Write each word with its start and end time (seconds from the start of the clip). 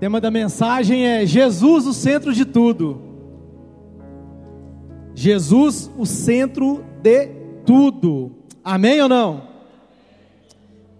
tema 0.00 0.18
da 0.18 0.30
mensagem 0.30 1.06
é 1.06 1.26
Jesus, 1.26 1.86
o 1.86 1.92
centro 1.92 2.32
de 2.32 2.46
tudo. 2.46 3.02
Jesus, 5.14 5.90
o 5.98 6.06
centro 6.06 6.82
de 7.02 7.28
tudo. 7.66 8.32
Amém 8.64 9.02
ou 9.02 9.10
não? 9.10 9.42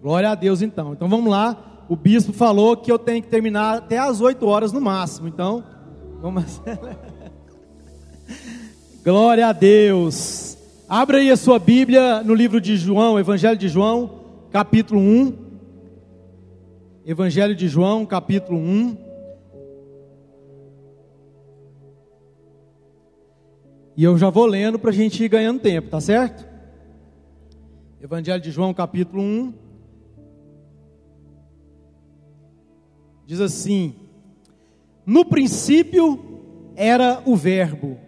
Glória 0.03 0.29
a 0.29 0.35
Deus 0.35 0.61
então. 0.61 0.93
Então 0.93 1.09
vamos 1.09 1.31
lá. 1.31 1.87
O 1.89 1.97
bispo 1.97 2.35
falou 2.35 2.77
que 2.77 2.93
eu 2.93 2.99
tenho 2.99 3.23
que 3.23 3.29
terminar 3.31 3.79
até 3.79 3.99
às 3.99 4.21
8 4.21 4.47
horas 4.47 4.71
no 4.71 4.83
máximo. 4.83 5.29
Então, 5.29 5.65
vamos. 6.21 6.61
Glória 9.03 9.49
a 9.49 9.53
Deus. 9.53 10.59
Abra 10.87 11.19
aí 11.19 11.31
a 11.31 11.39
sua 11.39 11.59
Bíblia 11.59 12.23
no 12.23 12.35
livro 12.35 12.61
de 12.61 12.77
João, 12.77 13.19
Evangelho 13.19 13.57
de 13.57 13.69
João, 13.69 14.11
capítulo 14.53 15.01
1. 15.01 15.50
Evangelho 17.05 17.55
de 17.55 17.69
João, 17.69 18.05
capítulo 18.05 18.59
1. 18.59 18.97
E 23.97 24.05
eu 24.05 24.17
já 24.17 24.31
vou 24.31 24.47
lendo 24.47 24.79
para 24.79 24.91
a 24.91 24.93
gente 24.93 25.23
ir 25.23 25.29
ganhando 25.29 25.61
tempo, 25.61 25.91
tá 25.91 26.01
certo? 26.01 26.49
Evangelho 28.01 28.43
de 28.43 28.51
João, 28.51 28.73
capítulo 28.73 29.23
1. 29.23 29.55
Diz 33.27 33.41
assim: 33.41 33.95
No 35.05 35.25
princípio 35.25 36.73
era 36.77 37.23
o 37.27 37.37
Verbo 37.37 37.99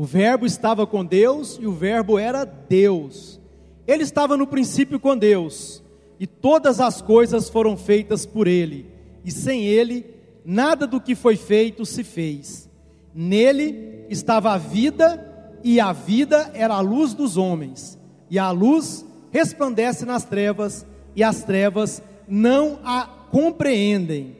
o 0.00 0.04
Verbo 0.06 0.46
estava 0.46 0.86
com 0.86 1.04
Deus 1.04 1.58
e 1.60 1.66
o 1.66 1.72
Verbo 1.72 2.18
era 2.18 2.46
Deus. 2.46 3.38
Ele 3.86 4.02
estava 4.02 4.34
no 4.34 4.46
princípio 4.46 4.98
com 4.98 5.14
Deus, 5.14 5.84
e 6.20 6.26
todas 6.26 6.80
as 6.80 7.00
coisas 7.00 7.48
foram 7.48 7.78
feitas 7.78 8.26
por 8.26 8.46
Ele, 8.46 8.86
e 9.24 9.32
sem 9.32 9.64
Ele, 9.64 10.04
nada 10.44 10.86
do 10.86 11.00
que 11.00 11.14
foi 11.14 11.34
feito 11.34 11.86
se 11.86 12.04
fez. 12.04 12.68
Nele 13.14 14.04
estava 14.10 14.52
a 14.52 14.58
vida, 14.58 15.26
e 15.64 15.80
a 15.80 15.94
vida 15.94 16.50
era 16.52 16.74
a 16.74 16.80
luz 16.80 17.14
dos 17.14 17.38
homens, 17.38 17.98
e 18.28 18.38
a 18.38 18.50
luz 18.50 19.02
resplandece 19.30 20.04
nas 20.04 20.22
trevas, 20.22 20.84
e 21.16 21.24
as 21.24 21.42
trevas 21.42 22.02
não 22.28 22.78
a 22.84 23.08
compreendem. 23.30 24.36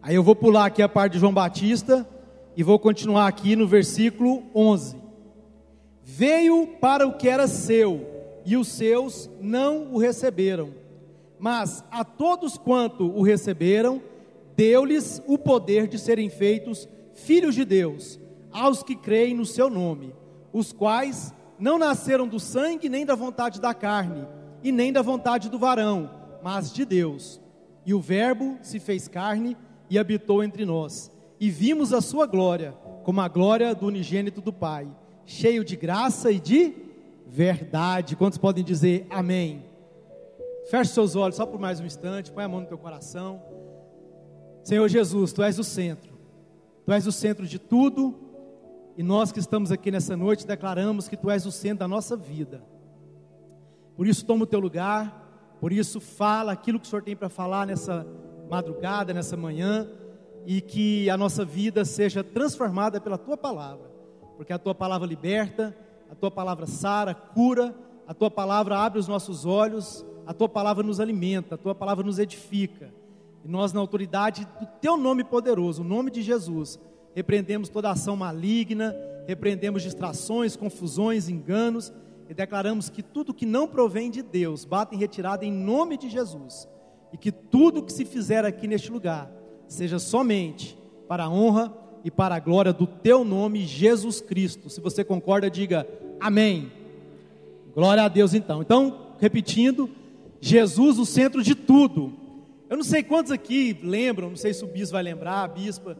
Aí 0.00 0.14
eu 0.14 0.22
vou 0.22 0.34
pular 0.34 0.64
aqui 0.64 0.80
a 0.80 0.88
parte 0.88 1.12
de 1.12 1.18
João 1.18 1.34
Batista 1.34 2.08
e 2.56 2.62
vou 2.62 2.78
continuar 2.78 3.28
aqui 3.28 3.54
no 3.54 3.68
versículo 3.68 4.42
11. 4.54 4.96
Veio 6.02 6.66
para 6.80 7.06
o 7.06 7.12
que 7.12 7.28
era 7.28 7.46
seu, 7.46 8.06
e 8.44 8.56
os 8.56 8.68
seus 8.68 9.30
não 9.40 9.92
o 9.92 9.98
receberam. 9.98 10.81
Mas 11.42 11.82
a 11.90 12.04
todos 12.04 12.56
quanto 12.56 13.04
o 13.04 13.20
receberam, 13.20 14.00
deu-lhes 14.54 15.20
o 15.26 15.36
poder 15.36 15.88
de 15.88 15.98
serem 15.98 16.30
feitos 16.30 16.88
filhos 17.14 17.56
de 17.56 17.64
Deus, 17.64 18.16
aos 18.52 18.84
que 18.84 18.94
creem 18.94 19.34
no 19.34 19.44
seu 19.44 19.68
nome, 19.68 20.14
os 20.52 20.72
quais 20.72 21.34
não 21.58 21.80
nasceram 21.80 22.28
do 22.28 22.38
sangue, 22.38 22.88
nem 22.88 23.04
da 23.04 23.16
vontade 23.16 23.60
da 23.60 23.74
carne, 23.74 24.24
e 24.62 24.70
nem 24.70 24.92
da 24.92 25.02
vontade 25.02 25.50
do 25.50 25.58
varão, 25.58 26.08
mas 26.44 26.72
de 26.72 26.84
Deus. 26.84 27.40
E 27.84 27.92
o 27.92 27.98
Verbo 27.98 28.56
se 28.62 28.78
fez 28.78 29.08
carne 29.08 29.56
e 29.90 29.98
habitou 29.98 30.44
entre 30.44 30.64
nós 30.64 31.10
e 31.40 31.50
vimos 31.50 31.92
a 31.92 32.00
sua 32.00 32.24
glória, 32.24 32.72
como 33.02 33.20
a 33.20 33.26
glória 33.26 33.74
do 33.74 33.88
unigênito 33.88 34.40
do 34.40 34.52
Pai, 34.52 34.86
cheio 35.26 35.64
de 35.64 35.74
graça 35.74 36.30
e 36.30 36.38
de 36.38 36.72
verdade. 37.26 38.14
Quantos 38.14 38.38
podem 38.38 38.62
dizer 38.62 39.08
amém? 39.10 39.71
Feche 40.70 40.92
seus 40.92 41.16
olhos 41.16 41.36
só 41.36 41.44
por 41.44 41.60
mais 41.60 41.80
um 41.80 41.86
instante, 41.86 42.30
põe 42.32 42.44
a 42.44 42.48
mão 42.48 42.60
no 42.60 42.66
teu 42.66 42.78
coração. 42.78 43.42
Senhor 44.62 44.88
Jesus, 44.88 45.32
tu 45.32 45.42
és 45.42 45.58
o 45.58 45.64
centro, 45.64 46.12
tu 46.84 46.92
és 46.92 47.06
o 47.06 47.12
centro 47.12 47.46
de 47.46 47.58
tudo, 47.58 48.14
e 48.96 49.02
nós 49.02 49.32
que 49.32 49.40
estamos 49.40 49.72
aqui 49.72 49.90
nessa 49.90 50.16
noite 50.16 50.46
declaramos 50.46 51.08
que 51.08 51.16
tu 51.16 51.30
és 51.30 51.44
o 51.46 51.52
centro 51.52 51.78
da 51.78 51.88
nossa 51.88 52.16
vida. 52.16 52.62
Por 53.96 54.06
isso, 54.06 54.24
toma 54.24 54.44
o 54.44 54.46
teu 54.46 54.60
lugar, 54.60 55.56
por 55.60 55.72
isso, 55.72 56.00
fala 56.00 56.52
aquilo 56.52 56.78
que 56.78 56.86
o 56.86 56.88
Senhor 56.88 57.02
tem 57.02 57.16
para 57.16 57.28
falar 57.28 57.66
nessa 57.66 58.06
madrugada, 58.48 59.14
nessa 59.14 59.36
manhã. 59.36 59.88
E 60.44 60.60
que 60.60 61.08
a 61.08 61.16
nossa 61.16 61.44
vida 61.44 61.84
seja 61.84 62.24
transformada 62.24 63.00
pela 63.00 63.16
tua 63.16 63.36
palavra, 63.36 63.88
porque 64.36 64.52
a 64.52 64.58
tua 64.58 64.74
palavra 64.74 65.06
liberta, 65.06 65.72
a 66.10 66.16
tua 66.16 66.32
palavra 66.32 66.66
sara, 66.66 67.14
cura, 67.14 67.72
a 68.08 68.12
tua 68.12 68.28
palavra 68.28 68.76
abre 68.76 68.98
os 68.98 69.06
nossos 69.06 69.46
olhos, 69.46 70.04
a 70.26 70.32
tua 70.32 70.48
palavra 70.48 70.82
nos 70.82 71.00
alimenta, 71.00 71.54
a 71.54 71.58
tua 71.58 71.74
palavra 71.74 72.04
nos 72.04 72.18
edifica. 72.18 72.92
E 73.44 73.48
nós, 73.48 73.72
na 73.72 73.80
autoridade 73.80 74.46
do 74.60 74.66
teu 74.80 74.96
nome 74.96 75.24
poderoso, 75.24 75.82
o 75.82 75.84
nome 75.84 76.10
de 76.10 76.22
Jesus, 76.22 76.78
repreendemos 77.14 77.68
toda 77.68 77.90
ação 77.90 78.16
maligna, 78.16 78.94
repreendemos 79.26 79.82
distrações, 79.82 80.56
confusões, 80.56 81.28
enganos 81.28 81.92
e 82.28 82.34
declaramos 82.34 82.88
que 82.88 83.02
tudo 83.02 83.34
que 83.34 83.44
não 83.44 83.66
provém 83.66 84.10
de 84.10 84.22
Deus 84.22 84.64
bate 84.64 84.94
em 84.94 84.98
retirada 84.98 85.44
em 85.44 85.52
nome 85.52 85.96
de 85.96 86.08
Jesus. 86.08 86.68
E 87.12 87.16
que 87.16 87.30
tudo 87.30 87.82
que 87.82 87.92
se 87.92 88.04
fizer 88.04 88.44
aqui 88.44 88.66
neste 88.66 88.90
lugar 88.90 89.30
seja 89.66 89.98
somente 89.98 90.78
para 91.08 91.24
a 91.24 91.30
honra 91.30 91.72
e 92.04 92.10
para 92.10 92.34
a 92.34 92.40
glória 92.40 92.72
do 92.72 92.86
teu 92.86 93.24
nome, 93.24 93.66
Jesus 93.66 94.20
Cristo. 94.20 94.70
Se 94.70 94.80
você 94.80 95.04
concorda, 95.04 95.50
diga 95.50 95.86
amém. 96.20 96.72
Glória 97.74 98.04
a 98.04 98.08
Deus 98.08 98.34
então. 98.34 98.62
Então, 98.62 99.14
repetindo, 99.18 99.90
Jesus 100.42 100.98
o 100.98 101.06
centro 101.06 101.42
de 101.42 101.54
tudo. 101.54 102.12
Eu 102.68 102.76
não 102.76 102.84
sei 102.84 103.02
quantos 103.02 103.32
aqui 103.32 103.78
lembram, 103.82 104.28
não 104.28 104.36
sei 104.36 104.52
se 104.52 104.62
o 104.62 104.66
bispo 104.66 104.92
vai 104.92 105.02
lembrar, 105.02 105.44
a 105.44 105.48
bispa, 105.48 105.96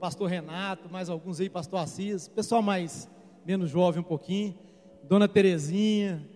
pastor 0.00 0.30
Renato, 0.30 0.88
mais 0.90 1.10
alguns 1.10 1.40
aí, 1.40 1.50
pastor 1.50 1.80
Assis, 1.80 2.28
pessoal 2.28 2.62
mais 2.62 3.06
menos 3.44 3.68
jovem 3.68 4.00
um 4.00 4.04
pouquinho, 4.04 4.56
dona 5.02 5.28
Terezinha. 5.28 6.26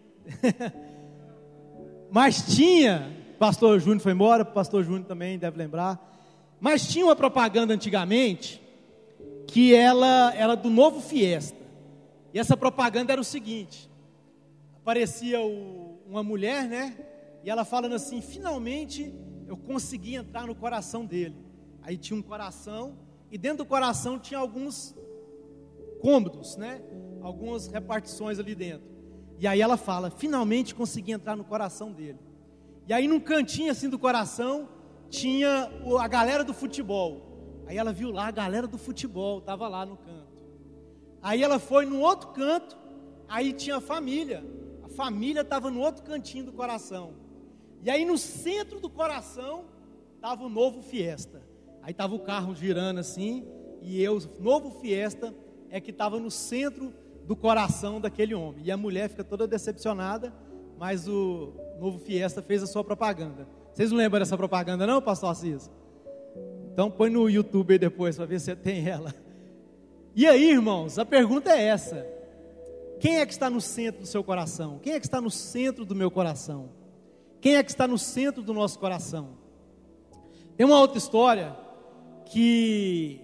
Mas 2.10 2.54
tinha, 2.54 3.10
pastor 3.38 3.80
Júnior 3.80 4.00
foi 4.00 4.12
embora, 4.12 4.44
pastor 4.44 4.84
Júnior 4.84 5.04
também 5.04 5.38
deve 5.38 5.56
lembrar 5.56 6.12
mas 6.64 6.88
tinha 6.88 7.04
uma 7.04 7.14
propaganda 7.14 7.74
antigamente 7.74 8.58
que 9.46 9.74
ela 9.74 10.32
era 10.34 10.54
do 10.54 10.70
novo 10.70 10.98
Fiesta. 10.98 11.58
E 12.32 12.38
essa 12.38 12.56
propaganda 12.56 13.12
era 13.12 13.20
o 13.20 13.24
seguinte: 13.24 13.90
aparecia 14.80 15.42
o, 15.42 15.98
uma 16.08 16.22
mulher, 16.22 16.66
né? 16.66 16.96
E 17.44 17.50
ela 17.50 17.64
falando 17.64 17.94
assim: 17.94 18.20
finalmente 18.22 19.14
eu 19.46 19.56
consegui 19.56 20.14
entrar 20.14 20.46
no 20.46 20.54
coração 20.54 21.04
dele. 21.04 21.36
Aí 21.82 21.98
tinha 21.98 22.18
um 22.18 22.22
coração, 22.22 22.96
e 23.30 23.36
dentro 23.36 23.58
do 23.58 23.66
coração 23.66 24.18
tinha 24.18 24.40
alguns 24.40 24.96
cômodos, 26.00 26.56
né? 26.56 26.80
Algumas 27.20 27.66
repartições 27.66 28.38
ali 28.38 28.54
dentro. 28.54 28.88
E 29.38 29.46
aí 29.46 29.60
ela 29.60 29.76
fala: 29.76 30.10
finalmente 30.10 30.74
consegui 30.74 31.12
entrar 31.12 31.36
no 31.36 31.44
coração 31.44 31.92
dele. 31.92 32.18
E 32.88 32.92
aí 32.92 33.06
num 33.06 33.20
cantinho 33.20 33.70
assim 33.70 33.90
do 33.90 33.98
coração 33.98 34.68
tinha 35.10 35.70
a 36.00 36.08
galera 36.08 36.44
do 36.44 36.54
futebol. 36.54 37.62
Aí 37.66 37.76
ela 37.76 37.92
viu 37.92 38.10
lá 38.10 38.26
a 38.28 38.30
galera 38.30 38.66
do 38.66 38.78
futebol, 38.78 39.38
estava 39.38 39.68
lá 39.68 39.84
no 39.84 39.96
canto. 39.98 40.32
Aí 41.22 41.42
ela 41.42 41.58
foi 41.58 41.84
no 41.86 42.00
outro 42.00 42.28
canto, 42.28 42.76
aí 43.28 43.52
tinha 43.52 43.76
a 43.76 43.80
família. 43.80 44.44
A 44.82 44.88
família 44.88 45.40
estava 45.42 45.70
no 45.70 45.80
outro 45.80 46.02
cantinho 46.02 46.46
do 46.46 46.52
coração. 46.52 47.23
E 47.84 47.90
aí 47.90 48.06
no 48.06 48.16
centro 48.16 48.80
do 48.80 48.88
coração 48.88 49.66
estava 50.16 50.42
o 50.42 50.48
novo 50.48 50.80
Fiesta. 50.80 51.42
Aí 51.82 51.90
estava 51.90 52.14
o 52.14 52.18
carro 52.18 52.54
girando 52.54 52.98
assim, 52.98 53.46
e 53.82 54.02
eu, 54.02 54.18
novo 54.40 54.70
Fiesta, 54.80 55.34
é 55.68 55.78
que 55.78 55.90
estava 55.90 56.18
no 56.18 56.30
centro 56.30 56.94
do 57.26 57.36
coração 57.36 58.00
daquele 58.00 58.34
homem. 58.34 58.64
E 58.64 58.70
a 58.70 58.76
mulher 58.76 59.10
fica 59.10 59.22
toda 59.22 59.46
decepcionada, 59.46 60.32
mas 60.78 61.06
o 61.06 61.52
novo 61.78 61.98
Fiesta 61.98 62.40
fez 62.40 62.62
a 62.62 62.66
sua 62.66 62.82
propaganda. 62.82 63.46
Vocês 63.70 63.90
não 63.90 63.98
lembram 63.98 64.20
dessa 64.20 64.36
propaganda, 64.36 64.86
não, 64.86 65.02
pastor 65.02 65.30
Assis? 65.30 65.70
Então 66.72 66.90
põe 66.90 67.10
no 67.10 67.28
YouTube 67.28 67.72
aí 67.72 67.78
depois 67.78 68.16
para 68.16 68.24
ver 68.24 68.40
se 68.40 68.56
tem 68.56 68.88
ela. 68.88 69.14
E 70.16 70.26
aí, 70.26 70.52
irmãos, 70.52 70.98
a 70.98 71.04
pergunta 71.04 71.50
é 71.50 71.64
essa: 71.64 72.06
quem 72.98 73.18
é 73.18 73.26
que 73.26 73.32
está 73.32 73.50
no 73.50 73.60
centro 73.60 74.00
do 74.00 74.06
seu 74.06 74.24
coração? 74.24 74.78
Quem 74.82 74.94
é 74.94 75.00
que 75.00 75.06
está 75.06 75.20
no 75.20 75.30
centro 75.30 75.84
do 75.84 75.94
meu 75.94 76.10
coração? 76.10 76.70
Quem 77.44 77.56
é 77.56 77.62
que 77.62 77.70
está 77.70 77.86
no 77.86 77.98
centro 77.98 78.42
do 78.42 78.54
nosso 78.54 78.78
coração? 78.78 79.36
Tem 80.56 80.64
uma 80.64 80.80
outra 80.80 80.96
história 80.96 81.54
que 82.24 83.20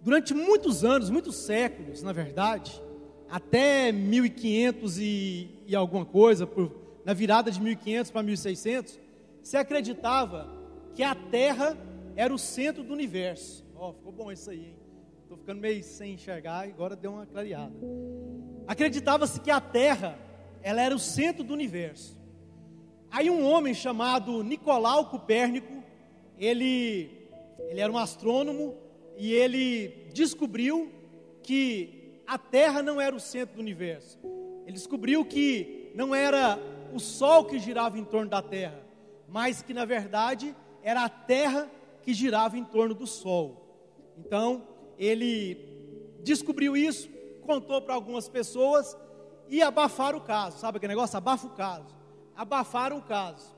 durante 0.00 0.32
muitos 0.32 0.86
anos, 0.86 1.10
muitos 1.10 1.36
séculos, 1.36 2.02
na 2.02 2.14
verdade, 2.14 2.80
até 3.28 3.92
1500 3.92 4.98
e, 4.98 5.50
e 5.66 5.76
alguma 5.76 6.06
coisa, 6.06 6.46
por, 6.46 6.74
na 7.04 7.12
virada 7.12 7.50
de 7.50 7.60
1500 7.60 8.10
para 8.10 8.22
1600, 8.22 8.98
se 9.42 9.58
acreditava 9.58 10.50
que 10.94 11.02
a 11.02 11.14
Terra 11.14 11.76
era 12.16 12.32
o 12.32 12.38
centro 12.38 12.82
do 12.82 12.94
universo. 12.94 13.62
Ó, 13.76 13.90
oh, 13.90 13.92
ficou 13.92 14.12
bom 14.12 14.32
isso 14.32 14.48
aí, 14.48 14.68
hein? 14.68 14.76
Estou 15.24 15.36
ficando 15.36 15.60
meio 15.60 15.84
sem 15.84 16.14
enxergar 16.14 16.66
e 16.66 16.70
agora 16.70 16.96
deu 16.96 17.12
uma 17.12 17.26
clareada. 17.26 17.74
Acreditava-se 18.66 19.38
que 19.42 19.50
a 19.50 19.60
Terra, 19.60 20.18
ela 20.62 20.80
era 20.80 20.94
o 20.94 20.98
centro 20.98 21.44
do 21.44 21.52
universo. 21.52 22.18
Aí 23.10 23.28
um 23.28 23.44
homem 23.44 23.74
chamado 23.74 24.42
Nicolau 24.42 25.06
Copérnico, 25.06 25.82
ele 26.38 27.10
Ele 27.68 27.80
era 27.80 27.92
um 27.92 27.98
astrônomo 27.98 28.74
e 29.16 29.32
ele 29.32 30.08
descobriu 30.12 30.90
que 31.42 32.22
a 32.26 32.36
Terra 32.38 32.82
não 32.82 33.00
era 33.00 33.14
o 33.14 33.20
centro 33.20 33.56
do 33.56 33.60
universo. 33.60 34.18
Ele 34.64 34.72
descobriu 34.72 35.24
que 35.24 35.92
não 35.94 36.14
era 36.14 36.58
o 36.92 36.98
Sol 36.98 37.44
que 37.44 37.58
girava 37.58 37.98
em 37.98 38.04
torno 38.04 38.30
da 38.30 38.42
Terra, 38.42 38.80
mas 39.28 39.62
que 39.62 39.74
na 39.74 39.84
verdade 39.84 40.54
era 40.82 41.04
a 41.04 41.08
Terra 41.08 41.70
que 42.02 42.12
girava 42.12 42.56
em 42.56 42.64
torno 42.64 42.94
do 42.94 43.06
Sol. 43.06 43.56
Então, 44.16 44.66
ele 44.98 45.56
descobriu 46.22 46.76
isso, 46.76 47.08
contou 47.42 47.80
para 47.82 47.94
algumas 47.94 48.28
pessoas 48.28 48.96
e 49.48 49.62
abafaram 49.62 50.18
o 50.18 50.22
caso. 50.22 50.58
Sabe 50.58 50.78
aquele 50.78 50.94
negócio? 50.94 51.16
Abafa 51.16 51.46
o 51.46 51.50
caso. 51.50 51.99
Abafaram 52.40 52.96
o 52.96 53.02
caso. 53.02 53.54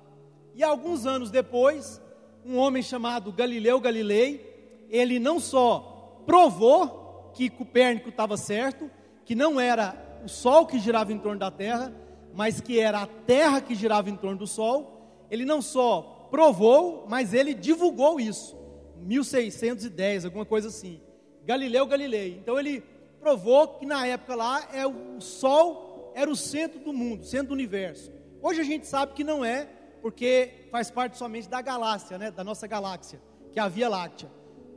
E 0.57 0.65
alguns 0.65 1.07
anos 1.07 1.31
depois, 1.31 2.03
um 2.45 2.59
homem 2.59 2.83
chamado 2.83 3.31
Galileu 3.31 3.79
Galilei, 3.79 4.85
ele 4.91 5.21
não 5.21 5.39
só 5.39 6.21
provou 6.27 7.31
que 7.33 7.49
Copérnico 7.49 8.09
estava 8.09 8.37
certo, 8.37 8.91
que 9.25 9.37
não 9.37 9.61
era 9.61 9.95
o 10.25 10.29
Sol 10.29 10.67
que 10.67 10.81
girava 10.81 11.13
em 11.13 11.19
torno 11.21 11.39
da 11.39 11.49
Terra, 11.49 11.95
mas 12.35 12.61
que 12.61 12.81
era 12.81 13.03
a 13.03 13.07
Terra 13.07 13.61
que 13.61 13.77
girava 13.77 14.11
em 14.11 14.17
torno 14.17 14.39
do 14.39 14.49
Sol. 14.49 15.27
Ele 15.31 15.45
não 15.45 15.63
só 15.63 16.27
provou, 16.29 17.07
mas 17.09 17.33
ele 17.33 17.55
divulgou 17.55 18.19
isso. 18.19 18.57
1610, 18.97 20.25
alguma 20.25 20.45
coisa 20.45 20.67
assim. 20.67 21.01
Galileu 21.45 21.87
Galilei. 21.87 22.37
Então 22.37 22.59
ele 22.59 22.83
provou 23.21 23.69
que 23.69 23.87
na 23.87 24.05
época 24.09 24.35
lá 24.35 24.69
é 24.73 24.85
o 24.85 25.21
Sol 25.21 26.11
era 26.17 26.29
o 26.29 26.35
centro 26.35 26.81
do 26.81 26.93
mundo, 26.93 27.25
centro 27.25 27.51
do 27.51 27.55
universo. 27.55 28.22
Hoje 28.43 28.61
a 28.61 28.65
gente 28.65 28.89
sabe 28.89 29.13
que 29.13 29.23
não 29.23 29.45
é, 29.45 29.69
porque 30.03 30.67
faz 30.73 30.91
parte 30.91 31.17
somente 31.17 31.49
da 31.49 31.63
galáxia, 31.63 32.19
né, 32.19 32.29
da 32.29 32.43
nossa 32.43 32.67
galáxia, 32.67 33.21
que 33.53 33.61
é 33.61 33.63
a 33.63 33.69
Via 33.69 33.89
Láctea. 33.89 34.29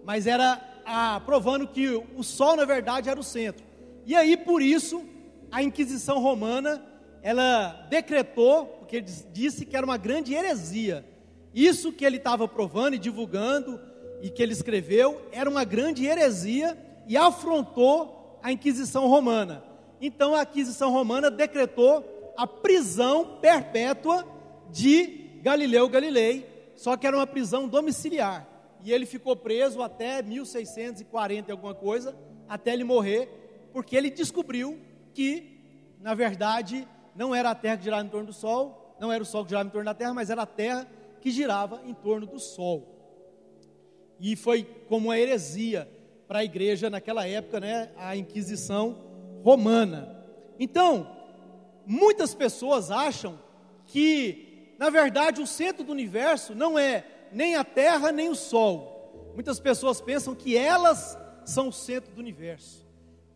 Mas 0.03 0.27
era 0.27 0.62
a, 0.85 1.19
provando 1.21 1.67
que 1.67 1.89
o 1.89 2.21
Sol 2.21 2.56
na 2.56 2.63
verdade 2.63 3.09
era 3.09 3.19
o 3.19 3.23
centro. 3.23 3.65
E 4.06 4.15
aí 4.15 4.38
por 4.38 4.62
isso 4.62 5.03
a 5.51 5.63
Inquisição 5.63 6.19
Romana 6.19 6.85
ela 7.23 7.88
decretou, 7.89 8.67
porque 8.67 9.01
disse 9.01 9.65
que 9.65 9.75
era 9.75 9.83
uma 9.83 9.97
grande 9.97 10.35
heresia. 10.35 11.03
Isso 11.51 11.91
que 11.91 12.06
ele 12.06 12.18
estava 12.18 12.47
provando 12.47 12.94
e 12.94 13.00
divulgando 13.00 13.81
e 14.21 14.29
que 14.29 14.44
ele 14.44 14.53
escreveu 14.53 15.19
era 15.31 15.50
uma 15.50 15.63
grande 15.63 16.06
heresia 16.06 16.77
e 17.07 17.18
afrontou 17.18 18.39
a 18.44 18.51
Inquisição 18.51 19.07
Romana. 19.07 19.63
Então 20.00 20.35
a 20.35 20.44
Inquisição 20.44 20.91
Romana 20.91 21.31
decretou 21.31 22.14
a 22.37 22.45
prisão 22.45 23.37
perpétua 23.41 24.25
de 24.71 25.39
Galileu 25.41 25.87
Galilei, 25.87 26.45
só 26.75 26.97
que 26.97 27.05
era 27.05 27.15
uma 27.15 27.27
prisão 27.27 27.67
domiciliar. 27.67 28.47
E 28.83 28.91
ele 28.91 29.05
ficou 29.05 29.35
preso 29.35 29.81
até 29.81 30.21
1640 30.21 31.51
alguma 31.51 31.73
coisa, 31.73 32.15
até 32.47 32.73
ele 32.73 32.83
morrer, 32.83 33.29
porque 33.71 33.95
ele 33.95 34.09
descobriu 34.09 34.79
que, 35.13 35.59
na 35.99 36.13
verdade, 36.13 36.87
não 37.15 37.33
era 37.33 37.51
a 37.51 37.55
terra 37.55 37.77
que 37.77 37.83
girava 37.83 38.05
em 38.05 38.09
torno 38.09 38.27
do 38.27 38.33
sol, 38.33 38.95
não 38.99 39.11
era 39.11 39.23
o 39.23 39.25
sol 39.25 39.43
que 39.43 39.49
girava 39.49 39.67
em 39.67 39.71
torno 39.71 39.85
da 39.85 39.93
terra, 39.93 40.13
mas 40.13 40.29
era 40.29 40.43
a 40.43 40.47
terra 40.47 40.87
que 41.21 41.31
girava 41.31 41.81
em 41.85 41.93
torno 41.93 42.27
do 42.27 42.39
sol. 42.39 42.95
E 44.19 44.35
foi 44.35 44.63
como 44.87 45.07
uma 45.07 45.19
heresia 45.19 45.89
para 46.27 46.39
a 46.39 46.43
igreja 46.43 46.89
naquela 46.89 47.27
época, 47.27 47.59
né, 47.59 47.91
a 47.97 48.15
Inquisição 48.15 48.97
romana. 49.43 50.25
Então, 50.59 51.14
muitas 51.85 52.33
pessoas 52.33 52.91
acham 52.91 53.39
que, 53.87 54.73
na 54.77 54.89
verdade, 54.89 55.41
o 55.41 55.47
centro 55.47 55.83
do 55.83 55.91
universo 55.91 56.55
não 56.55 56.77
é 56.77 57.05
nem 57.31 57.55
a 57.55 57.63
Terra 57.63 58.11
nem 58.11 58.29
o 58.29 58.35
Sol. 58.35 59.31
Muitas 59.33 59.59
pessoas 59.59 60.01
pensam 60.01 60.33
que 60.33 60.57
elas 60.57 61.17
são 61.45 61.67
o 61.67 61.73
centro 61.73 62.13
do 62.13 62.19
universo, 62.19 62.85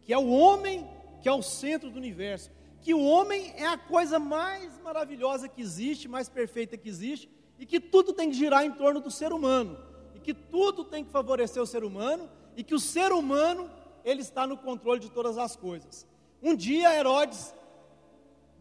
que 0.02 0.14
é 0.14 0.18
o 0.18 0.30
homem 0.30 0.88
que 1.22 1.28
é 1.28 1.34
o 1.34 1.42
centro 1.42 1.90
do 1.90 1.98
universo, 1.98 2.50
que 2.82 2.94
o 2.94 3.04
homem 3.04 3.54
é 3.58 3.68
a 3.68 3.78
coisa 3.78 4.18
mais 4.18 4.80
maravilhosa 4.80 5.50
que 5.50 5.62
existe, 5.62 6.08
mais 6.08 6.30
perfeita 6.30 6.78
que 6.78 6.88
existe, 6.88 7.30
e 7.58 7.66
que 7.66 7.80
tudo 7.80 8.14
tem 8.14 8.30
que 8.30 8.38
girar 8.38 8.66
em 8.66 8.72
torno 8.72 9.02
do 9.02 9.12
ser 9.12 9.34
humano, 9.34 9.78
e 10.16 10.20
que 10.20 10.34
tudo 10.34 10.86
tem 10.86 11.04
que 11.04 11.12
favorecer 11.12 11.62
o 11.62 11.68
ser 11.68 11.84
humano, 11.84 12.30
e 12.56 12.64
que 12.64 12.74
o 12.74 12.80
ser 12.80 13.12
humano 13.12 13.70
ele 14.04 14.22
está 14.22 14.48
no 14.48 14.58
controle 14.58 15.00
de 15.00 15.10
todas 15.12 15.38
as 15.38 15.58
coisas. 15.58 16.08
Um 16.42 16.56
dia 16.56 16.96
Herodes 16.96 17.54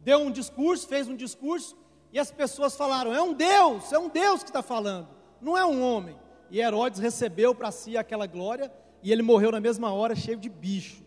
deu 0.09 0.21
um 0.21 0.31
discurso, 0.31 0.89
fez 0.89 1.07
um 1.07 1.15
discurso, 1.15 1.77
e 2.11 2.19
as 2.19 2.31
pessoas 2.31 2.75
falaram: 2.75 3.13
é 3.13 3.21
um 3.21 3.35
Deus, 3.35 3.93
é 3.93 3.99
um 3.99 4.09
Deus 4.09 4.43
que 4.43 4.49
está 4.49 4.63
falando, 4.63 5.07
não 5.39 5.55
é 5.55 5.67
um 5.67 5.83
homem. 5.83 6.17
E 6.51 6.61
Herodes 6.61 6.99
recebeu 6.99 7.55
para 7.55 7.71
si 7.71 7.95
aquela 7.95 8.27
glória, 8.27 8.73
e 9.03 9.13
ele 9.13 9.21
morreu 9.21 9.53
na 9.53 9.61
mesma 9.61 9.93
hora, 9.93 10.17
cheio 10.17 10.39
de 10.39 10.49
bichos. 10.49 11.07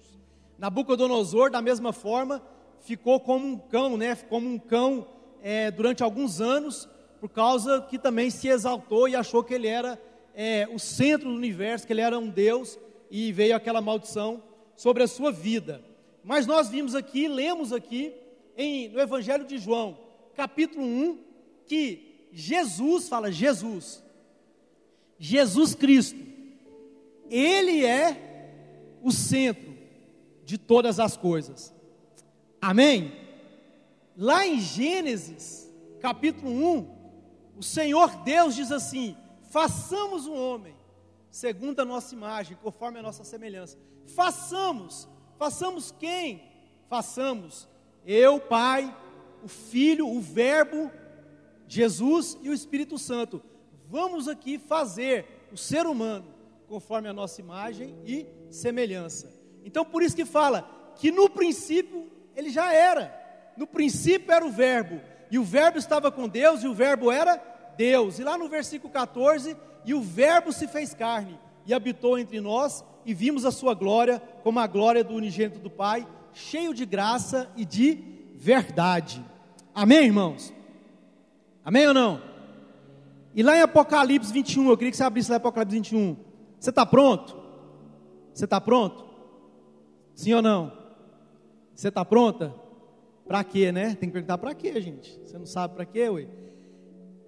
Nabucodonosor, 0.56 1.50
da 1.50 1.64
mesma 1.64 1.92
forma, 1.92 2.44
ficou 2.82 3.20
como 3.20 3.48
um 3.48 3.58
cão, 3.58 3.98
né? 3.98 4.16
Como 4.16 4.48
um 4.48 4.60
cão 4.60 5.08
é, 5.42 5.72
durante 5.72 6.04
alguns 6.04 6.40
anos, 6.40 6.88
por 7.20 7.30
causa 7.30 7.82
que 7.82 7.98
também 7.98 8.30
se 8.30 8.50
exaltou 8.50 9.10
e 9.10 9.16
achou 9.16 9.44
que 9.44 9.56
ele 9.56 9.68
era 9.68 10.00
é, 10.36 10.70
o 10.72 10.78
centro 10.78 11.28
do 11.28 11.36
universo, 11.36 11.88
que 11.88 11.94
ele 11.94 12.02
era 12.02 12.20
um 12.20 12.30
Deus, 12.30 12.78
e 13.10 13.32
veio 13.32 13.56
aquela 13.56 13.82
maldição 13.82 14.44
sobre 14.76 15.02
a 15.02 15.08
sua 15.08 15.32
vida. 15.32 15.84
Mas 16.24 16.46
nós 16.46 16.70
vimos 16.70 16.94
aqui, 16.94 17.28
lemos 17.28 17.74
aqui, 17.74 18.21
em, 18.62 18.90
no 18.90 19.00
Evangelho 19.00 19.46
de 19.46 19.58
João, 19.58 19.98
capítulo 20.36 20.86
1, 20.86 21.20
que 21.66 22.28
Jesus, 22.32 23.10
fala 23.10 23.32
Jesus, 23.32 24.04
Jesus 25.18 25.76
Cristo, 25.76 26.20
Ele 27.30 27.86
é 27.86 29.00
o 29.02 29.12
centro 29.12 29.72
de 30.46 30.58
todas 30.58 31.00
as 31.00 31.18
coisas. 31.18 31.74
Amém? 32.62 33.12
Lá 34.16 34.46
em 34.46 34.60
Gênesis, 34.60 35.70
capítulo 36.00 36.52
1, 36.52 37.02
o 37.58 37.64
Senhor 37.64 38.16
Deus 38.18 38.56
diz 38.56 38.72
assim: 38.72 39.16
façamos 39.50 40.28
um 40.28 40.36
homem, 40.36 40.76
segundo 41.30 41.80
a 41.80 41.86
nossa 41.86 42.14
imagem, 42.14 42.58
conforme 42.62 43.00
a 43.00 43.04
nossa 43.04 43.24
semelhança. 43.24 43.78
Façamos, 44.16 45.08
façamos 45.38 45.92
quem? 45.92 46.44
Façamos 46.90 47.68
eu, 48.06 48.40
Pai, 48.40 48.96
o 49.44 49.48
Filho, 49.48 50.08
o 50.08 50.20
Verbo, 50.20 50.92
Jesus 51.68 52.38
e 52.42 52.50
o 52.50 52.54
Espírito 52.54 52.98
Santo. 52.98 53.42
Vamos 53.88 54.28
aqui 54.28 54.58
fazer 54.58 55.48
o 55.52 55.58
ser 55.58 55.86
humano 55.86 56.26
conforme 56.68 57.08
a 57.08 57.14
nossa 57.14 57.42
imagem 57.42 57.96
e 58.06 58.26
semelhança. 58.50 59.32
Então, 59.66 59.84
por 59.84 60.02
isso 60.02 60.16
que 60.16 60.26
fala 60.26 60.94
que 60.96 61.12
no 61.12 61.30
princípio 61.30 62.10
ele 62.36 62.50
já 62.50 62.74
era. 62.74 63.20
No 63.58 63.68
princípio 63.68 64.32
era 64.32 64.46
o 64.46 64.52
Verbo, 64.52 65.02
e 65.30 65.38
o 65.38 65.44
Verbo 65.44 65.78
estava 65.78 66.12
com 66.12 66.28
Deus, 66.28 66.64
e 66.64 66.68
o 66.68 66.74
Verbo 66.74 67.12
era 67.12 67.36
Deus. 67.78 68.20
E 68.20 68.24
lá 68.24 68.38
no 68.38 68.48
versículo 68.48 68.92
14, 68.92 69.56
e 69.86 69.94
o 69.94 70.02
Verbo 70.02 70.52
se 70.52 70.68
fez 70.68 70.94
carne 70.94 71.40
e 71.66 71.74
habitou 71.74 72.18
entre 72.18 72.40
nós, 72.40 72.84
e 73.06 73.14
vimos 73.14 73.46
a 73.46 73.52
sua 73.52 73.74
glória 73.74 74.22
como 74.44 74.60
a 74.60 74.68
glória 74.68 75.04
do 75.04 75.14
unigênito 75.14 75.60
do 75.60 75.70
Pai, 75.70 76.08
cheio 76.34 76.74
de 76.74 76.86
graça 76.86 77.50
e 77.56 77.66
de 77.66 77.98
verdade. 78.36 79.24
Amém, 79.74 80.06
irmãos? 80.06 80.54
Amém 81.64 81.88
ou 81.88 81.94
não? 81.94 82.22
E 83.34 83.44
lá 83.44 83.56
em 83.56 83.62
Apocalipse 83.62 84.32
21, 84.34 84.70
eu 84.70 84.78
queria 84.78 84.92
que 84.92 84.98
você 84.98 85.04
abrisse 85.04 85.30
lá 85.30 85.36
em 85.36 85.38
Apocalipse 85.38 85.76
21. 85.78 86.18
Você 86.60 86.70
está 86.70 86.86
pronto? 86.86 87.38
Você 88.34 88.46
está 88.46 88.60
pronto? 88.60 89.06
Sim 90.14 90.34
ou 90.34 90.42
não? 90.42 90.72
Você 91.74 91.88
está 91.88 92.04
pronta? 92.04 92.54
Para 93.28 93.44
quê, 93.44 93.72
né? 93.72 93.96
Tem 93.96 94.10
que 94.10 94.14
perguntar 94.14 94.38
para 94.38 94.54
quê, 94.54 94.80
gente? 94.82 95.20
Você 95.26 95.38
não 95.38 95.46
sabe 95.46 95.76
para 95.76 95.86
quê, 95.86 96.10
ué? 96.10 96.28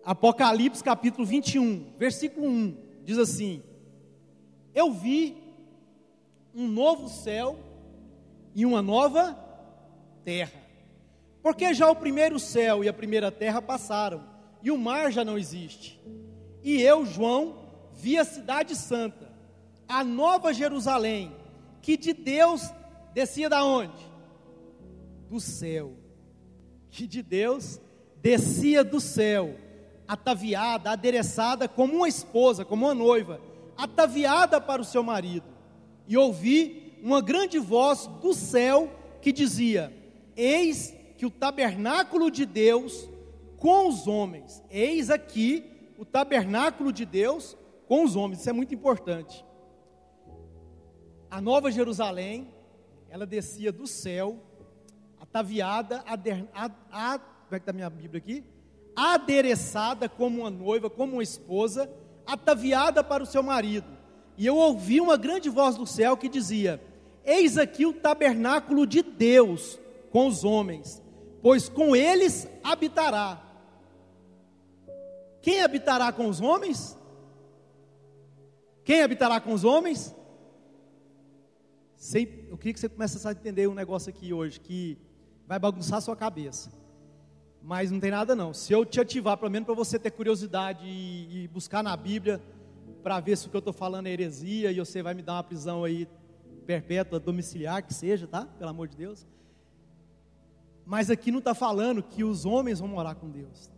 Apocalipse 0.04 0.84
capítulo 0.84 1.26
21, 1.26 1.94
versículo 1.98 2.46
1, 2.46 2.78
diz 3.06 3.18
assim: 3.18 3.64
Eu 4.76 4.92
vi 4.92 5.38
um 6.54 6.68
novo 6.68 7.08
céu 7.08 7.58
e 8.56 8.66
uma 8.66 8.82
nova 8.82 9.38
terra. 10.24 10.62
Porque 11.42 11.74
já 11.74 11.90
o 11.90 11.96
primeiro 11.96 12.40
céu 12.40 12.84
e 12.84 12.90
a 12.90 12.94
primeira 12.94 13.32
terra 13.32 13.62
passaram, 13.62 14.24
e 14.62 14.72
o 14.72 14.78
mar 14.78 15.12
já 15.12 15.26
não 15.26 15.38
existe. 15.38 16.00
E 16.64 16.82
eu, 16.82 17.06
João, 17.06 17.58
vi 17.92 18.18
a 18.18 18.24
cidade 18.24 18.76
santa, 18.76 19.30
a 19.88 20.04
nova 20.04 20.54
Jerusalém, 20.54 21.36
que 21.82 21.98
de 21.98 22.14
Deus 22.14 22.72
descia 23.14 23.50
da 23.50 23.64
onde? 23.64 24.10
Do 25.30 25.40
céu. 25.40 25.94
Que 26.90 27.06
de 27.06 27.22
Deus 27.22 27.82
descia 28.22 28.84
do 28.84 29.02
céu, 29.02 29.56
ataviada, 30.08 30.92
adereçada 30.92 31.68
como 31.68 31.96
uma 31.96 32.08
esposa, 32.08 32.64
como 32.64 32.86
uma 32.86 32.94
noiva, 32.94 33.42
ataviada 33.76 34.62
para 34.62 34.82
o 34.82 34.86
seu 34.86 35.04
marido. 35.04 35.46
E 36.08 36.16
ouvi 36.16 36.83
uma 37.04 37.22
grande 37.22 37.60
voz 37.60 38.08
do 38.22 38.34
céu 38.34 38.90
que 39.22 39.34
dizia: 39.34 39.94
Eis 40.36 40.96
que 41.18 41.26
o 41.26 41.30
tabernáculo 41.30 42.32
de 42.32 42.46
Deus 42.46 43.10
com 43.58 43.90
os 43.90 44.08
homens, 44.08 44.64
eis 44.70 45.10
aqui 45.10 45.94
o 45.98 46.06
tabernáculo 46.06 46.92
de 46.92 47.06
Deus 47.06 47.58
com 47.88 48.04
os 48.04 48.16
homens. 48.16 48.40
Isso 48.40 48.50
é 48.50 48.54
muito 48.54 48.74
importante. 48.74 49.46
A 51.30 51.42
Nova 51.42 51.72
Jerusalém, 51.72 52.54
ela 53.10 53.26
descia 53.26 53.72
do 53.72 53.86
céu, 53.86 54.38
ataviada, 55.20 56.04
como 56.04 56.16
é 57.52 57.52
que 57.52 57.56
está 57.58 57.74
minha 57.74 57.90
Bíblia 57.90 58.20
aqui? 58.20 58.44
Adereçada 58.96 60.08
como 60.08 60.42
uma 60.42 60.50
noiva, 60.50 60.90
como 60.90 61.14
uma 61.14 61.24
esposa, 61.24 61.90
ataviada 62.26 63.04
para 63.04 63.24
o 63.24 63.26
seu 63.26 63.44
marido. 63.44 63.88
E 64.38 64.46
eu 64.46 64.56
ouvi 64.56 65.02
uma 65.02 65.18
grande 65.18 65.50
voz 65.50 65.76
do 65.76 65.86
céu 65.86 66.16
que 66.16 66.30
dizia: 66.30 66.82
Eis 67.26 67.58
aqui 67.58 67.86
o 67.86 67.94
tabernáculo 67.94 68.86
de 68.86 69.02
Deus 69.02 69.80
com 70.12 70.28
os 70.28 70.44
homens, 70.44 71.02
pois 71.42 71.70
com 71.70 71.96
eles 71.96 72.48
habitará. 72.64 73.42
Quem 75.42 75.62
habitará 75.62 76.12
com 76.12 76.28
os 76.28 76.40
homens? 76.40 76.98
Quem 78.84 79.02
habitará 79.02 79.40
com 79.40 79.54
os 79.54 79.64
homens? 79.64 80.14
Eu 82.50 82.58
queria 82.58 82.74
que 82.74 82.80
você 82.80 82.90
começasse 82.90 83.26
a 83.28 83.32
entender 83.32 83.68
um 83.68 83.74
negócio 83.74 84.10
aqui 84.10 84.34
hoje 84.34 84.60
que 84.60 84.98
vai 85.48 85.58
bagunçar 85.58 86.00
a 86.00 86.02
sua 86.02 86.16
cabeça. 86.16 86.72
Mas 87.62 87.90
não 87.90 88.00
tem 88.00 88.12
nada 88.12 88.36
não. 88.36 88.54
Se 88.54 88.74
eu 88.74 88.86
te 88.86 89.00
ativar, 89.00 89.38
pelo 89.38 89.50
menos 89.50 89.66
para 89.66 89.74
você 89.74 89.98
ter 89.98 90.12
curiosidade 90.12 90.86
e, 90.86 91.44
e 91.44 91.48
buscar 91.48 91.82
na 91.82 91.96
Bíblia 91.96 92.42
para 93.02 93.22
ver 93.22 93.38
se 93.38 93.48
o 93.48 93.50
que 93.50 93.56
eu 93.56 93.60
estou 93.60 93.74
falando 93.74 94.08
é 94.08 94.12
heresia 94.12 94.72
e 94.72 94.80
você 94.80 95.02
vai 95.02 95.14
me 95.14 95.22
dar 95.22 95.36
uma 95.36 95.44
prisão 95.44 95.84
aí 95.86 96.08
perpétua, 96.64 97.20
domiciliar, 97.20 97.84
que 97.84 97.94
seja, 97.94 98.28
tá? 98.28 98.46
Pelo 98.46 98.70
amor 98.70 98.88
de 98.88 98.98
Deus. 98.98 99.28
Mas 100.86 101.10
aqui 101.10 101.32
não 101.32 101.40
está 101.40 101.54
falando 101.54 102.04
que 102.04 102.24
os 102.24 102.46
homens 102.46 102.80
vão 102.80 102.90
morar 102.90 103.16
com 103.16 103.30
Deus. 103.30 103.72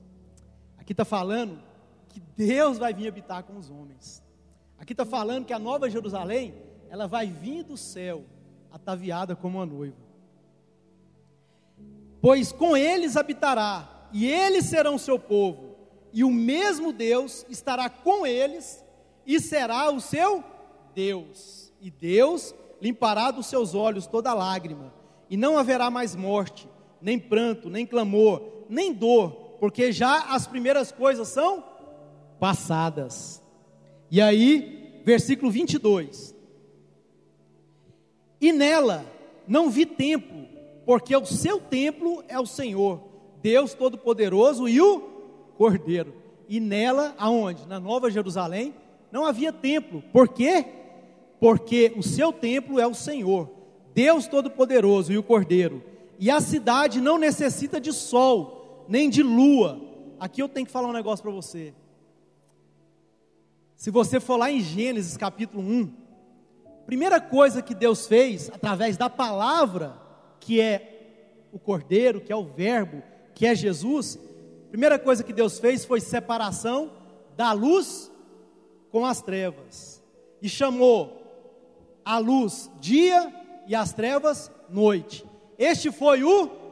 Aqui 0.77 0.93
está 0.93 1.05
falando 1.05 1.61
que 2.09 2.19
Deus 2.35 2.77
vai 2.77 2.93
vir 2.93 3.07
habitar 3.07 3.43
com 3.43 3.57
os 3.57 3.69
homens. 3.69 4.23
Aqui 4.77 4.93
está 4.93 5.05
falando 5.05 5.45
que 5.45 5.53
a 5.53 5.59
nova 5.59 5.89
Jerusalém, 5.89 6.53
ela 6.89 7.07
vai 7.07 7.27
vir 7.27 7.63
do 7.63 7.77
céu, 7.77 8.23
ataviada 8.71 9.35
como 9.35 9.57
uma 9.57 9.65
noiva. 9.65 9.97
Pois 12.21 12.51
com 12.51 12.75
eles 12.75 13.17
habitará, 13.17 14.07
e 14.11 14.25
eles 14.25 14.65
serão 14.65 14.97
seu 14.97 15.19
povo, 15.19 15.75
e 16.13 16.23
o 16.23 16.31
mesmo 16.31 16.93
Deus 16.93 17.45
estará 17.49 17.89
com 17.89 18.25
eles, 18.25 18.83
e 19.25 19.39
será 19.39 19.91
o 19.91 19.99
seu 19.99 20.43
Deus. 20.93 21.73
E 21.81 21.91
Deus 21.91 22.55
limpará 22.81 23.31
dos 23.31 23.47
seus 23.47 23.73
olhos 23.73 24.07
toda 24.07 24.33
lágrima, 24.33 24.93
e 25.29 25.37
não 25.37 25.57
haverá 25.57 25.89
mais 25.89 26.15
morte, 26.15 26.67
nem 27.01 27.17
pranto, 27.17 27.69
nem 27.69 27.85
clamor, 27.85 28.41
nem 28.69 28.93
dor, 28.93 29.31
porque 29.59 29.91
já 29.91 30.33
as 30.33 30.47
primeiras 30.47 30.91
coisas 30.91 31.27
são 31.27 31.63
passadas. 32.39 33.41
E 34.09 34.21
aí, 34.21 35.01
versículo 35.03 35.51
22. 35.51 36.35
E 38.39 38.51
nela 38.51 39.05
não 39.47 39.69
vi 39.69 39.85
templo, 39.85 40.47
porque 40.85 41.15
o 41.15 41.25
seu 41.25 41.59
templo 41.59 42.23
é 42.27 42.39
o 42.39 42.45
Senhor, 42.45 43.01
Deus 43.41 43.73
Todo-Poderoso 43.73 44.67
e 44.67 44.79
o 44.81 44.99
Cordeiro. 45.57 46.13
E 46.47 46.59
nela, 46.59 47.15
aonde? 47.17 47.67
Na 47.67 47.79
Nova 47.79 48.11
Jerusalém, 48.11 48.73
não 49.11 49.25
havia 49.25 49.51
templo. 49.51 50.03
Por 50.11 50.27
quê? 50.27 50.65
Porque 51.39 51.93
o 51.95 52.03
seu 52.03 52.31
templo 52.31 52.79
é 52.79 52.87
o 52.87 52.93
Senhor, 52.93 53.49
Deus 53.93 54.27
Todo-Poderoso 54.27 55.11
e 55.11 55.17
o 55.17 55.23
Cordeiro. 55.23 55.83
E 56.17 56.31
a 56.31 56.39
cidade 56.39 57.01
não 57.01 57.17
necessita 57.17 57.79
de 57.79 57.91
sol, 57.91 58.85
nem 58.87 59.09
de 59.09 59.21
lua. 59.21 59.81
Aqui 60.19 60.41
eu 60.41 60.49
tenho 60.49 60.65
que 60.65 60.71
falar 60.71 60.87
um 60.87 60.93
negócio 60.93 61.23
para 61.23 61.31
você. 61.31 61.73
Se 63.75 63.91
você 63.91 64.19
for 64.19 64.37
lá 64.37 64.49
em 64.49 64.61
Gênesis 64.61 65.17
capítulo 65.17 65.61
1, 65.61 65.93
primeira 66.85 67.19
coisa 67.19 67.61
que 67.61 67.75
Deus 67.75 68.07
fez 68.07 68.49
através 68.49 68.95
da 68.95 69.09
palavra, 69.09 69.99
que 70.39 70.61
é 70.61 71.47
o 71.51 71.59
Cordeiro, 71.59 72.21
que 72.21 72.31
é 72.31 72.35
o 72.35 72.45
Verbo, 72.45 73.03
que 73.33 73.45
é 73.45 73.53
Jesus, 73.53 74.17
primeira 74.69 74.97
coisa 74.97 75.23
que 75.23 75.33
Deus 75.33 75.59
fez 75.59 75.83
foi 75.83 75.99
separação 75.99 76.91
da 77.35 77.51
luz 77.51 78.11
com 78.89 79.05
as 79.05 79.21
trevas. 79.21 80.01
E 80.41 80.47
chamou 80.47 81.24
a 82.05 82.19
luz 82.19 82.69
dia 82.79 83.33
e 83.67 83.75
as 83.75 83.91
trevas 83.91 84.51
noite. 84.69 85.25
Este 85.57 85.91
foi 85.91 86.23
o 86.23 86.65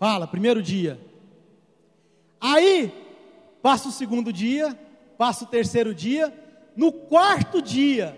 Fala, 0.00 0.26
primeiro 0.26 0.62
dia. 0.62 0.98
Aí 2.40 2.90
passa 3.60 3.90
o 3.90 3.92
segundo 3.92 4.32
dia, 4.32 4.74
passa 5.18 5.44
o 5.44 5.46
terceiro 5.46 5.94
dia, 5.94 6.32
no 6.74 6.90
quarto 6.90 7.60
dia, 7.60 8.16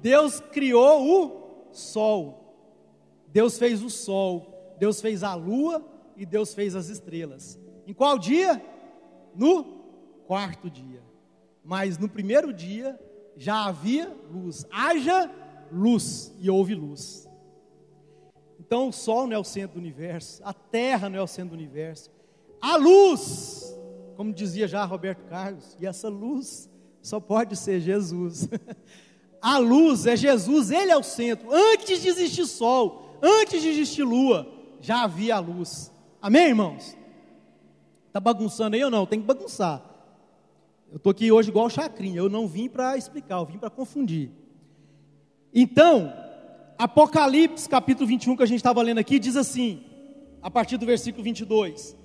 Deus 0.00 0.38
criou 0.38 1.02
o 1.04 1.74
sol. 1.74 2.54
Deus 3.26 3.58
fez 3.58 3.82
o 3.82 3.90
sol, 3.90 4.76
Deus 4.78 5.00
fez 5.00 5.24
a 5.24 5.34
lua 5.34 5.84
e 6.16 6.24
Deus 6.24 6.54
fez 6.54 6.76
as 6.76 6.88
estrelas. 6.88 7.58
Em 7.88 7.92
qual 7.92 8.20
dia? 8.20 8.64
No 9.34 9.64
quarto 10.28 10.70
dia. 10.70 11.02
Mas 11.64 11.98
no 11.98 12.08
primeiro 12.08 12.52
dia 12.52 12.96
já 13.36 13.66
havia 13.66 14.14
luz. 14.32 14.66
Haja 14.70 15.30
luz 15.70 16.34
e 16.40 16.48
houve 16.48 16.74
luz. 16.74 17.28
Então 18.58 18.88
o 18.88 18.92
sol 18.92 19.26
não 19.26 19.36
é 19.36 19.38
o 19.38 19.44
centro 19.44 19.74
do 19.74 19.80
universo, 19.80 20.42
a 20.44 20.52
terra 20.52 21.08
não 21.08 21.18
é 21.18 21.22
o 21.22 21.26
centro 21.26 21.50
do 21.50 21.60
universo. 21.60 22.10
A 22.60 22.76
luz 22.76 23.76
como 24.16 24.32
dizia 24.32 24.66
já 24.66 24.84
Roberto 24.84 25.28
Carlos, 25.28 25.76
e 25.78 25.86
essa 25.86 26.08
luz 26.08 26.70
só 27.02 27.20
pode 27.20 27.54
ser 27.54 27.80
Jesus. 27.80 28.48
A 29.40 29.58
luz 29.58 30.06
é 30.06 30.16
Jesus, 30.16 30.70
Ele 30.70 30.90
é 30.90 30.96
o 30.96 31.02
centro. 31.02 31.52
Antes 31.52 32.00
de 32.00 32.08
existir 32.08 32.46
sol, 32.46 33.20
antes 33.22 33.62
de 33.62 33.68
existir 33.68 34.02
lua, 34.02 34.50
já 34.80 35.04
havia 35.04 35.36
a 35.36 35.38
luz. 35.38 35.92
Amém, 36.20 36.48
irmãos? 36.48 36.96
Está 38.08 38.18
bagunçando 38.18 38.74
aí 38.74 38.82
ou 38.82 38.90
não? 38.90 39.06
Tem 39.06 39.20
que 39.20 39.26
bagunçar. 39.26 39.82
Eu 40.90 40.96
estou 40.96 41.10
aqui 41.10 41.30
hoje 41.30 41.50
igual 41.50 41.66
o 41.66 41.70
Chacrinha, 41.70 42.18
eu 42.18 42.28
não 42.28 42.46
vim 42.46 42.68
para 42.68 42.96
explicar, 42.96 43.36
eu 43.36 43.46
vim 43.46 43.58
para 43.58 43.70
confundir. 43.70 44.30
Então, 45.52 46.12
Apocalipse 46.78 47.68
capítulo 47.68 48.06
21 48.06 48.36
que 48.36 48.42
a 48.42 48.46
gente 48.46 48.58
estava 48.58 48.82
lendo 48.82 48.98
aqui, 48.98 49.18
diz 49.18 49.36
assim, 49.36 49.82
a 50.42 50.50
partir 50.50 50.76
do 50.76 50.86
versículo 50.86 51.24
22 51.24 51.96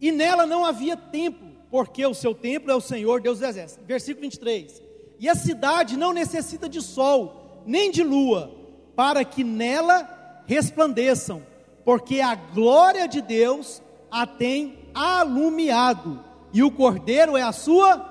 e 0.00 0.10
nela 0.10 0.46
não 0.46 0.64
havia 0.64 0.96
templo, 0.96 1.48
porque 1.70 2.04
o 2.06 2.14
seu 2.14 2.34
templo 2.34 2.70
é 2.70 2.74
o 2.74 2.80
Senhor 2.80 3.20
Deus 3.20 3.38
dos 3.38 3.48
Exércitos. 3.48 3.86
Versículo 3.86 4.22
23. 4.22 4.82
E 5.18 5.28
a 5.28 5.34
cidade 5.34 5.96
não 5.96 6.12
necessita 6.12 6.68
de 6.68 6.80
sol, 6.80 7.62
nem 7.66 7.90
de 7.90 8.02
lua, 8.02 8.50
para 8.96 9.22
que 9.24 9.44
nela 9.44 10.42
resplandeçam, 10.46 11.42
porque 11.84 12.20
a 12.20 12.34
glória 12.34 13.06
de 13.06 13.20
Deus 13.20 13.82
a 14.10 14.26
tem 14.26 14.78
alumiado, 14.94 16.24
e 16.52 16.62
o 16.62 16.70
cordeiro 16.70 17.36
é 17.36 17.42
a 17.42 17.52
sua 17.52 18.06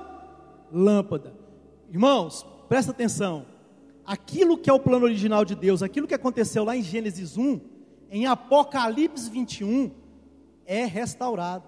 lâmpada. 0.72 1.34
Irmãos, 1.90 2.46
presta 2.68 2.92
atenção. 2.92 3.46
Aquilo 4.06 4.58
que 4.58 4.70
é 4.70 4.74
o 4.74 4.80
plano 4.80 5.06
original 5.06 5.46
de 5.46 5.56
Deus, 5.56 5.84
aquilo 5.84 6.08
que 6.08 6.14
aconteceu 6.14 6.64
lá 6.64 6.76
em 6.76 6.82
Gênesis 6.82 7.38
1, 7.38 7.60
em 8.10 8.26
Apocalipse 8.26 9.30
21, 9.30 9.92
é 10.66 10.86
restaurado. 10.86 11.66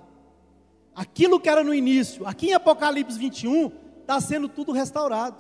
Aquilo 0.94 1.40
que 1.40 1.50
era 1.50 1.63
no 1.63 1.74
início, 1.74 2.25
aqui 2.28 2.48
em 2.50 2.54
Apocalipse 2.54 3.18
21, 3.18 3.72
está 4.01 4.20
sendo 4.20 4.50
tudo 4.50 4.72
restaurado. 4.72 5.38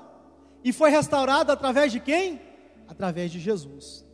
E 0.63 0.71
foi 0.71 0.89
restaurado 0.89 1.51
através 1.51 1.91
de 1.91 1.99
quem? 1.99 2.39
Através 2.87 3.31
de 3.31 3.39
Jesus. 3.39 4.05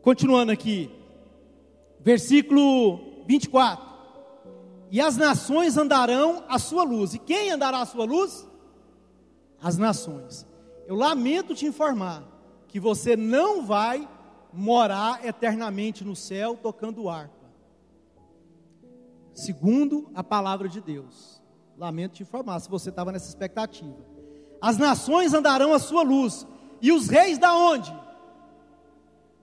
Continuando 0.00 0.52
aqui, 0.52 0.90
versículo 2.00 3.24
24: 3.26 3.85
E 4.90 5.00
as 5.00 5.16
nações 5.16 5.76
andarão 5.76 6.44
à 6.48 6.58
sua 6.58 6.82
luz. 6.84 7.14
E 7.14 7.18
quem 7.18 7.50
andará 7.50 7.80
à 7.80 7.86
sua 7.86 8.04
luz? 8.04 8.46
As 9.62 9.76
nações. 9.76 10.46
Eu 10.86 10.94
lamento 10.94 11.54
te 11.54 11.66
informar 11.66 12.22
que 12.68 12.78
você 12.78 13.16
não 13.16 13.64
vai 13.64 14.08
morar 14.52 15.24
eternamente 15.24 16.04
no 16.04 16.14
céu 16.14 16.56
tocando 16.56 17.08
harpa 17.08 17.36
segundo 19.36 20.10
a 20.14 20.24
palavra 20.24 20.68
de 20.68 20.80
Deus. 20.80 21.42
Lamento 21.76 22.14
te 22.14 22.22
informar 22.22 22.58
se 22.58 22.70
você 22.70 22.88
estava 22.88 23.12
nessa 23.12 23.28
expectativa. 23.28 23.94
As 24.60 24.78
nações 24.78 25.34
andarão 25.34 25.74
à 25.74 25.78
sua 25.78 26.02
luz, 26.02 26.46
e 26.80 26.90
os 26.90 27.08
reis 27.08 27.36
da 27.38 27.54
onde? 27.54 27.94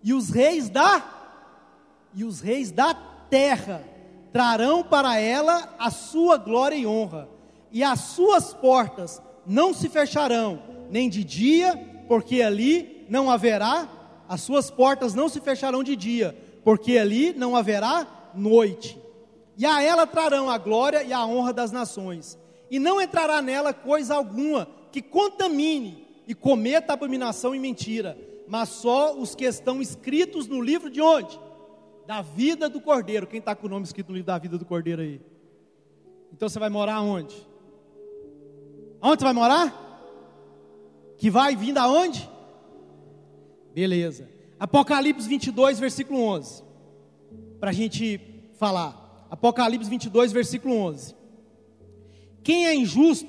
E 0.02 0.14
os 0.14 0.30
reis 0.30 0.68
da 0.70 1.22
e 2.16 2.24
os 2.24 2.42
reis 2.42 2.72
da 2.72 2.94
terra 3.30 3.84
trarão 4.34 4.84
para 4.84 5.20
ela 5.20 5.76
a 5.78 5.92
sua 5.92 6.38
glória 6.38 6.76
e 6.76 6.88
honra, 6.88 7.30
e 7.72 7.84
as 7.84 8.00
suas 8.00 8.54
portas 8.54 9.22
não 9.46 9.74
se 9.74 9.88
fecharão, 9.88 10.62
nem 10.90 11.08
de 11.08 11.24
dia, 11.24 11.78
porque 12.08 12.42
ali 12.42 13.06
não 13.08 13.30
haverá, 13.30 13.88
as 14.28 14.42
suas 14.42 14.72
portas 14.72 15.14
não 15.14 15.30
se 15.30 15.40
fecharão 15.40 15.84
de 15.84 15.96
dia, 15.96 16.36
porque 16.64 16.98
ali 16.98 17.32
não 17.34 17.56
haverá 17.56 18.32
noite. 18.34 19.00
E 19.56 19.68
a 19.68 19.82
ela 19.84 20.08
trarão 20.08 20.50
a 20.50 20.58
glória 20.58 21.04
e 21.04 21.14
a 21.14 21.24
honra 21.26 21.54
das 21.54 21.72
nações. 21.72 22.38
e 22.72 22.80
não 22.80 23.00
entrará 23.00 23.40
nela 23.40 23.72
coisa 23.72 24.16
alguma 24.16 24.68
que 24.92 25.00
contamine 25.00 26.08
e 26.28 26.34
cometa 26.34 26.94
abominação 26.94 27.54
e 27.54 27.60
mentira, 27.60 28.18
mas 28.48 28.70
só 28.70 29.16
os 29.16 29.36
que 29.36 29.46
estão 29.46 29.80
escritos 29.80 30.48
no 30.48 30.60
livro 30.60 30.90
de 30.90 31.00
onde? 31.00 31.40
Da 32.14 32.22
vida 32.22 32.70
do 32.70 32.80
Cordeiro. 32.80 33.26
Quem 33.26 33.40
está 33.40 33.56
com 33.56 33.66
o 33.66 33.70
nome 33.72 33.86
escrito 33.86 34.10
no 34.10 34.14
livro 34.14 34.28
da 34.28 34.38
vida 34.38 34.56
do 34.56 34.64
Cordeiro 34.64 35.02
aí? 35.02 35.20
Então 36.32 36.48
você 36.48 36.60
vai 36.60 36.70
morar 36.70 37.02
onde? 37.02 37.36
Onde 39.02 39.20
você 39.20 39.24
vai 39.24 39.34
morar? 39.34 41.16
Que 41.18 41.32
vai 41.32 41.56
vir 41.56 41.74
da 41.74 41.88
onde? 41.88 42.30
Beleza. 43.74 44.30
Apocalipse 44.60 45.28
22, 45.28 45.80
versículo 45.80 46.22
11. 46.22 46.64
Para 47.60 47.72
a 47.72 47.74
gente 47.74 48.22
falar. 48.60 49.26
Apocalipse 49.32 49.90
22, 49.90 50.32
versículo 50.32 50.76
11. 50.76 51.16
Quem 52.44 52.68
é 52.68 52.76
injusto, 52.76 53.28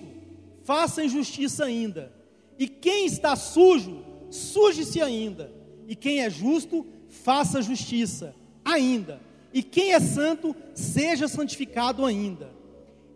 faça 0.63 1.03
injustiça 1.03 1.65
ainda. 1.65 2.13
E 2.59 2.69
quem 2.69 3.07
está 3.07 3.35
sujo, 3.35 4.05
suje-se 4.31 5.01
ainda. 5.01 5.51
E 5.89 5.97
quem 5.97 6.21
é 6.21 6.29
justo, 6.29 6.87
faça 7.09 7.63
justiça 7.63 8.44
ainda. 8.65 9.21
E 9.53 9.63
quem 9.63 9.93
é 9.93 10.01
santo, 10.01 10.55
seja 10.75 11.29
santificado 11.29 12.05
ainda. 12.05 12.51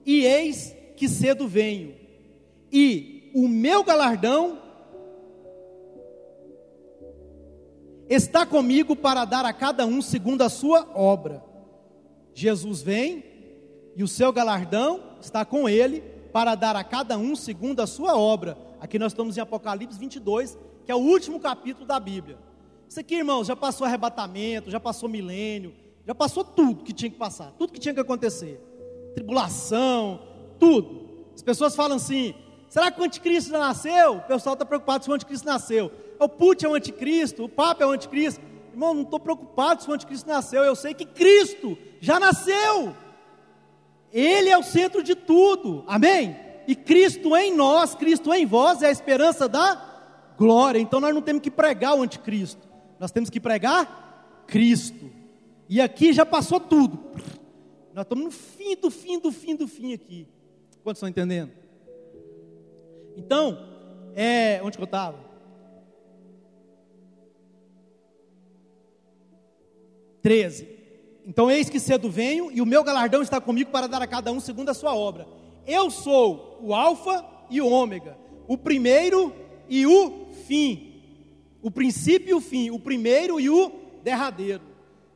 E 0.06 0.24
eis 0.24 0.74
que 0.96 1.08
cedo 1.08 1.48
venho. 1.48 1.94
E 2.70 3.30
o 3.34 3.48
meu 3.48 3.82
galardão 3.82 4.58
está 8.08 8.46
comigo 8.46 8.96
para 8.96 9.24
dar 9.24 9.44
a 9.44 9.52
cada 9.52 9.86
um 9.86 10.00
segundo 10.00 10.42
a 10.42 10.48
sua 10.48 10.88
obra. 10.94 11.42
Jesus 12.32 12.82
vem 12.82 13.24
e 13.96 14.02
o 14.02 14.08
seu 14.08 14.32
galardão 14.32 15.02
está 15.20 15.44
com 15.44 15.68
ele 15.68 16.00
para 16.32 16.54
dar 16.54 16.76
a 16.76 16.84
cada 16.84 17.18
um 17.18 17.34
segundo 17.34 17.80
a 17.80 17.86
sua 17.86 18.16
obra. 18.16 18.56
Aqui 18.80 18.98
nós 18.98 19.12
estamos 19.12 19.36
em 19.36 19.40
Apocalipse 19.40 19.98
22, 19.98 20.56
que 20.84 20.92
é 20.92 20.94
o 20.94 20.98
último 20.98 21.40
capítulo 21.40 21.84
da 21.84 21.98
Bíblia. 21.98 22.38
Isso 22.88 22.98
aqui, 22.98 23.16
irmãos, 23.16 23.46
já 23.46 23.54
passou 23.54 23.86
arrebatamento, 23.86 24.70
já 24.70 24.80
passou 24.80 25.08
milênio, 25.08 25.74
já 26.06 26.14
passou 26.14 26.42
tudo 26.42 26.82
que 26.82 26.92
tinha 26.92 27.10
que 27.10 27.18
passar, 27.18 27.52
tudo 27.58 27.72
que 27.72 27.78
tinha 27.78 27.92
que 27.92 28.00
acontecer. 28.00 28.58
Tribulação, 29.14 30.20
tudo. 30.58 31.08
As 31.34 31.42
pessoas 31.42 31.76
falam 31.76 31.96
assim: 31.98 32.34
será 32.68 32.90
que 32.90 33.00
o 33.00 33.04
anticristo 33.04 33.50
já 33.50 33.58
nasceu? 33.58 34.16
O 34.16 34.20
pessoal 34.22 34.54
está 34.54 34.64
preocupado 34.64 35.04
se 35.04 35.10
o 35.10 35.12
anticristo 35.12 35.46
nasceu. 35.46 35.92
O 36.18 36.28
Putin 36.28 36.66
é 36.66 36.68
o 36.68 36.74
anticristo, 36.74 37.44
o 37.44 37.48
Papa 37.48 37.84
é 37.84 37.86
o 37.86 37.90
anticristo. 37.90 38.40
Irmão, 38.72 38.94
não 38.94 39.02
estou 39.02 39.20
preocupado 39.20 39.82
se 39.82 39.90
o 39.90 39.92
anticristo 39.92 40.28
nasceu, 40.28 40.62
eu 40.64 40.74
sei 40.74 40.94
que 40.94 41.04
Cristo 41.04 41.76
já 42.00 42.18
nasceu. 42.18 42.94
Ele 44.12 44.48
é 44.48 44.56
o 44.56 44.62
centro 44.62 45.02
de 45.02 45.14
tudo, 45.14 45.84
amém? 45.86 46.36
E 46.66 46.74
Cristo 46.74 47.36
em 47.36 47.54
nós, 47.54 47.94
Cristo 47.94 48.32
em 48.32 48.46
vós 48.46 48.82
é 48.82 48.86
a 48.86 48.92
esperança 48.92 49.48
da 49.48 49.88
glória. 50.38 50.78
Então 50.78 51.00
nós 51.00 51.14
não 51.14 51.20
temos 51.20 51.42
que 51.42 51.50
pregar 51.50 51.96
o 51.96 52.02
anticristo, 52.02 52.67
nós 52.98 53.10
temos 53.10 53.30
que 53.30 53.40
pregar 53.40 54.44
Cristo. 54.46 55.10
E 55.68 55.80
aqui 55.80 56.12
já 56.12 56.24
passou 56.24 56.58
tudo. 56.58 56.98
Nós 57.94 58.04
estamos 58.04 58.24
no 58.24 58.30
fim 58.30 58.76
do 58.76 58.90
fim 58.90 59.18
do 59.18 59.30
fim 59.30 59.56
do 59.56 59.68
fim 59.68 59.92
aqui. 59.92 60.26
Quantos 60.82 60.98
estão 60.98 61.08
entendendo? 61.08 61.52
Então, 63.16 63.58
é, 64.14 64.60
onde 64.62 64.76
que 64.76 64.82
eu 64.82 64.86
estava? 64.86 65.28
13. 70.22 70.68
Então, 71.26 71.50
eis 71.50 71.68
que 71.68 71.78
cedo 71.78 72.10
venho, 72.10 72.50
e 72.50 72.62
o 72.62 72.66
meu 72.66 72.82
galardão 72.82 73.20
está 73.20 73.40
comigo 73.40 73.70
para 73.70 73.86
dar 73.86 74.00
a 74.00 74.06
cada 74.06 74.32
um 74.32 74.40
segundo 74.40 74.70
a 74.70 74.74
sua 74.74 74.94
obra. 74.94 75.26
Eu 75.66 75.90
sou 75.90 76.58
o 76.62 76.74
Alfa 76.74 77.24
e 77.50 77.60
o 77.60 77.68
Ômega, 77.68 78.16
o 78.46 78.56
primeiro 78.56 79.34
e 79.68 79.86
o 79.86 80.28
fim, 80.46 80.87
o 81.68 81.70
princípio 81.70 82.30
e 82.30 82.34
o 82.34 82.40
fim, 82.40 82.70
o 82.70 82.80
primeiro 82.80 83.38
e 83.38 83.50
o 83.50 83.70
derradeiro. 84.02 84.62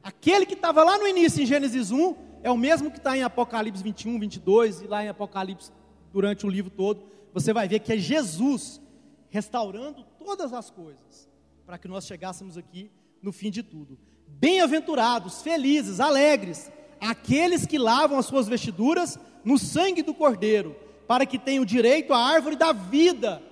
Aquele 0.03 0.45
que 0.45 0.53
estava 0.53 0.85
lá 0.85 0.99
no 0.99 1.09
início 1.09 1.43
em 1.43 1.47
Gênesis 1.47 1.91
1 1.91 2.15
é 2.43 2.51
o 2.51 2.59
mesmo 2.59 2.91
que 2.91 2.99
está 2.99 3.17
em 3.17 3.23
Apocalipse 3.23 3.83
21, 3.83 4.19
22 4.19 4.83
e 4.83 4.87
lá 4.87 5.03
em 5.03 5.09
Apocalipse 5.09 5.73
durante 6.13 6.45
o 6.45 6.51
livro 6.51 6.71
todo. 6.71 7.05
Você 7.33 7.55
vai 7.55 7.67
ver 7.67 7.79
que 7.79 7.91
é 7.91 7.97
Jesus 7.97 8.83
restaurando 9.31 10.05
todas 10.19 10.53
as 10.53 10.69
coisas 10.69 11.27
para 11.65 11.79
que 11.79 11.89
nós 11.89 12.07
chegássemos 12.07 12.59
aqui 12.59 12.91
no 13.23 13.33
fim 13.33 13.51
de 13.51 13.63
tudo. 13.63 13.99
Bem-aventurados, 14.29 15.41
felizes, 15.41 16.01
alegres, 16.01 16.71
aqueles 17.01 17.65
que 17.65 17.79
lavam 17.79 18.19
as 18.19 18.27
suas 18.27 18.47
vestiduras 18.47 19.19
no 19.43 19.57
sangue 19.57 20.03
do 20.03 20.13
Cordeiro, 20.13 20.77
para 21.09 21.25
que 21.25 21.39
tenham 21.39 21.65
direito 21.65 22.13
à 22.13 22.19
árvore 22.19 22.57
da 22.57 22.73
vida. 22.73 23.43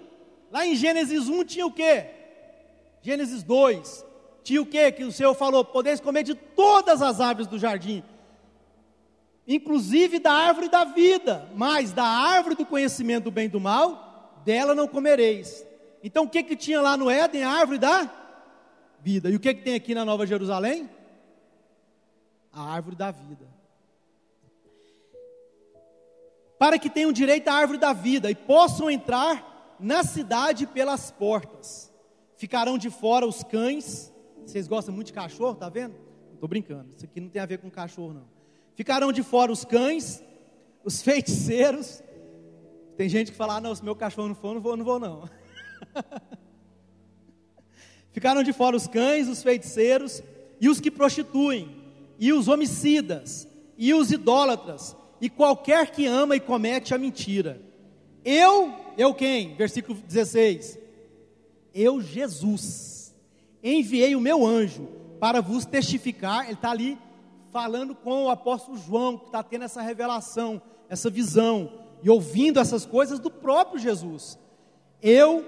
Lá 0.53 0.67
em 0.67 0.75
Gênesis 0.75 1.29
1 1.31 1.45
tinha 1.45 1.67
o 1.67 1.73
quê? 1.73 2.20
Gênesis 3.03 3.43
2 3.43 4.05
tinha 4.43 4.63
o 4.63 4.67
quê? 4.67 4.91
Que 4.91 5.05
o 5.05 5.13
Senhor 5.13 5.35
falou: 5.35 5.65
podeis 5.65 6.01
comer 6.01 6.23
de 6.23 6.35
todas 6.35 7.03
as 7.03 7.21
árvores 7.21 7.47
do 7.47 7.59
jardim, 7.59 8.03
inclusive 9.47 10.19
da 10.19 10.33
árvore 10.33 10.69
da 10.69 10.85
vida, 10.85 11.49
mas 11.55 11.93
da 11.93 12.05
árvore 12.05 12.55
do 12.55 12.67
conhecimento 12.67 13.25
do 13.25 13.31
bem 13.31 13.47
e 13.47 13.49
do 13.49 13.61
mal, 13.61 14.41
dela 14.45 14.75
não 14.75 14.89
comereis. 14.89 15.65
Então 16.03 16.25
o 16.25 16.29
que 16.29 16.43
que 16.43 16.57
tinha 16.57 16.81
lá 16.81 16.97
no 16.97 17.11
Éden? 17.11 17.45
A 17.45 17.51
árvore 17.51 17.79
da 17.79 18.11
vida. 19.01 19.31
E 19.31 19.37
o 19.37 19.41
que, 19.41 19.55
que 19.55 19.63
tem 19.63 19.75
aqui 19.75 19.95
na 19.95 20.05
Nova 20.05 20.27
Jerusalém? 20.27 20.89
A 22.53 22.73
árvore 22.73 22.97
da 22.97 23.11
vida. 23.11 23.47
Para 26.59 26.79
que 26.79 26.91
tenham 26.91 27.13
direito 27.13 27.49
à 27.49 27.55
árvore 27.55 27.79
da 27.79 27.93
vida 27.93 28.31
e 28.31 28.35
possam 28.35 28.91
entrar 28.91 29.77
na 29.79 30.03
cidade 30.05 30.67
pelas 30.67 31.11
portas. 31.11 31.90
Ficarão 32.41 32.79
de 32.79 32.89
fora 32.89 33.27
os 33.27 33.43
cães. 33.43 34.11
Vocês 34.47 34.67
gostam 34.67 34.95
muito 34.95 35.09
de 35.09 35.13
cachorro, 35.13 35.57
tá 35.57 35.69
vendo? 35.69 35.95
Estou 36.33 36.49
brincando. 36.49 36.89
Isso 36.97 37.05
aqui 37.05 37.21
não 37.21 37.29
tem 37.29 37.43
a 37.43 37.45
ver 37.45 37.59
com 37.59 37.71
cachorro, 37.71 38.15
não. 38.15 38.25
Ficarão 38.75 39.13
de 39.13 39.23
fora 39.23 39.53
os 39.53 39.63
cães, 39.63 40.25
os 40.83 41.03
feiticeiros. 41.03 42.03
Tem 42.97 43.11
gente 43.11 43.31
que 43.31 43.37
fala: 43.37 43.57
ah, 43.57 43.61
não, 43.61 43.75
se 43.75 43.85
meu 43.85 43.95
cachorro 43.95 44.29
não 44.29 44.35
for, 44.35 44.55
não 44.55 44.63
vou, 44.63 44.75
não 44.75 44.85
vou, 44.87 44.99
não. 44.99 45.29
Ficaram 48.11 48.43
de 48.43 48.55
fora 48.55 48.75
os 48.75 48.87
cães, 48.87 49.29
os 49.29 49.43
feiticeiros, 49.43 50.23
e 50.59 50.71
os 50.71 50.81
que 50.81 50.91
prostituem, 50.91 51.77
e 52.19 52.33
os 52.33 52.49
homicidas, 52.49 53.47
e 53.77 53.93
os 53.93 54.11
idólatras, 54.11 54.97
e 55.21 55.29
qualquer 55.29 55.91
que 55.91 56.07
ama 56.07 56.37
e 56.37 56.41
comete 56.41 56.95
a 56.95 56.99
mentira. 56.99 57.61
Eu, 58.25 58.75
eu 58.97 59.13
quem? 59.13 59.55
Versículo 59.57 59.99
16. 60.09 60.80
Eu, 61.75 62.01
Jesus, 62.01 63.15
enviei 63.63 64.15
o 64.15 64.21
meu 64.21 64.47
anjo 64.47 64.89
para 65.19 65.41
vos 65.41 65.65
testificar. 65.65 66.45
Ele 66.45 66.55
está 66.55 66.71
ali 66.71 66.99
falando 67.51 67.95
com 67.95 68.25
o 68.25 68.31
apóstolo 68.31 68.79
João, 68.79 69.19
que 69.19 69.27
está 69.27 69.43
tendo 69.43 69.65
essa 69.65 69.83
revelação, 69.83 70.61
essa 70.89 71.11
visão, 71.11 71.73
e 72.03 72.09
ouvindo 72.09 72.59
essas 72.59 72.87
coisas 72.87 73.19
do 73.19 73.31
próprio 73.31 73.79
Jesus. 73.79 74.39
Eu, 75.03 75.45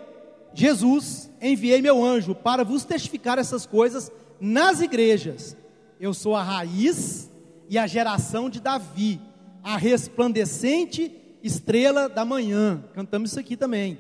Jesus, 0.53 1.31
enviei 1.41 1.81
meu 1.81 2.05
anjo 2.05 2.35
para 2.35 2.65
vos 2.65 2.85
testificar 2.85 3.39
essas 3.39 3.65
coisas 3.65 4.11
nas 4.41 4.81
igrejas. 4.81 5.57
Eu 5.99 6.13
sou 6.13 6.35
a 6.35 6.43
raiz 6.43 7.31
e 7.69 7.79
a 7.79 7.87
geração 7.87 8.51
de 8.51 8.61
Davi, 8.61 9.21
a 9.63 9.77
resplandecente 9.77 11.17
estrela 11.43 12.09
da 12.09 12.25
manhã. 12.25 12.85
Cantamos 12.93 13.31
isso 13.31 13.41
aqui 13.41 13.57
também. 13.57 13.99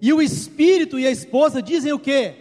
E 0.00 0.12
o 0.12 0.22
espírito 0.22 0.98
e 0.98 1.06
a 1.06 1.10
esposa 1.10 1.62
dizem 1.62 1.92
o 1.92 1.98
que? 1.98 2.34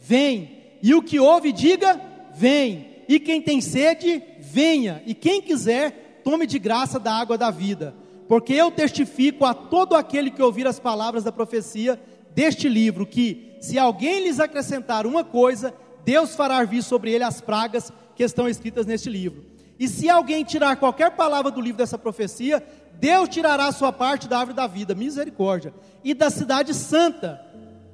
Vem. 0.00 0.58
E 0.82 0.94
o 0.94 1.02
que 1.02 1.18
ouve, 1.18 1.52
diga: 1.52 2.00
Vem. 2.34 2.88
E 3.08 3.18
quem 3.18 3.40
tem 3.40 3.60
sede, 3.60 4.22
venha. 4.38 5.02
E 5.06 5.14
quem 5.14 5.40
quiser, 5.40 6.20
tome 6.22 6.46
de 6.46 6.58
graça 6.58 6.98
da 6.98 7.12
água 7.12 7.38
da 7.38 7.50
vida. 7.50 7.94
Porque 8.28 8.52
eu 8.52 8.70
testifico 8.70 9.46
a 9.46 9.54
todo 9.54 9.96
aquele 9.96 10.30
que 10.30 10.42
ouvir 10.42 10.66
as 10.66 10.78
palavras 10.78 11.24
da 11.24 11.32
profecia 11.32 11.98
deste 12.34 12.68
livro 12.68 13.06
que, 13.06 13.56
se 13.60 13.78
alguém 13.78 14.22
lhes 14.22 14.38
acrescentar 14.38 15.06
uma 15.06 15.24
coisa, 15.24 15.74
Deus 16.04 16.34
fará 16.36 16.62
vir 16.64 16.82
sobre 16.82 17.10
ele 17.10 17.24
as 17.24 17.40
pragas 17.40 17.90
que 18.14 18.22
estão 18.22 18.46
escritas 18.46 18.84
neste 18.84 19.08
livro. 19.08 19.44
E 19.78 19.88
se 19.88 20.10
alguém 20.10 20.44
tirar 20.44 20.76
qualquer 20.76 21.12
palavra 21.12 21.50
do 21.50 21.60
livro 21.60 21.78
dessa 21.78 21.96
profecia, 21.96 22.62
Deus 22.98 23.28
tirará 23.28 23.66
a 23.66 23.72
sua 23.72 23.92
parte 23.92 24.28
da 24.28 24.38
árvore 24.38 24.56
da 24.56 24.66
vida, 24.66 24.94
misericórdia, 24.94 25.72
e 26.02 26.14
da 26.14 26.30
cidade 26.30 26.74
santa. 26.74 27.40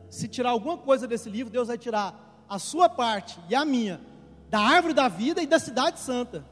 Se 0.08 0.26
tirar 0.26 0.50
alguma 0.50 0.78
coisa 0.78 1.06
desse 1.06 1.28
livro, 1.28 1.52
Deus 1.52 1.68
vai 1.68 1.76
tirar 1.76 2.44
a 2.48 2.58
sua 2.58 2.88
parte 2.88 3.38
e 3.48 3.54
a 3.54 3.64
minha, 3.64 4.00
da 4.48 4.60
árvore 4.60 4.94
da 4.94 5.08
vida 5.08 5.42
e 5.42 5.46
da 5.46 5.58
cidade 5.58 6.00
santa, 6.00 6.44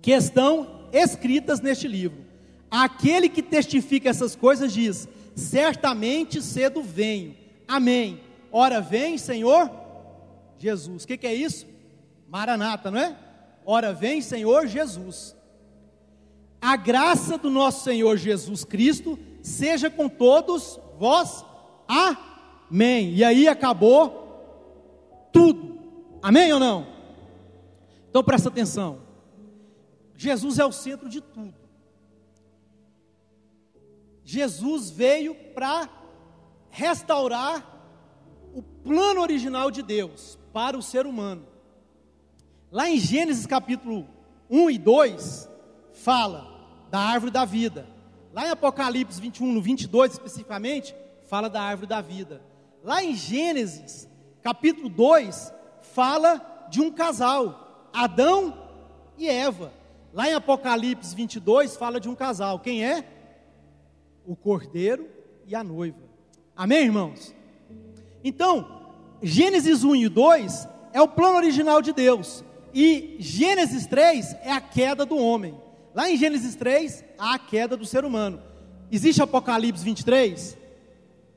que 0.00 0.12
estão 0.12 0.88
escritas 0.92 1.60
neste 1.60 1.88
livro. 1.88 2.24
Aquele 2.70 3.28
que 3.28 3.42
testifica 3.42 4.10
essas 4.10 4.36
coisas 4.36 4.72
diz: 4.72 5.08
certamente 5.34 6.40
cedo 6.40 6.82
venho. 6.82 7.36
Amém. 7.66 8.20
Ora 8.52 8.80
vem, 8.80 9.18
Senhor 9.18 9.70
Jesus. 10.58 11.04
O 11.04 11.06
que, 11.06 11.16
que 11.16 11.26
é 11.26 11.34
isso? 11.34 11.66
Maranata, 12.28 12.90
não 12.90 13.00
é? 13.00 13.16
Ora 13.64 13.92
vem, 13.92 14.20
Senhor 14.20 14.66
Jesus. 14.66 15.34
A 16.64 16.76
graça 16.76 17.36
do 17.36 17.50
nosso 17.50 17.84
Senhor 17.84 18.16
Jesus 18.16 18.64
Cristo 18.64 19.18
seja 19.42 19.90
com 19.90 20.08
todos 20.08 20.80
vós. 20.98 21.44
Amém. 21.86 23.12
E 23.12 23.22
aí 23.22 23.46
acabou 23.46 25.28
tudo. 25.30 25.78
Amém 26.22 26.50
ou 26.54 26.58
não? 26.58 26.86
Então 28.08 28.24
presta 28.24 28.48
atenção. 28.48 29.02
Jesus 30.16 30.58
é 30.58 30.64
o 30.64 30.72
centro 30.72 31.06
de 31.06 31.20
tudo. 31.20 31.52
Jesus 34.24 34.88
veio 34.88 35.34
para 35.34 35.86
restaurar 36.70 37.62
o 38.54 38.62
plano 38.62 39.20
original 39.20 39.70
de 39.70 39.82
Deus 39.82 40.38
para 40.50 40.78
o 40.78 40.82
ser 40.82 41.04
humano. 41.04 41.46
Lá 42.72 42.88
em 42.88 42.98
Gênesis 42.98 43.44
capítulo 43.44 44.08
1 44.48 44.70
e 44.70 44.78
2, 44.78 45.50
fala 45.92 46.53
da 46.94 47.00
árvore 47.00 47.32
da 47.32 47.44
vida. 47.44 47.88
Lá 48.32 48.46
em 48.46 48.50
Apocalipse 48.50 49.20
21, 49.20 49.52
no 49.52 49.60
22 49.60 50.12
especificamente, 50.12 50.94
fala 51.24 51.50
da 51.50 51.60
árvore 51.60 51.88
da 51.88 52.00
vida. 52.00 52.40
Lá 52.84 53.02
em 53.02 53.16
Gênesis 53.16 54.08
capítulo 54.40 54.88
2, 54.88 55.52
fala 55.92 56.68
de 56.70 56.80
um 56.80 56.92
casal, 56.92 57.90
Adão 57.92 58.56
e 59.18 59.28
Eva. 59.28 59.72
Lá 60.12 60.28
em 60.28 60.34
Apocalipse 60.34 61.16
22, 61.16 61.76
fala 61.76 61.98
de 61.98 62.08
um 62.08 62.14
casal. 62.14 62.60
Quem 62.60 62.84
é? 62.84 63.04
O 64.24 64.36
cordeiro 64.36 65.08
e 65.48 65.56
a 65.56 65.64
noiva. 65.64 65.98
Amém, 66.54 66.84
irmãos? 66.84 67.34
Então, 68.22 68.92
Gênesis 69.20 69.82
1 69.82 69.96
e 69.96 70.08
2 70.08 70.68
é 70.92 71.02
o 71.02 71.08
plano 71.08 71.38
original 71.38 71.82
de 71.82 71.92
Deus. 71.92 72.44
E 72.72 73.16
Gênesis 73.18 73.84
3 73.84 74.36
é 74.42 74.52
a 74.52 74.60
queda 74.60 75.04
do 75.04 75.18
homem. 75.18 75.63
Lá 75.94 76.10
em 76.10 76.16
Gênesis 76.16 76.56
3, 76.56 77.04
há 77.16 77.34
a 77.34 77.38
queda 77.38 77.76
do 77.76 77.86
ser 77.86 78.04
humano. 78.04 78.42
Existe 78.90 79.22
Apocalipse 79.22 79.84
23? 79.84 80.58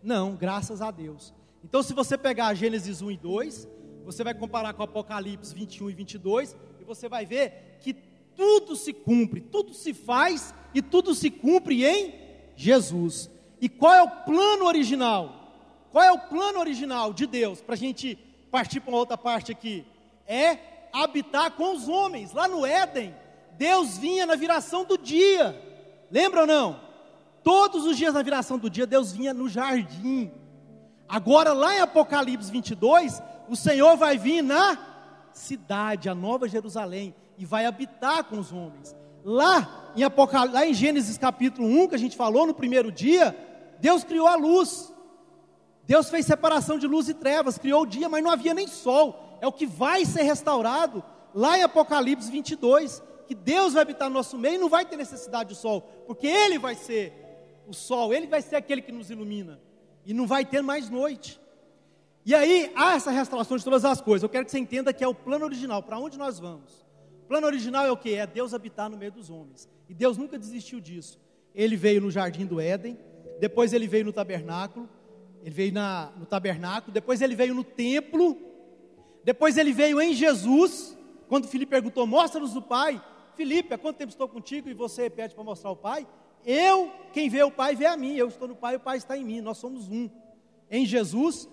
Não, 0.02 0.36
graças 0.36 0.82
a 0.82 0.90
Deus. 0.90 1.32
Então, 1.64 1.84
se 1.84 1.94
você 1.94 2.18
pegar 2.18 2.56
Gênesis 2.56 3.00
1 3.02 3.12
e 3.12 3.18
2, 3.18 3.68
você 4.04 4.24
vai 4.24 4.34
comparar 4.34 4.74
com 4.74 4.82
Apocalipse 4.82 5.54
21 5.54 5.92
e 5.92 5.94
22, 5.94 6.58
e 6.80 6.84
você 6.84 7.08
vai 7.08 7.24
ver 7.24 7.78
que 7.82 7.94
tudo 8.36 8.76
se 8.76 8.94
cumpre, 8.94 9.42
tudo 9.42 9.76
se 9.76 9.94
faz 9.94 10.56
e 10.74 10.82
tudo 10.82 11.14
se 11.14 11.30
cumpre 11.30 11.86
em 11.86 12.16
Jesus. 12.56 13.30
E 13.62 13.70
qual 13.70 13.94
é 13.94 14.02
o 14.02 14.10
plano 14.10 14.66
original? 14.66 15.54
Qual 15.92 16.04
é 16.04 16.12
o 16.12 16.20
plano 16.20 16.60
original 16.60 17.14
de 17.14 17.28
Deus? 17.28 17.62
Para 17.62 17.76
a 17.76 17.78
gente 17.78 18.18
partir 18.50 18.80
para 18.80 18.90
uma 18.90 18.98
outra 18.98 19.18
parte 19.18 19.52
aqui. 19.52 19.86
É 20.26 20.58
habitar 20.92 21.52
com 21.52 21.76
os 21.76 21.88
homens. 21.88 22.34
Lá 22.34 22.48
no 22.48 22.66
Éden, 22.66 23.14
Deus 23.58 23.98
vinha 23.98 24.26
na 24.26 24.36
viração 24.36 24.86
do 24.86 24.98
dia. 24.98 25.60
Lembra 26.12 26.42
ou 26.42 26.48
não? 26.48 26.80
Todos 27.44 27.86
os 27.86 27.98
dias 27.98 28.14
na 28.14 28.22
viração 28.22 28.58
do 28.58 28.70
dia, 28.70 28.86
Deus 28.86 29.12
vinha 29.12 29.34
no 29.34 29.48
jardim. 29.48 30.32
Agora, 31.08 31.54
lá 31.54 31.76
em 31.76 31.80
Apocalipse 31.80 32.52
22, 32.52 33.22
o 33.48 33.56
Senhor 33.56 33.96
vai 33.96 34.18
vir 34.18 34.42
na 34.42 34.78
cidade, 35.34 36.10
a 36.10 36.16
nova 36.16 36.50
Jerusalém, 36.50 37.16
e 37.38 37.46
vai 37.46 37.66
habitar 37.66 38.24
com 38.26 38.38
os 38.38 38.52
homens. 38.52 38.96
Lá 39.24 39.92
em, 39.96 40.04
Apocal... 40.04 40.52
lá 40.52 40.66
em 40.66 40.74
Gênesis 40.74 41.18
capítulo 41.18 41.68
1, 41.68 41.88
que 41.88 41.96
a 41.96 42.00
gente 42.00 42.18
falou 42.18 42.46
no 42.46 42.54
primeiro 42.54 42.92
dia, 42.92 43.36
Deus 43.80 44.04
criou 44.04 44.28
a 44.28 44.36
luz. 44.36 44.92
Deus 45.86 46.10
fez 46.10 46.26
separação 46.26 46.78
de 46.78 46.86
luz 46.86 47.08
e 47.08 47.14
trevas, 47.14 47.58
criou 47.58 47.84
o 47.84 47.88
dia, 47.88 48.10
mas 48.10 48.24
não 48.24 48.32
havia 48.32 48.54
nem 48.54 48.68
sol. 48.68 49.38
É 49.40 49.48
o 49.48 49.54
que 49.54 49.66
vai 49.66 50.04
ser 50.04 50.24
restaurado 50.24 51.04
lá 51.34 51.58
em 51.58 51.64
Apocalipse 51.64 52.30
22, 52.30 53.02
que 53.28 53.36
Deus 53.36 53.74
vai 53.74 53.82
habitar 53.84 54.10
no 54.10 54.16
nosso 54.16 54.38
meio 54.38 54.56
e 54.56 54.58
não 54.58 54.70
vai 54.70 54.86
ter 54.86 54.96
necessidade 54.96 55.50
de 55.50 55.56
sol, 55.56 55.82
porque 56.08 56.26
Ele 56.26 56.58
vai 56.58 56.76
ser 56.76 57.14
o 57.68 57.74
sol, 57.74 58.14
Ele 58.14 58.28
vai 58.28 58.42
ser 58.42 58.56
aquele 58.56 58.82
que 58.82 58.92
nos 58.92 59.12
ilumina, 59.12 59.60
e 60.06 60.14
não 60.14 60.26
vai 60.26 60.46
ter 60.46 60.62
mais 60.62 60.90
noite. 60.90 61.40
E 62.26 62.34
aí 62.36 62.72
há 62.76 62.96
essa 62.96 63.12
restauração 63.12 63.56
de 63.56 63.64
todas 63.64 63.86
as 63.86 64.02
coisas. 64.02 64.24
Eu 64.24 64.30
quero 64.30 64.46
que 64.46 64.52
você 64.52 64.60
entenda 64.60 64.92
que 64.92 65.04
é 65.04 65.08
o 65.08 65.14
plano 65.16 65.46
original, 65.46 65.82
para 65.82 65.98
onde 65.98 66.18
nós 66.18 66.40
vamos. 66.40 66.86
O 67.24 67.28
plano 67.28 67.48
original 67.48 67.86
é 67.86 67.92
o 67.92 67.96
que? 67.96 68.16
É 68.16 68.28
Deus 68.28 68.54
habitar 68.54 68.90
no 68.90 68.98
meio 68.98 69.12
dos 69.12 69.30
homens. 69.30 69.70
E 69.88 69.94
Deus 69.94 70.18
nunca 70.18 70.38
desistiu 70.38 70.80
disso. 70.80 71.20
Ele 71.54 71.76
veio 71.76 72.02
no 72.02 72.12
jardim 72.12 72.46
do 72.46 72.60
Éden, 72.60 72.98
depois 73.40 73.74
ele 73.74 73.88
veio 73.88 74.06
no 74.06 74.14
tabernáculo, 74.14 74.90
ele 75.42 75.56
veio 75.56 75.74
na, 75.74 76.12
no 76.18 76.26
tabernáculo, 76.26 76.92
depois 76.94 77.22
ele 77.22 77.36
veio 77.36 77.54
no 77.54 77.64
templo, 77.64 78.38
depois 79.24 79.58
ele 79.58 79.72
veio 79.72 80.02
em 80.02 80.14
Jesus. 80.14 80.98
Quando 81.28 81.48
Filipe 81.48 81.70
perguntou, 81.70 82.06
mostra-nos 82.06 82.56
o 82.56 82.62
Pai. 82.62 83.02
Filipe, 83.38 83.72
há 83.72 83.78
quanto 83.78 83.98
tempo 83.98 84.10
estou 84.10 84.28
contigo 84.28 84.68
e 84.68 84.74
você 84.74 85.10
pede 85.10 85.36
para 85.36 85.44
mostrar 85.44 85.70
o 85.70 85.76
Pai? 85.76 86.08
Eu, 86.44 86.92
quem 87.14 87.30
vê 87.30 87.44
o 87.44 87.52
Pai, 87.52 87.76
vê 87.76 87.86
a 87.86 87.96
mim. 87.96 88.16
Eu 88.16 88.28
estou 88.28 88.48
no 88.48 88.56
Pai 88.56 88.76
o 88.76 88.80
Pai 88.80 88.98
está 88.98 89.16
em 89.16 89.24
mim. 89.24 89.42
Nós 89.42 89.60
somos 89.60 89.88
um. 89.88 90.10
Em 90.72 90.86
Jesus. 90.86 91.48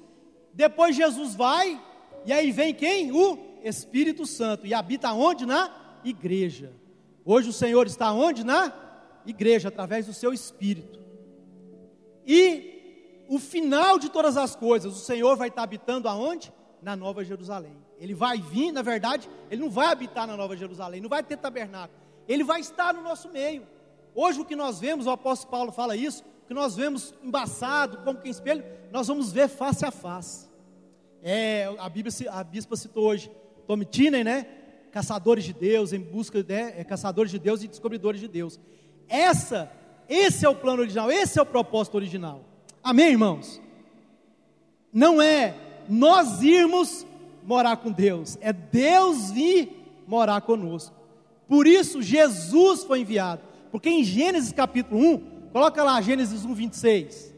Depois 0.52 0.96
Jesus 0.96 1.34
vai, 1.34 1.80
e 2.24 2.32
aí 2.32 2.50
vem 2.50 2.72
quem? 2.72 3.12
O 3.12 3.38
Espírito 3.62 4.24
Santo. 4.24 4.66
E 4.66 4.72
habita 4.72 5.12
onde? 5.12 5.44
Na 5.44 6.00
igreja. 6.02 6.72
Hoje 7.24 7.50
o 7.50 7.52
Senhor 7.52 7.86
está 7.86 8.12
onde? 8.12 8.44
Na 8.44 8.72
igreja, 9.26 9.68
através 9.68 10.06
do 10.06 10.14
seu 10.14 10.32
Espírito. 10.32 11.00
E 12.26 13.24
o 13.28 13.38
final 13.38 13.98
de 13.98 14.10
todas 14.10 14.36
as 14.36 14.56
coisas, 14.56 14.94
o 14.94 15.04
Senhor 15.04 15.36
vai 15.36 15.48
estar 15.48 15.62
habitando 15.62 16.08
aonde? 16.08 16.52
Na 16.80 16.96
Nova 16.96 17.24
Jerusalém. 17.24 17.83
Ele 17.98 18.14
vai 18.14 18.40
vir, 18.40 18.72
na 18.72 18.82
verdade, 18.82 19.28
ele 19.50 19.62
não 19.62 19.70
vai 19.70 19.86
habitar 19.86 20.26
na 20.26 20.36
Nova 20.36 20.56
Jerusalém, 20.56 21.00
não 21.00 21.08
vai 21.08 21.22
ter 21.22 21.36
tabernáculo. 21.36 21.98
Ele 22.28 22.44
vai 22.44 22.60
estar 22.60 22.92
no 22.94 23.02
nosso 23.02 23.28
meio. 23.28 23.66
Hoje 24.14 24.40
o 24.40 24.44
que 24.44 24.56
nós 24.56 24.80
vemos, 24.80 25.06
o 25.06 25.10
apóstolo 25.10 25.50
Paulo 25.50 25.72
fala 25.72 25.96
isso, 25.96 26.24
o 26.44 26.46
que 26.46 26.54
nós 26.54 26.76
vemos 26.76 27.14
embaçado, 27.22 27.98
como 27.98 28.20
que 28.20 28.28
espelho, 28.28 28.64
nós 28.92 29.06
vamos 29.06 29.32
ver 29.32 29.48
face 29.48 29.84
a 29.84 29.90
face. 29.90 30.48
É, 31.22 31.74
a, 31.78 31.88
Bíblia, 31.88 32.12
a 32.30 32.44
bispa 32.44 32.76
citou 32.76 33.04
hoje, 33.06 33.30
Tommy 33.66 33.84
Tinen, 33.84 34.24
né? 34.24 34.46
Caçadores 34.92 35.44
de 35.44 35.52
Deus, 35.52 35.92
em 35.92 36.00
busca 36.00 36.42
de 36.42 36.52
né? 36.52 36.74
é, 36.76 36.84
caçadores 36.84 37.30
de 37.30 37.38
Deus 37.38 37.62
e 37.62 37.68
descobridores 37.68 38.20
de 38.20 38.28
Deus. 38.28 38.60
Essa, 39.08 39.72
esse 40.08 40.44
é 40.44 40.48
o 40.48 40.54
plano 40.54 40.82
original, 40.82 41.10
esse 41.10 41.38
é 41.38 41.42
o 41.42 41.46
propósito 41.46 41.96
original. 41.96 42.44
Amém, 42.82 43.12
irmãos? 43.12 43.60
Não 44.92 45.20
é 45.20 45.54
nós 45.88 46.42
irmos 46.42 47.06
morar 47.44 47.76
com 47.76 47.90
Deus, 47.90 48.38
é 48.40 48.52
Deus 48.52 49.30
vir 49.30 50.02
morar 50.06 50.40
conosco. 50.40 50.94
Por 51.46 51.66
isso 51.66 52.02
Jesus 52.02 52.84
foi 52.84 53.00
enviado. 53.00 53.42
Porque 53.70 53.88
em 53.88 54.04
Gênesis 54.04 54.52
capítulo 54.52 55.00
1, 55.00 55.50
coloca 55.52 55.82
lá 55.82 56.00
Gênesis 56.00 56.44
1, 56.44 56.54
26. 56.54 57.34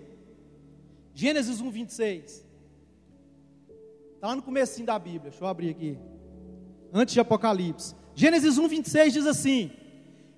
Gênesis 1.15 1.61
1, 1.61 1.71
26. 1.71 2.45
Está 4.15 4.29
lá 4.29 4.37
no 4.37 4.43
começo 4.43 4.83
da 4.85 4.99
Bíblia, 4.99 5.31
deixa 5.31 5.43
eu 5.43 5.49
abrir 5.49 5.71
aqui. 5.71 5.99
Antes 6.93 7.15
de 7.15 7.21
Apocalipse. 7.21 7.95
Gênesis 8.15 8.59
1, 8.59 8.69
26 8.69 9.13
diz 9.13 9.27
assim: 9.27 9.71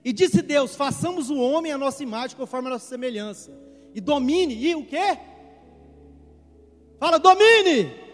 E 0.04 0.12
disse 0.12 0.40
Deus: 0.40 0.74
façamos 0.74 1.30
o 1.30 1.38
homem 1.38 1.72
à 1.72 1.78
nossa 1.78 2.02
imagem, 2.02 2.36
conforme 2.36 2.68
a 2.68 2.72
nossa 2.72 2.86
semelhança 2.86 3.68
e 3.94 4.00
domine, 4.00 4.54
e 4.54 4.74
o 4.74 4.84
quê? 4.84 5.18
Fala, 6.98 7.18
domine! 7.18 8.07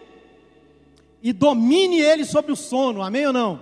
E 1.21 1.33
domine 1.33 1.99
ele 1.99 2.25
sobre 2.25 2.51
o 2.51 2.55
sono, 2.55 3.01
amém 3.01 3.27
ou 3.27 3.33
não? 3.33 3.59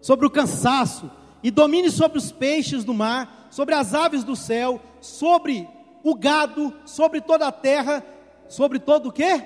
Sobre 0.00 0.26
o 0.26 0.30
cansaço, 0.30 1.10
e 1.42 1.50
domine 1.50 1.90
sobre 1.90 2.18
os 2.18 2.30
peixes 2.30 2.84
do 2.84 2.92
mar, 2.92 3.48
sobre 3.50 3.74
as 3.74 3.94
aves 3.94 4.24
do 4.24 4.36
céu, 4.36 4.80
sobre 5.00 5.68
o 6.02 6.14
gado, 6.14 6.72
sobre 6.84 7.20
toda 7.20 7.46
a 7.46 7.52
terra, 7.52 8.04
sobre 8.48 8.78
todo 8.78 9.08
o 9.08 9.12
quê? 9.12 9.44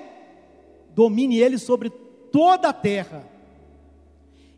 Domine 0.93 1.37
ele 1.37 1.57
sobre 1.57 1.89
toda 2.31 2.69
a 2.69 2.73
terra, 2.73 3.27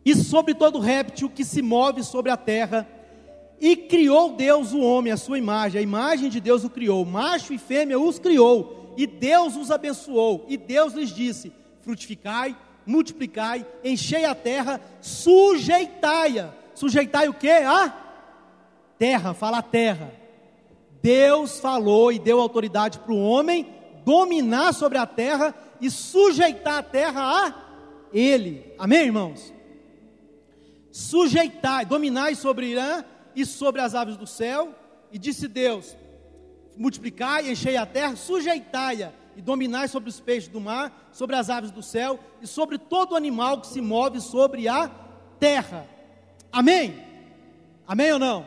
e 0.06 0.16
sobre 0.16 0.54
todo 0.54 0.80
réptil 0.80 1.30
que 1.30 1.46
se 1.46 1.62
move 1.62 2.04
sobre 2.04 2.32
a 2.32 2.38
terra, 2.38 2.88
e 3.60 3.76
criou 3.76 4.34
Deus 4.36 4.74
o 4.74 4.82
homem, 4.82 5.14
a 5.14 5.18
sua 5.18 5.38
imagem, 5.38 5.80
a 5.80 5.84
imagem 5.84 6.30
de 6.30 6.42
Deus 6.42 6.64
o 6.64 6.70
criou, 6.70 7.06
macho 7.06 7.54
e 7.54 7.58
fêmea 7.58 8.00
os 8.00 8.20
criou, 8.20 8.94
e 8.98 9.08
Deus 9.08 9.56
os 9.56 9.72
abençoou, 9.72 10.46
e 10.50 10.58
Deus 10.58 10.94
lhes 10.94 11.10
disse: 11.10 11.54
frutificai, 11.84 12.56
multiplicai, 12.86 13.66
enchei 13.84 14.26
a 14.26 14.34
terra, 14.34 14.82
sujeitai-a. 15.02 16.52
Sujeitai 16.74 17.28
o 17.28 17.34
que? 17.34 17.50
A 17.50 17.94
terra, 18.98 19.34
fala 19.34 19.60
a 19.60 19.62
terra. 19.62 20.12
Deus 21.02 21.60
falou 21.60 22.12
e 22.12 22.18
deu 22.18 22.40
autoridade 22.40 23.00
para 23.00 23.14
o 23.14 23.22
homem 23.22 23.68
dominar 24.06 24.74
sobre 24.74 24.98
a 24.98 25.06
terra 25.06 25.54
e 25.80 25.90
sujeitar 25.90 26.80
a 26.80 26.84
terra 26.84 27.22
a 27.22 27.54
ele. 28.14 28.74
Amém, 28.80 29.06
irmãos? 29.06 29.54
Sujeitai, 30.92 31.86
dominai 31.86 32.36
sobre 32.36 32.68
Irã 32.68 33.04
e 33.36 33.46
sobre 33.46 33.82
as 33.82 33.94
aves 33.96 34.16
do 34.16 34.28
céu, 34.28 34.74
e 35.12 35.18
disse 35.18 35.48
Deus: 35.48 35.98
multiplicai, 36.78 37.50
enchei 37.50 37.76
a 37.76 37.86
terra, 37.86 38.16
sujeitai-a 38.16 39.23
e 39.36 39.42
dominai 39.42 39.88
sobre 39.88 40.10
os 40.10 40.20
peixes 40.20 40.50
do 40.50 40.62
mar, 40.62 41.10
sobre 41.12 41.36
as 41.36 41.50
aves 41.50 41.72
do 41.72 41.82
céu 41.82 42.20
e 42.42 42.48
sobre 42.48 42.78
todo 42.78 43.16
animal 43.16 43.62
que 43.62 43.68
se 43.68 43.82
move 43.82 44.22
sobre 44.22 44.68
a 44.68 44.88
terra. 45.40 45.88
Amém? 46.52 47.04
Amém 47.88 48.14
ou 48.14 48.20
não? 48.20 48.46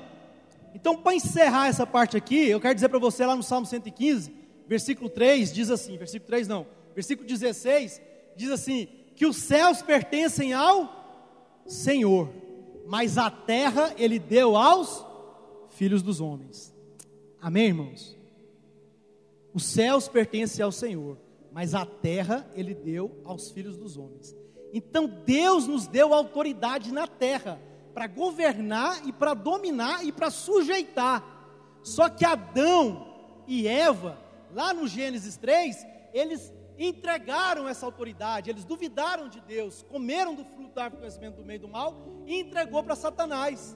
Então, 0.75 0.96
para 0.96 1.14
encerrar 1.14 1.68
essa 1.68 1.87
parte 1.87 2.16
aqui, 2.16 2.49
eu 2.49 2.61
quero 2.61 2.75
dizer 2.75 2.88
para 2.88 2.99
você 2.99 3.25
lá 3.25 3.35
no 3.35 3.42
Salmo 3.42 3.66
115, 3.66 4.33
versículo 4.66 5.09
3, 5.09 5.53
diz 5.53 5.70
assim: 5.70 5.96
versículo 5.96 6.27
3 6.27 6.49
não, 6.49 6.66
versículo 6.94 7.27
16, 7.27 8.01
diz 8.37 8.51
assim: 8.51 8.88
que 9.14 9.27
os 9.27 9.37
céus 9.37 9.83
pertencem 9.83 10.53
ao 10.53 11.64
Senhor, 11.66 12.31
mas 12.87 13.18
a 13.18 13.31
terra 13.31 13.94
ele 13.96 14.18
deu 14.18 14.57
aos 14.57 15.05
filhos 15.70 16.03
dos 16.03 16.20
homens. 16.20 16.75
Amém, 17.40 17.66
irmãos? 17.66 18.15
Os 19.57 19.64
céus 19.64 20.07
pertencem 20.07 20.62
ao 20.62 20.71
Senhor, 20.71 21.16
mas 21.51 21.75
a 21.75 21.87
terra 21.87 22.47
ele 22.55 22.75
deu 22.75 23.23
aos 23.25 23.51
filhos 23.51 23.79
dos 23.79 23.97
homens. 23.97 24.37
Então 24.71 25.07
Deus 25.07 25.66
nos 25.66 25.87
deu 25.87 26.12
autoridade 26.12 26.92
na 26.92 27.07
terra 27.07 27.59
para 27.95 28.07
governar 28.07 29.09
e 29.09 29.14
para 29.14 29.33
dominar 29.33 30.05
e 30.05 30.12
para 30.12 30.29
sujeitar. 30.29 31.25
Só 31.83 32.07
que 32.11 32.23
Adão 32.23 33.14
e 33.47 33.66
Eva, 33.66 34.19
lá 34.53 34.75
no 34.75 34.87
Gênesis 34.87 35.38
3, 35.38 35.87
eles 36.12 36.53
entregaram 36.79 37.66
essa 37.66 37.87
autoridade, 37.87 38.51
eles 38.51 38.66
duvidaram 38.66 39.27
de 39.27 39.40
Deus, 39.40 39.83
comeram 39.85 40.35
do 40.35 40.45
fruto 40.45 40.75
do 40.75 40.79
árvore 40.79 40.99
do 40.99 41.01
conhecimento 41.01 41.37
do 41.37 41.47
meio 41.47 41.61
do 41.61 41.69
mal 41.69 41.97
e 42.27 42.40
entregou 42.40 42.83
para 42.83 42.95
Satanás. 42.95 43.75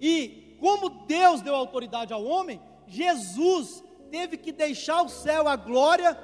E 0.00 0.56
como 0.58 1.04
Deus 1.04 1.42
deu 1.42 1.54
autoridade 1.54 2.14
ao 2.14 2.24
homem, 2.24 2.58
Jesus 2.86 3.84
teve 4.12 4.36
que 4.36 4.52
deixar 4.52 5.02
o 5.02 5.08
céu, 5.08 5.48
a 5.48 5.56
glória, 5.56 6.14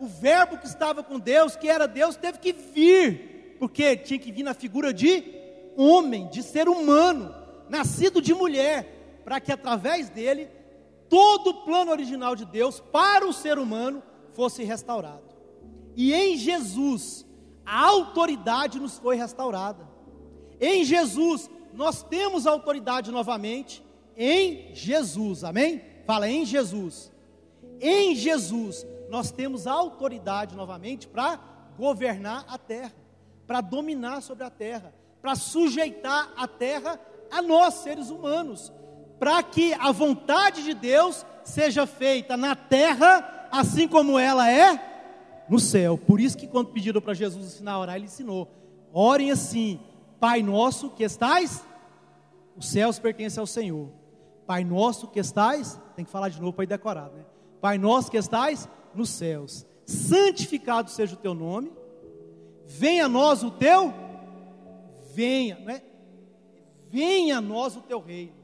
o 0.00 0.06
verbo 0.06 0.56
que 0.56 0.66
estava 0.66 1.02
com 1.02 1.18
Deus, 1.18 1.54
que 1.54 1.68
era 1.68 1.86
Deus, 1.86 2.16
teve 2.16 2.38
que 2.38 2.54
vir, 2.54 3.56
porque 3.58 3.98
tinha 3.98 4.18
que 4.18 4.32
vir 4.32 4.42
na 4.42 4.54
figura 4.54 4.94
de 4.94 5.22
homem, 5.76 6.26
de 6.30 6.42
ser 6.42 6.70
humano, 6.70 7.34
nascido 7.68 8.22
de 8.22 8.32
mulher, 8.32 9.20
para 9.26 9.40
que 9.40 9.52
através 9.52 10.08
dele 10.08 10.48
todo 11.06 11.50
o 11.50 11.64
plano 11.66 11.90
original 11.90 12.34
de 12.34 12.46
Deus 12.46 12.80
para 12.80 13.26
o 13.26 13.32
ser 13.32 13.58
humano 13.58 14.02
fosse 14.32 14.64
restaurado. 14.64 15.34
E 15.94 16.14
em 16.14 16.38
Jesus, 16.38 17.26
a 17.64 17.84
autoridade 17.84 18.80
nos 18.80 18.98
foi 18.98 19.16
restaurada. 19.16 19.86
Em 20.58 20.82
Jesus, 20.82 21.50
nós 21.74 22.02
temos 22.02 22.46
autoridade 22.46 23.10
novamente. 23.10 23.84
Em 24.16 24.74
Jesus, 24.74 25.44
amém? 25.44 25.82
Fala 26.06 26.26
em 26.26 26.46
Jesus. 26.46 27.12
Em 27.86 28.14
Jesus, 28.14 28.86
nós 29.10 29.30
temos 29.30 29.66
autoridade 29.66 30.56
novamente 30.56 31.06
para 31.06 31.38
governar 31.76 32.46
a 32.48 32.56
terra, 32.56 32.94
para 33.46 33.60
dominar 33.60 34.22
sobre 34.22 34.42
a 34.42 34.48
terra, 34.48 34.94
para 35.20 35.34
sujeitar 35.34 36.32
a 36.34 36.48
terra 36.48 36.98
a 37.30 37.42
nós, 37.42 37.74
seres 37.74 38.08
humanos, 38.08 38.72
para 39.18 39.42
que 39.42 39.74
a 39.74 39.92
vontade 39.92 40.64
de 40.64 40.72
Deus 40.72 41.26
seja 41.44 41.86
feita 41.86 42.38
na 42.38 42.56
terra, 42.56 43.48
assim 43.52 43.86
como 43.86 44.18
ela 44.18 44.50
é 44.50 45.44
no 45.46 45.60
céu. 45.60 45.98
Por 45.98 46.18
isso 46.20 46.38
que 46.38 46.48
quando 46.48 46.70
pediram 46.70 47.02
para 47.02 47.12
Jesus 47.12 47.44
ensinar 47.44 47.72
a 47.72 47.80
orar, 47.80 47.96
ele 47.96 48.06
ensinou: 48.06 48.48
orem 48.94 49.30
assim, 49.30 49.78
Pai 50.18 50.42
nosso 50.42 50.88
que 50.88 51.04
estais, 51.04 51.62
os 52.56 52.66
céus 52.66 52.98
pertencem 52.98 53.42
ao 53.42 53.46
Senhor. 53.46 53.90
Pai 54.46 54.64
nosso 54.64 55.08
que 55.08 55.20
estais, 55.20 55.78
tem 55.94 56.02
que 56.02 56.10
falar 56.10 56.30
de 56.30 56.40
novo 56.40 56.54
para 56.54 56.64
ir 56.64 56.68
decorado, 56.68 57.14
né? 57.14 57.33
Pai 57.64 57.78
nosso 57.78 58.10
que 58.10 58.18
estais 58.18 58.68
nos 58.94 59.08
céus, 59.08 59.64
santificado 59.86 60.90
seja 60.90 61.14
o 61.14 61.16
teu 61.16 61.32
nome, 61.32 61.72
venha 62.66 63.06
a 63.06 63.08
nós 63.08 63.42
o 63.42 63.50
teu, 63.50 63.90
venha, 65.14 65.58
não 65.58 65.70
é? 65.70 65.82
Venha 66.90 67.38
a 67.38 67.40
nós 67.40 67.74
o 67.74 67.80
teu 67.80 68.00
reino, 68.00 68.34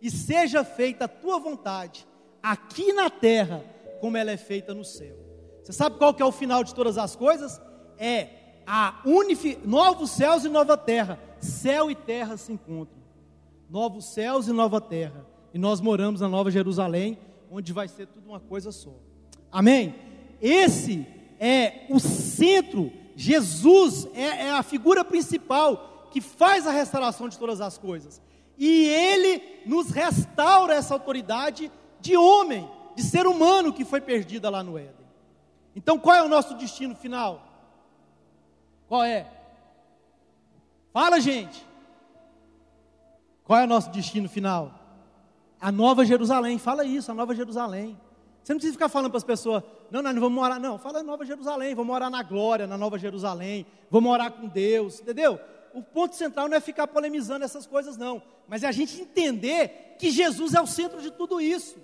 e 0.00 0.10
seja 0.10 0.64
feita 0.64 1.04
a 1.04 1.08
tua 1.08 1.38
vontade, 1.38 2.08
aqui 2.42 2.90
na 2.94 3.10
terra, 3.10 3.62
como 4.00 4.16
ela 4.16 4.30
é 4.30 4.38
feita 4.38 4.72
no 4.72 4.82
céu. 4.82 5.14
Você 5.62 5.74
sabe 5.74 5.98
qual 5.98 6.14
que 6.14 6.22
é 6.22 6.24
o 6.24 6.32
final 6.32 6.64
de 6.64 6.74
todas 6.74 6.96
as 6.96 7.14
coisas? 7.14 7.60
É 7.98 8.62
a 8.66 9.02
unifi... 9.04 9.58
novos 9.62 10.08
céus 10.08 10.46
e 10.46 10.48
nova 10.48 10.74
terra. 10.78 11.20
Céu 11.38 11.90
e 11.90 11.94
terra 11.94 12.38
se 12.38 12.50
encontram. 12.50 13.02
Novos 13.68 14.06
céus 14.14 14.48
e 14.48 14.52
nova 14.52 14.80
terra. 14.80 15.26
E 15.52 15.58
nós 15.58 15.82
moramos 15.82 16.22
na 16.22 16.28
Nova 16.30 16.50
Jerusalém, 16.50 17.18
onde 17.50 17.72
vai 17.72 17.88
ser 17.88 18.06
tudo 18.06 18.28
uma 18.28 18.40
coisa 18.40 18.70
só. 18.70 18.94
Amém? 19.50 19.94
Esse 20.40 21.06
é 21.38 21.86
o 21.90 21.98
centro. 21.98 22.92
Jesus 23.16 24.06
é, 24.14 24.46
é 24.46 24.50
a 24.52 24.62
figura 24.62 25.04
principal 25.04 26.08
que 26.10 26.20
faz 26.20 26.66
a 26.66 26.70
restauração 26.70 27.28
de 27.28 27.38
todas 27.38 27.60
as 27.60 27.76
coisas. 27.76 28.22
E 28.56 28.84
ele 28.86 29.62
nos 29.66 29.90
restaura 29.90 30.74
essa 30.74 30.94
autoridade 30.94 31.70
de 32.00 32.16
homem, 32.16 32.68
de 32.94 33.02
ser 33.02 33.26
humano 33.26 33.72
que 33.72 33.84
foi 33.84 34.00
perdida 34.00 34.48
lá 34.48 34.62
no 34.62 34.78
Éden. 34.78 34.94
Então, 35.74 35.98
qual 35.98 36.16
é 36.16 36.22
o 36.22 36.28
nosso 36.28 36.54
destino 36.54 36.94
final? 36.94 37.46
Qual 38.88 39.02
é? 39.02 39.26
Fala, 40.92 41.20
gente. 41.20 41.64
Qual 43.44 43.58
é 43.58 43.64
o 43.64 43.68
nosso 43.68 43.90
destino 43.90 44.28
final? 44.28 44.79
A 45.60 45.70
Nova 45.70 46.04
Jerusalém. 46.04 46.58
Fala 46.58 46.84
isso, 46.84 47.10
a 47.10 47.14
Nova 47.14 47.34
Jerusalém. 47.34 47.98
Você 48.42 48.54
não 48.54 48.58
precisa 48.58 48.72
ficar 48.72 48.88
falando 48.88 49.10
para 49.10 49.18
as 49.18 49.24
pessoas, 49.24 49.62
não, 49.90 50.02
nós 50.02 50.14
não 50.14 50.20
vamos 50.20 50.36
morar, 50.36 50.58
não, 50.58 50.78
fala 50.78 51.02
Nova 51.02 51.24
Jerusalém, 51.24 51.74
vamos 51.74 51.92
morar 51.92 52.08
na 52.08 52.22
glória, 52.22 52.66
na 52.66 52.78
Nova 52.78 52.98
Jerusalém, 52.98 53.66
vamos 53.90 54.08
morar 54.08 54.30
com 54.30 54.48
Deus, 54.48 55.00
entendeu? 55.00 55.38
O 55.74 55.82
ponto 55.82 56.16
central 56.16 56.48
não 56.48 56.56
é 56.56 56.60
ficar 56.60 56.86
polemizando 56.86 57.44
essas 57.44 57.66
coisas, 57.66 57.96
não, 57.96 58.22
mas 58.48 58.62
é 58.62 58.66
a 58.66 58.72
gente 58.72 59.00
entender 59.00 59.96
que 59.98 60.10
Jesus 60.10 60.54
é 60.54 60.60
o 60.60 60.66
centro 60.66 61.00
de 61.02 61.10
tudo 61.10 61.40
isso, 61.40 61.76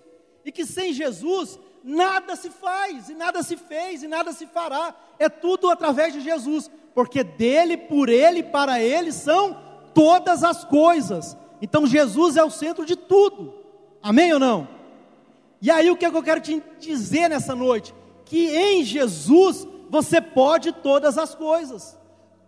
e 0.44 0.50
que 0.50 0.64
sem 0.64 0.92
Jesus 0.92 1.58
nada 1.84 2.34
se 2.34 2.50
faz, 2.50 3.10
e 3.10 3.14
nada 3.14 3.42
se 3.42 3.56
fez, 3.56 4.02
e 4.02 4.08
nada 4.08 4.32
se 4.32 4.46
fará, 4.46 4.94
é 5.18 5.28
tudo 5.28 5.68
através 5.68 6.14
de 6.14 6.20
Jesus, 6.20 6.70
porque 6.94 7.22
dele, 7.22 7.76
por 7.76 8.08
ele, 8.08 8.42
para 8.42 8.82
ele 8.82 9.12
são 9.12 9.60
todas 9.94 10.42
as 10.42 10.64
coisas, 10.64 11.36
então 11.60 11.86
Jesus 11.86 12.36
é 12.36 12.42
o 12.42 12.50
centro 12.50 12.84
de 12.86 12.96
tudo, 12.96 13.55
amém 14.06 14.32
ou 14.32 14.38
não? 14.38 14.68
E 15.60 15.68
aí 15.70 15.90
o 15.90 15.96
que, 15.96 16.04
é 16.04 16.10
que 16.10 16.16
eu 16.16 16.22
quero 16.22 16.40
te 16.40 16.62
dizer 16.78 17.28
nessa 17.28 17.54
noite? 17.56 17.92
Que 18.24 18.56
em 18.56 18.84
Jesus 18.84 19.66
você 19.90 20.20
pode 20.20 20.70
todas 20.72 21.18
as 21.18 21.34
coisas. 21.34 21.98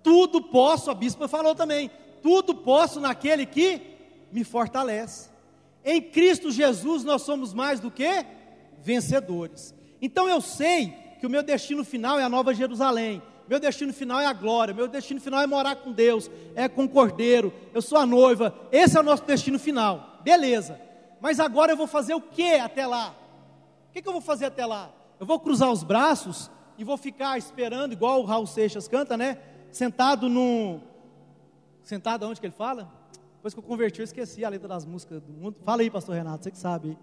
Tudo 0.02 0.40
posso, 0.40 0.90
a 0.90 0.94
bispa 0.94 1.26
falou 1.26 1.54
também, 1.54 1.90
tudo 2.22 2.54
posso 2.54 3.00
naquele 3.00 3.44
que 3.44 3.80
me 4.30 4.44
fortalece. 4.44 5.30
Em 5.84 6.00
Cristo 6.00 6.50
Jesus 6.50 7.02
nós 7.02 7.22
somos 7.22 7.52
mais 7.52 7.80
do 7.80 7.90
que 7.90 8.24
vencedores. 8.80 9.74
Então 10.00 10.28
eu 10.28 10.40
sei 10.40 10.94
que 11.18 11.26
o 11.26 11.30
meu 11.30 11.42
destino 11.42 11.84
final 11.84 12.20
é 12.20 12.22
a 12.22 12.28
Nova 12.28 12.54
Jerusalém. 12.54 13.20
Meu 13.48 13.58
destino 13.58 13.92
final 13.92 14.20
é 14.20 14.26
a 14.26 14.32
glória, 14.32 14.74
meu 14.74 14.86
destino 14.86 15.20
final 15.20 15.40
é 15.40 15.46
morar 15.46 15.76
com 15.76 15.90
Deus, 15.90 16.30
é 16.54 16.68
com 16.68 16.84
o 16.84 16.88
Cordeiro, 16.88 17.52
eu 17.72 17.80
sou 17.80 17.96
a 17.96 18.04
noiva, 18.04 18.54
esse 18.70 18.94
é 18.96 19.00
o 19.00 19.02
nosso 19.02 19.24
destino 19.24 19.58
final, 19.58 20.20
beleza. 20.22 20.87
Mas 21.20 21.40
agora 21.40 21.72
eu 21.72 21.76
vou 21.76 21.86
fazer 21.86 22.14
o 22.14 22.20
que 22.20 22.54
até 22.54 22.86
lá? 22.86 23.14
O 23.88 23.92
que, 23.92 24.02
que 24.02 24.08
eu 24.08 24.12
vou 24.12 24.22
fazer 24.22 24.46
até 24.46 24.64
lá? 24.64 24.90
Eu 25.18 25.26
vou 25.26 25.40
cruzar 25.40 25.70
os 25.70 25.82
braços 25.82 26.50
e 26.76 26.84
vou 26.84 26.96
ficar 26.96 27.36
esperando, 27.38 27.92
igual 27.92 28.22
o 28.22 28.24
Raul 28.24 28.46
Seixas 28.46 28.86
canta, 28.86 29.16
né? 29.16 29.38
Sentado 29.72 30.28
no. 30.28 30.80
Sentado 31.82 32.26
onde 32.26 32.38
que 32.38 32.46
ele 32.46 32.54
fala? 32.54 32.88
Depois 33.34 33.52
que 33.52 33.58
eu 33.58 33.64
converti, 33.64 34.00
eu 34.00 34.04
esqueci 34.04 34.44
a 34.44 34.48
letra 34.48 34.68
das 34.68 34.84
músicas 34.84 35.20
do 35.22 35.32
mundo. 35.32 35.56
Fala 35.64 35.82
aí, 35.82 35.90
pastor 35.90 36.14
Renato, 36.14 36.44
você 36.44 36.50
que 36.50 36.58
sabe. 36.58 36.96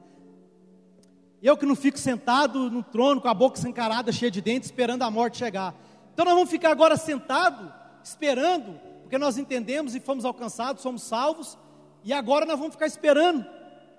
Eu 1.41 1.57
que 1.57 1.65
não 1.65 1.75
fico 1.75 1.97
sentado 1.97 2.71
no 2.71 2.81
trono 2.81 3.19
com 3.19 3.27
a 3.27 3.33
boca 3.33 3.57
escancarada, 3.57 4.11
cheia 4.11 4.31
de 4.31 4.41
dentes, 4.41 4.69
esperando 4.69 5.03
a 5.03 5.11
morte 5.11 5.37
chegar. 5.37 5.75
Então 6.13 6.25
nós 6.25 6.33
vamos 6.33 6.49
ficar 6.49 6.71
agora 6.71 6.95
sentado, 6.95 7.71
esperando, 8.03 8.79
porque 9.01 9.17
nós 9.17 9.37
entendemos 9.37 9.93
e 9.93 9.99
fomos 9.99 10.23
alcançados, 10.23 10.81
somos 10.81 11.03
salvos, 11.03 11.57
e 12.03 12.13
agora 12.13 12.45
nós 12.45 12.57
vamos 12.57 12.73
ficar 12.73 12.87
esperando 12.87 13.45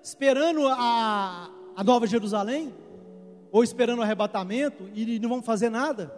esperando 0.07 0.65
a, 0.69 1.49
a 1.75 1.83
Nova 1.83 2.07
Jerusalém, 2.07 2.73
ou 3.51 3.61
esperando 3.61 3.99
o 3.99 4.03
arrebatamento, 4.03 4.89
e 4.93 5.19
não 5.19 5.27
vamos 5.27 5.45
fazer 5.45 5.69
nada, 5.69 6.13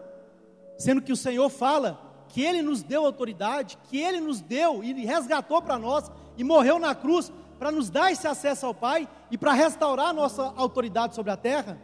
sendo 0.77 1.01
que 1.01 1.11
o 1.11 1.17
Senhor 1.17 1.49
fala 1.49 1.99
que 2.27 2.43
Ele 2.43 2.61
nos 2.61 2.83
deu 2.83 3.03
autoridade, 3.03 3.79
que 3.89 3.99
Ele 3.99 4.19
nos 4.19 4.41
deu 4.41 4.83
e 4.83 4.93
resgatou 5.03 5.59
para 5.59 5.79
nós, 5.79 6.11
e 6.37 6.43
morreu 6.43 6.77
na 6.77 6.93
cruz 6.93 7.31
para 7.57 7.71
nos 7.71 7.89
dar 7.89 8.11
esse 8.11 8.27
acesso 8.27 8.67
ao 8.67 8.75
Pai 8.75 9.09
e 9.31 9.37
para 9.39 9.53
restaurar 9.53 10.09
a 10.09 10.13
nossa 10.13 10.53
autoridade 10.55 11.15
sobre 11.15 11.31
a 11.31 11.37
terra. 11.37 11.81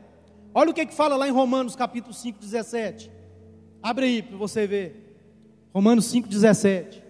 Olha 0.54 0.70
o 0.70 0.74
que, 0.76 0.86
que 0.86 0.94
fala 0.94 1.18
lá 1.18 1.28
em 1.28 1.32
Romanos 1.32 1.76
capítulo 1.76 2.14
5, 2.14 2.40
17. 2.40 3.12
Abre 3.82 4.06
aí 4.06 4.22
para 4.22 4.38
você 4.38 4.68
ver. 4.68 5.18
Romanos 5.74 6.06
5, 6.06 6.28
17. 6.30 7.04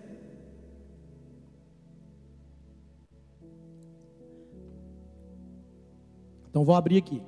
Então 6.55 6.63
vou 6.63 6.73
abrir 6.73 6.99
aqui. 6.99 7.21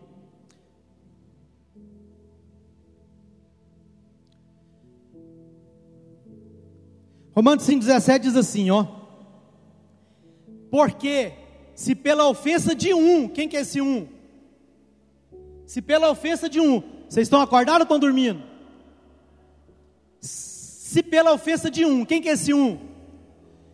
Romanos 7.36 7.66
5,17 7.66 8.20
diz 8.20 8.38
assim, 8.38 8.72
ó. 8.72 8.88
Porque 10.72 11.34
se 11.76 11.94
pela 11.94 12.30
ofensa 12.30 12.74
de 12.74 12.94
um, 12.94 13.28
quem 13.28 13.50
que 13.50 13.58
é 13.58 13.60
esse 13.60 13.82
um? 13.82 14.08
Se 15.66 15.82
pela 15.82 16.10
ofensa 16.10 16.48
de 16.48 16.62
um, 16.62 16.80
vocês 17.10 17.28
estão 17.28 17.42
acordados 17.42 17.82
ou 17.82 17.84
estão 17.84 18.00
dormindo? 18.00 18.42
Se 20.22 21.04
pela 21.04 21.34
ofensa 21.34 21.70
de 21.70 21.84
um, 21.84 22.06
quem 22.06 22.22
que 22.22 22.30
é 22.30 22.32
esse 22.32 22.54
um? 22.54 22.80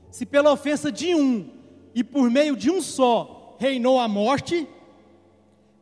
Se 0.09 0.25
pela 0.25 0.51
ofensa 0.51 0.91
de 0.91 1.13
um, 1.13 1.47
e 1.93 2.03
por 2.03 2.27
meio 2.31 2.55
de 2.55 2.71
um 2.71 2.81
só, 2.81 3.55
reinou 3.59 3.99
a 3.99 4.07
morte, 4.07 4.67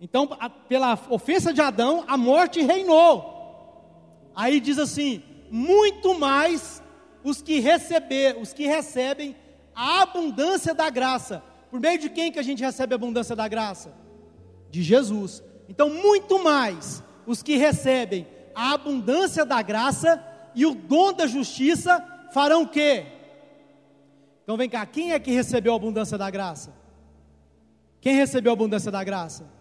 então, 0.01 0.27
a, 0.39 0.49
pela 0.49 0.99
ofensa 1.11 1.53
de 1.53 1.61
Adão, 1.61 2.03
a 2.07 2.17
morte 2.17 2.59
reinou. 2.59 4.31
Aí 4.35 4.59
diz 4.59 4.79
assim: 4.79 5.21
muito 5.51 6.17
mais 6.17 6.81
os 7.23 7.39
que 7.39 7.59
receber, 7.59 8.35
os 8.41 8.51
que 8.51 8.65
recebem 8.65 9.35
a 9.75 10.01
abundância 10.01 10.73
da 10.73 10.89
graça. 10.89 11.43
Por 11.69 11.79
meio 11.79 11.99
de 11.99 12.09
quem 12.09 12.31
que 12.31 12.39
a 12.39 12.43
gente 12.43 12.63
recebe 12.63 12.93
a 12.93 12.95
abundância 12.95 13.35
da 13.35 13.47
graça? 13.47 13.93
De 14.71 14.81
Jesus. 14.81 15.43
Então, 15.69 15.87
muito 15.87 16.43
mais 16.43 17.03
os 17.27 17.43
que 17.43 17.55
recebem 17.55 18.27
a 18.55 18.73
abundância 18.73 19.45
da 19.45 19.61
graça 19.61 20.21
e 20.55 20.65
o 20.65 20.73
dom 20.73 21.13
da 21.13 21.27
justiça 21.27 22.03
farão 22.33 22.63
o 22.63 22.67
quê? 22.67 23.05
Então 24.43 24.57
vem 24.57 24.67
cá, 24.67 24.85
quem 24.85 25.13
é 25.13 25.19
que 25.19 25.31
recebeu 25.31 25.73
a 25.73 25.75
abundância 25.75 26.17
da 26.17 26.29
graça? 26.29 26.73
Quem 28.01 28.15
recebeu 28.15 28.51
a 28.51 28.53
abundância 28.53 28.91
da 28.91 29.03
graça? 29.03 29.60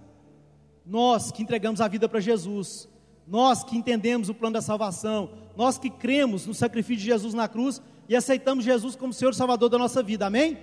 Nós 0.91 1.31
que 1.31 1.41
entregamos 1.41 1.81
a 1.81 1.87
vida 1.87 2.09
para 2.09 2.19
Jesus, 2.19 2.89
nós 3.25 3.63
que 3.63 3.77
entendemos 3.77 4.29
o 4.29 4.35
plano 4.35 4.55
da 4.55 4.61
salvação, 4.61 5.31
nós 5.57 5.79
que 5.79 5.89
cremos 5.89 6.49
no 6.49 6.53
sacrifício 6.53 6.97
de 6.97 7.05
Jesus 7.05 7.33
na 7.33 7.47
cruz 7.47 7.81
e 8.09 8.17
aceitamos 8.17 8.65
Jesus 8.65 8.97
como 8.97 9.13
Senhor 9.13 9.31
e 9.31 9.37
Salvador 9.37 9.69
da 9.69 9.79
nossa 9.79 10.03
vida, 10.03 10.27
amém? 10.27 10.59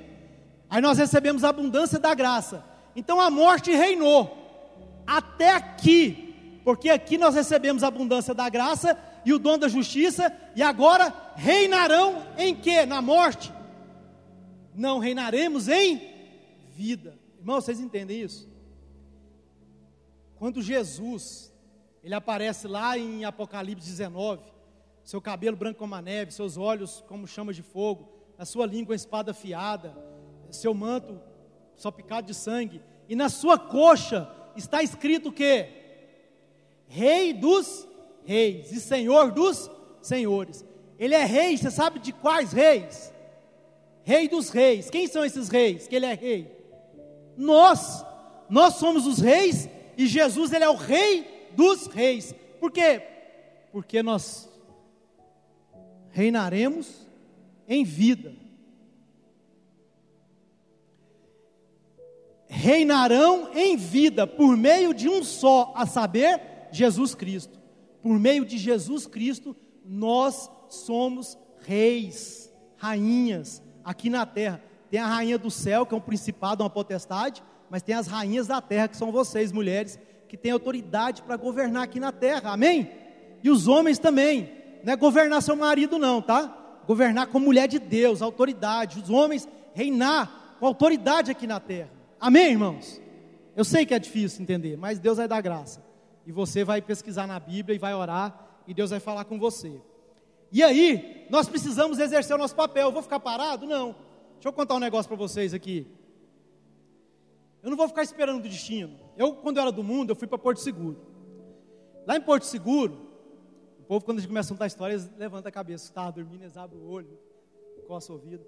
Aí 0.70 0.82
nós 0.82 0.98
recebemos 0.98 1.46
a 1.46 1.50
abundância 1.50 1.98
da 1.98 2.14
graça. 2.14 2.62
Então 2.94 3.22
a 3.22 3.32
morte 3.32 3.72
reinou 3.72 4.38
até 5.08 5.54
aqui, 5.54 6.60
porque 6.66 6.90
aqui 6.90 7.18
nós 7.18 7.34
recebemos 7.34 7.82
a 7.82 7.88
abundância 7.88 8.34
da 8.34 8.50
graça 8.50 9.00
e 9.24 9.32
o 9.32 9.40
dom 9.40 9.58
da 9.58 9.70
justiça, 9.70 10.30
e 10.58 10.62
agora 10.62 11.14
reinarão 11.38 12.22
em 12.38 12.54
que? 12.54 12.86
Na 12.86 13.02
morte? 13.02 13.50
Não 14.76 15.00
reinaremos 15.00 15.70
em 15.70 16.02
vida. 16.76 17.18
Irmão, 17.40 17.62
vocês 17.62 17.80
entendem 17.80 18.24
isso? 18.24 18.57
Quando 20.40 20.62
Jesus, 20.62 21.54
ele 22.04 22.14
aparece 22.14 22.68
lá 22.68 22.98
em 22.98 23.26
Apocalipse 23.26 23.90
19, 23.90 24.42
seu 25.04 25.22
cabelo 25.22 25.58
branco 25.58 25.80
como 25.80 25.96
a 25.96 26.02
neve, 26.02 26.32
seus 26.32 26.58
olhos 26.58 27.04
como 27.08 27.28
chamas 27.28 27.56
de 27.56 27.64
fogo, 27.64 28.10
a 28.38 28.46
sua 28.46 28.66
língua 28.66 28.96
espada 28.96 29.32
afiada, 29.32 29.96
seu 30.52 30.74
manto 30.74 31.20
só 31.76 31.92
picado 31.92 32.28
de 32.28 32.34
sangue, 32.34 32.82
e 33.10 33.16
na 33.16 33.30
sua 33.30 33.58
coxa 33.58 34.30
está 34.56 34.82
escrito 34.84 35.32
que 35.32 35.78
Rei 36.88 37.34
dos 37.34 37.88
reis 38.26 38.72
e 38.72 38.80
Senhor 38.80 39.32
dos 39.32 39.70
senhores. 40.02 40.66
Ele 40.98 41.14
é 41.14 41.26
rei, 41.26 41.58
você 41.58 41.70
sabe 41.70 42.00
de 42.00 42.12
quais 42.12 42.52
reis? 42.52 43.14
Rei 44.04 44.28
dos 44.28 44.50
reis. 44.50 44.90
Quem 44.90 45.08
são 45.08 45.24
esses 45.24 45.50
reis 45.50 45.88
que 45.88 45.96
ele 45.96 46.06
é 46.06 46.14
rei? 46.14 46.52
Nós. 47.36 48.06
Nós 48.50 48.76
somos 48.76 49.06
os 49.06 49.20
reis 49.20 49.70
e 49.98 50.06
Jesus 50.08 50.54
ele 50.54 50.64
é 50.64 50.70
o 50.70 50.76
rei 50.76 51.50
dos 51.56 51.88
reis. 51.88 52.34
Por 52.60 52.72
quê? 52.72 53.02
Porque 53.72 54.04
nós 54.04 54.48
reinaremos 56.12 57.08
em 57.68 57.84
vida. 57.84 58.48
reinarão 62.48 63.52
em 63.54 63.76
vida 63.76 64.26
por 64.26 64.56
meio 64.58 64.94
de 64.94 65.08
um 65.08 65.24
só, 65.24 65.74
a 65.76 65.86
saber, 65.86 66.42
Jesus 66.72 67.14
Cristo. 67.14 67.60
Por 68.02 68.18
meio 68.20 68.46
de 68.46 68.58
Jesus 68.58 69.06
Cristo, 69.06 69.56
nós 69.86 70.50
somos 70.70 71.38
reis, 71.66 72.52
rainhas 72.78 73.62
aqui 73.84 74.10
na 74.10 74.26
terra. 74.26 74.62
Tem 74.90 75.00
a 75.00 75.08
rainha 75.08 75.38
do 75.38 75.52
céu, 75.52 75.86
que 75.86 75.94
é 75.94 75.98
um 75.98 76.02
principado, 76.02 76.64
uma 76.64 76.70
potestade, 76.70 77.44
mas 77.70 77.82
tem 77.82 77.96
as 77.96 78.08
rainhas 78.08 78.48
da 78.48 78.62
terra, 78.62 78.88
que 78.88 78.98
são 78.98 79.12
vocês, 79.12 79.52
mulheres, 79.52 80.00
que 80.28 80.38
têm 80.38 80.52
autoridade 80.52 81.22
para 81.22 81.38
governar 81.38 81.84
aqui 81.84 82.00
na 82.00 82.12
terra. 82.12 82.52
Amém? 82.52 82.92
E 83.44 83.50
os 83.50 83.68
homens 83.68 84.00
também. 84.00 84.52
Não 84.84 84.94
é 84.94 84.96
governar 84.96 85.42
seu 85.42 85.56
marido, 85.56 85.98
não, 85.98 86.22
tá? 86.22 86.82
Governar 86.86 87.28
como 87.28 87.46
mulher 87.46 87.68
de 87.68 87.80
Deus, 87.80 88.22
autoridade. 88.22 89.02
Os 89.02 89.10
homens 89.10 89.48
reinar 89.74 90.56
com 90.60 90.66
autoridade 90.66 91.32
aqui 91.32 91.46
na 91.46 91.60
terra. 91.60 91.90
Amém, 92.20 92.52
irmãos? 92.52 93.02
Eu 93.56 93.64
sei 93.64 93.86
que 93.86 93.94
é 93.94 94.00
difícil 94.00 94.42
entender, 94.42 94.78
mas 94.78 95.00
Deus 95.00 95.18
vai 95.18 95.28
dar 95.28 95.42
graça. 95.42 95.84
E 96.26 96.32
você 96.32 96.64
vai 96.64 96.82
pesquisar 96.82 97.28
na 97.28 97.40
Bíblia 97.40 97.76
e 97.76 97.80
vai 97.80 97.94
orar, 97.94 98.64
e 98.68 98.74
Deus 98.74 98.90
vai 98.90 99.00
falar 99.00 99.26
com 99.26 99.40
você. 99.40 99.82
E 100.52 100.64
aí, 100.64 101.26
nós 101.30 101.48
precisamos 101.48 102.00
exercer 102.00 102.36
o 102.36 102.40
nosso 102.40 102.56
papel. 102.56 102.88
Eu 102.88 102.92
vou 102.92 103.02
ficar 103.02 103.20
parado? 103.20 103.66
Não. 103.66 103.96
Deixa 104.34 104.48
eu 104.48 104.54
contar 104.54 104.76
um 104.76 104.80
negócio 104.80 105.08
para 105.08 105.18
vocês 105.18 105.54
aqui. 105.54 105.88
Eu 107.68 107.72
não 107.72 107.76
vou 107.76 107.90
ficar 107.90 108.02
esperando 108.02 108.38
o 108.38 108.42
destino. 108.42 108.98
Eu, 109.18 109.34
quando 109.34 109.58
eu 109.58 109.64
era 109.64 109.74
do 109.74 109.84
mundo, 109.84 110.12
eu 110.12 110.16
fui 110.16 110.26
para 110.26 110.38
Porto 110.38 110.62
Seguro. 110.62 111.02
Lá 112.06 112.16
em 112.16 112.22
Porto 112.22 112.44
Seguro, 112.44 112.98
o 113.78 113.84
povo, 113.84 114.06
quando 114.06 114.20
a 114.20 114.22
gente 114.22 114.30
começa 114.30 114.48
a 114.48 114.56
contar 114.56 114.64
a 114.64 114.68
história, 114.68 114.94
eles 114.94 115.12
levantam 115.18 115.50
a 115.50 115.52
cabeça. 115.52 115.84
Estava 115.84 116.10
dormindo, 116.14 116.44
eles 116.44 116.56
abrem 116.56 116.82
o 116.82 116.90
olho, 116.90 117.20
coça 117.86 118.14
o 118.14 118.16
ouvido. 118.16 118.46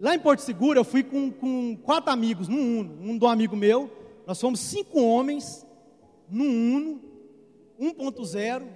Lá 0.00 0.14
em 0.14 0.20
Porto 0.20 0.38
Seguro, 0.38 0.78
eu 0.78 0.84
fui 0.84 1.02
com, 1.02 1.32
com 1.32 1.76
quatro 1.78 2.12
amigos 2.12 2.46
num 2.46 2.78
Uno. 2.78 2.96
Um 3.00 3.18
do 3.18 3.26
amigo 3.26 3.56
meu, 3.56 3.90
nós 4.24 4.40
fomos 4.40 4.60
cinco 4.60 5.02
homens 5.02 5.66
num 6.30 6.76
Uno 6.76 7.00
1.0, 7.80 8.68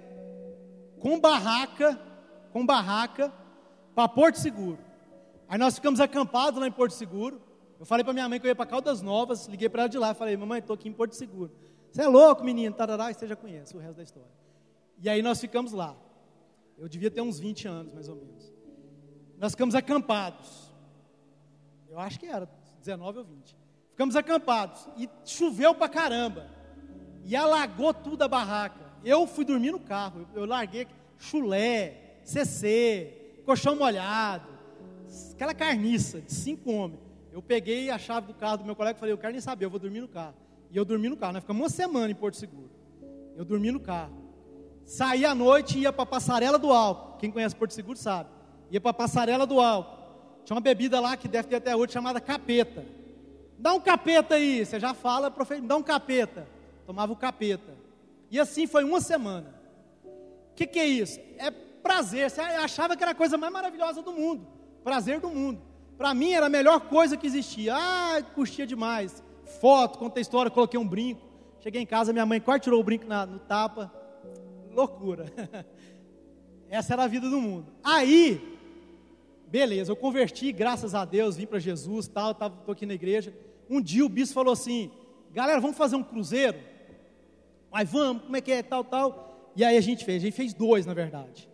com 0.99 1.17
barraca, 1.21 1.97
com 2.51 2.65
barraca, 2.65 3.31
para 3.95 4.09
Porto 4.09 4.35
Seguro. 4.39 4.79
Aí 5.47 5.57
nós 5.57 5.75
ficamos 5.75 6.01
acampados 6.01 6.59
lá 6.59 6.67
em 6.67 6.71
Porto 6.71 6.91
Seguro. 6.91 7.47
Eu 7.79 7.85
falei 7.85 8.03
para 8.03 8.11
minha 8.11 8.27
mãe 8.27 8.39
que 8.39 8.45
eu 8.45 8.49
ia 8.49 8.55
para 8.55 8.65
Caldas 8.65 9.01
Novas, 9.01 9.47
liguei 9.47 9.69
para 9.69 9.83
ela 9.83 9.89
de 9.89 9.97
lá, 9.97 10.13
falei, 10.13 10.35
mamãe, 10.35 10.59
estou 10.59 10.73
aqui 10.73 10.89
em 10.89 10.91
Porto 10.91 11.13
Seguro. 11.13 11.49
Você 11.89 12.01
é 12.01 12.07
louco, 12.07 12.43
menino, 12.43 12.75
tarará, 12.75 13.11
você 13.11 13.25
já 13.25 13.37
conhece 13.37 13.75
o 13.75 13.79
resto 13.79 13.95
da 13.95 14.03
história. 14.03 14.29
E 15.01 15.09
aí 15.09 15.21
nós 15.21 15.39
ficamos 15.39 15.71
lá. 15.71 15.95
Eu 16.77 16.89
devia 16.89 17.09
ter 17.09 17.21
uns 17.21 17.39
20 17.39 17.67
anos, 17.69 17.93
mais 17.93 18.09
ou 18.09 18.17
menos. 18.17 18.53
Nós 19.37 19.53
ficamos 19.53 19.75
acampados. 19.75 20.73
Eu 21.89 21.97
acho 21.97 22.19
que 22.19 22.25
era 22.25 22.49
19 22.79 23.19
ou 23.19 23.23
20. 23.23 23.55
Ficamos 23.91 24.15
acampados 24.17 24.87
e 24.97 25.09
choveu 25.23 25.73
pra 25.73 25.87
caramba. 25.87 26.47
E 27.23 27.33
alagou 27.33 27.93
tudo 27.93 28.23
a 28.23 28.27
barraca. 28.27 28.91
Eu 29.05 29.25
fui 29.25 29.45
dormir 29.45 29.71
no 29.71 29.79
carro. 29.79 30.27
Eu, 30.33 30.41
eu 30.41 30.45
larguei 30.45 30.85
chulé, 31.17 32.19
CC, 32.25 33.41
colchão 33.45 33.75
molhado, 33.75 34.49
aquela 35.33 35.53
carniça 35.53 36.19
de 36.19 36.33
cinco 36.33 36.71
homens. 36.71 37.08
Eu 37.31 37.41
peguei 37.41 37.89
a 37.89 37.97
chave 37.97 38.27
do 38.27 38.33
carro 38.33 38.57
do 38.57 38.65
meu 38.65 38.75
colega 38.75 38.97
e 38.97 38.99
falei: 38.99 39.13
Eu 39.13 39.17
quero 39.17 39.31
nem 39.31 39.41
saber, 39.41 39.65
eu 39.65 39.69
vou 39.69 39.79
dormir 39.79 40.01
no 40.01 40.07
carro. 40.07 40.35
E 40.71 40.77
eu 40.77 40.85
dormi 40.85 41.09
no 41.09 41.17
carro. 41.17 41.33
Nós 41.33 41.41
ficamos 41.41 41.61
uma 41.61 41.69
semana 41.69 42.11
em 42.11 42.15
Porto 42.15 42.37
Seguro. 42.37 42.69
Eu 43.35 43.45
dormi 43.45 43.71
no 43.71 43.79
carro. 43.79 44.29
Saí 44.85 45.25
à 45.25 45.35
noite 45.35 45.77
e 45.77 45.81
ia 45.81 45.93
para 45.93 46.03
a 46.03 46.05
Passarela 46.05 46.57
do 46.57 46.71
Alto. 46.71 47.17
Quem 47.19 47.31
conhece 47.31 47.55
Porto 47.55 47.71
Seguro 47.71 47.97
sabe. 47.97 48.29
Ia 48.71 48.81
para 48.81 48.91
a 48.91 48.93
Passarela 48.93 49.45
do 49.45 49.59
Alto. 49.59 49.99
Tinha 50.43 50.55
uma 50.55 50.61
bebida 50.61 50.99
lá 50.99 51.15
que 51.15 51.27
deve 51.27 51.47
ter 51.47 51.57
até 51.57 51.75
hoje 51.75 51.93
chamada 51.93 52.19
capeta. 52.19 52.85
Dá 53.57 53.73
um 53.73 53.79
capeta 53.79 54.35
aí, 54.35 54.65
você 54.65 54.79
já 54.79 54.93
fala, 54.93 55.29
profeta, 55.29 55.61
dá 55.61 55.75
um 55.75 55.83
capeta. 55.83 56.47
Tomava 56.85 57.11
o 57.11 57.15
capeta. 57.15 57.77
E 58.31 58.39
assim 58.39 58.65
foi 58.65 58.83
uma 58.83 59.01
semana. 59.01 59.53
O 60.03 60.55
que, 60.55 60.65
que 60.65 60.79
é 60.79 60.85
isso? 60.85 61.19
É 61.37 61.51
prazer. 61.51 62.29
Você 62.29 62.41
achava 62.41 62.95
que 62.95 63.03
era 63.03 63.11
a 63.11 63.15
coisa 63.15 63.37
mais 63.37 63.51
maravilhosa 63.51 64.01
do 64.01 64.11
mundo. 64.11 64.47
Prazer 64.83 65.19
do 65.19 65.29
mundo. 65.29 65.61
Para 65.99 66.13
mim 66.13 66.31
era 66.31 66.45
a 66.45 66.49
melhor 66.49 66.79
coisa 66.79 67.17
que 67.17 67.27
existia. 67.27 67.75
Ah, 67.75 68.23
curtia 68.33 68.65
demais. 68.65 69.21
Foto, 69.59 69.99
contei 69.99 70.21
história, 70.21 70.49
coloquei 70.49 70.79
um 70.79 70.87
brinco. 70.87 71.21
Cheguei 71.59 71.81
em 71.81 71.85
casa, 71.85 72.13
minha 72.13 72.25
mãe 72.25 72.39
quase 72.39 72.61
tirou 72.61 72.79
o 72.79 72.83
brinco 72.83 73.05
na, 73.05 73.25
no 73.25 73.37
tapa. 73.37 73.93
Loucura. 74.71 75.25
Essa 76.69 76.93
era 76.93 77.03
a 77.03 77.07
vida 77.07 77.29
do 77.29 77.41
mundo. 77.41 77.67
Aí, 77.83 78.57
Beleza, 79.49 79.91
eu 79.91 79.95
converti, 79.95 80.51
graças 80.51 80.93
a 80.93 81.03
Deus, 81.03 81.35
vim 81.35 81.47
para 81.47 81.57
Jesus, 81.57 82.07
tal, 82.07 82.31
estou 82.31 82.71
aqui 82.71 82.85
na 82.85 82.93
igreja. 82.93 83.33
Um 83.67 83.81
dia 83.81 84.05
o 84.05 84.09
bispo 84.09 84.35
falou 84.35 84.53
assim: 84.53 84.91
galera, 85.33 85.59
vamos 85.59 85.75
fazer 85.75 85.95
um 85.95 86.03
cruzeiro? 86.03 86.57
Mas 87.71 87.89
vamos, 87.89 88.23
como 88.23 88.37
é 88.37 88.41
que 88.41 88.51
é, 88.51 88.61
tal, 88.61 88.83
tal. 88.85 89.51
E 89.55 89.65
aí 89.65 89.75
a 89.75 89.81
gente 89.81 90.05
fez, 90.05 90.21
a 90.21 90.25
gente 90.27 90.35
fez 90.35 90.53
dois, 90.53 90.85
na 90.85 90.93
verdade. 90.93 91.49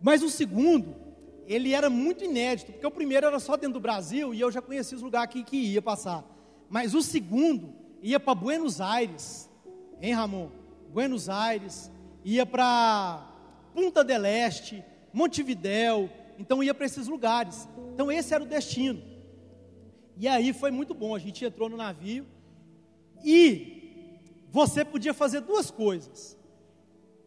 Mas 0.00 0.22
o 0.22 0.28
segundo, 0.28 0.96
ele 1.46 1.72
era 1.72 1.88
muito 1.88 2.24
inédito, 2.24 2.72
porque 2.72 2.86
o 2.86 2.90
primeiro 2.90 3.26
era 3.26 3.38
só 3.38 3.56
dentro 3.56 3.74
do 3.74 3.80
Brasil 3.80 4.34
e 4.34 4.40
eu 4.40 4.50
já 4.50 4.60
conhecia 4.60 4.96
os 4.96 5.02
lugares 5.02 5.32
que, 5.32 5.44
que 5.44 5.56
ia 5.56 5.82
passar. 5.82 6.24
Mas 6.68 6.94
o 6.94 7.02
segundo 7.02 7.74
ia 8.02 8.18
para 8.18 8.34
Buenos 8.34 8.80
Aires, 8.80 9.48
hein, 10.00 10.12
Ramon? 10.12 10.50
Buenos 10.92 11.28
Aires, 11.28 11.90
ia 12.24 12.44
para 12.44 13.32
Punta 13.72 14.02
del 14.02 14.24
Este, 14.24 14.84
Montevidéu, 15.12 16.10
então 16.38 16.62
ia 16.62 16.74
para 16.74 16.86
esses 16.86 17.06
lugares. 17.06 17.68
Então 17.94 18.10
esse 18.10 18.34
era 18.34 18.42
o 18.42 18.46
destino. 18.46 19.02
E 20.16 20.26
aí 20.26 20.52
foi 20.52 20.70
muito 20.70 20.94
bom, 20.94 21.14
a 21.14 21.18
gente 21.18 21.44
entrou 21.44 21.68
no 21.68 21.76
navio 21.76 22.26
e 23.24 24.18
você 24.50 24.84
podia 24.84 25.12
fazer 25.14 25.40
duas 25.40 25.70
coisas. 25.70 26.35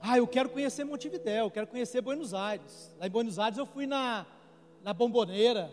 Ah, 0.01 0.17
eu 0.17 0.25
quero 0.25 0.49
conhecer 0.49 0.85
Montevidéu, 0.85 1.45
eu 1.45 1.51
quero 1.51 1.67
conhecer 1.67 2.01
Buenos 2.01 2.33
Aires. 2.33 2.95
Lá 2.97 3.07
em 3.07 3.09
Buenos 3.09 3.37
Aires 3.37 3.57
eu 3.57 3.65
fui 3.65 3.85
na, 3.85 4.25
na 4.81 4.93
Bomboneira, 4.93 5.69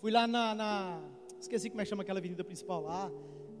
fui 0.00 0.10
lá 0.10 0.26
na, 0.26 0.54
na 0.54 1.00
esqueci 1.38 1.70
como 1.70 1.80
é 1.80 1.84
que 1.84 1.90
chama 1.90 2.02
aquela 2.02 2.18
avenida 2.18 2.42
principal 2.42 2.82
lá, 2.82 3.10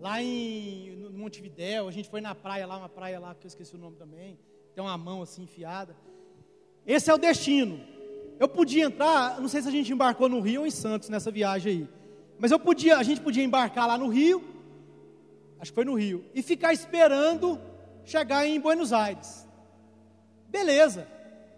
lá 0.00 0.20
em 0.20 0.96
no 0.96 1.10
Montevidéu, 1.12 1.86
a 1.86 1.92
gente 1.92 2.08
foi 2.08 2.20
na 2.20 2.34
praia 2.34 2.66
lá, 2.66 2.78
uma 2.78 2.88
praia 2.88 3.20
lá 3.20 3.34
que 3.34 3.46
eu 3.46 3.48
esqueci 3.48 3.76
o 3.76 3.78
nome 3.78 3.96
também, 3.96 4.38
tem 4.74 4.82
uma 4.82 4.98
mão 4.98 5.22
assim 5.22 5.42
enfiada. 5.42 5.96
Esse 6.86 7.10
é 7.10 7.14
o 7.14 7.18
destino. 7.18 7.80
Eu 8.40 8.48
podia 8.48 8.84
entrar, 8.84 9.40
não 9.40 9.48
sei 9.48 9.62
se 9.62 9.68
a 9.68 9.70
gente 9.70 9.92
embarcou 9.92 10.28
no 10.28 10.40
Rio 10.40 10.62
ou 10.62 10.66
em 10.66 10.70
Santos 10.70 11.08
nessa 11.08 11.30
viagem 11.30 11.72
aí. 11.72 11.88
Mas 12.38 12.50
eu 12.50 12.58
podia, 12.58 12.96
a 12.96 13.02
gente 13.02 13.20
podia 13.20 13.42
embarcar 13.42 13.86
lá 13.86 13.98
no 13.98 14.08
Rio, 14.08 14.42
acho 15.60 15.70
que 15.72 15.74
foi 15.74 15.84
no 15.84 15.94
Rio, 15.94 16.24
e 16.34 16.42
ficar 16.42 16.72
esperando 16.72 17.60
chegar 18.04 18.46
em 18.46 18.60
Buenos 18.60 18.92
Aires. 18.92 19.47
Beleza, 20.48 21.06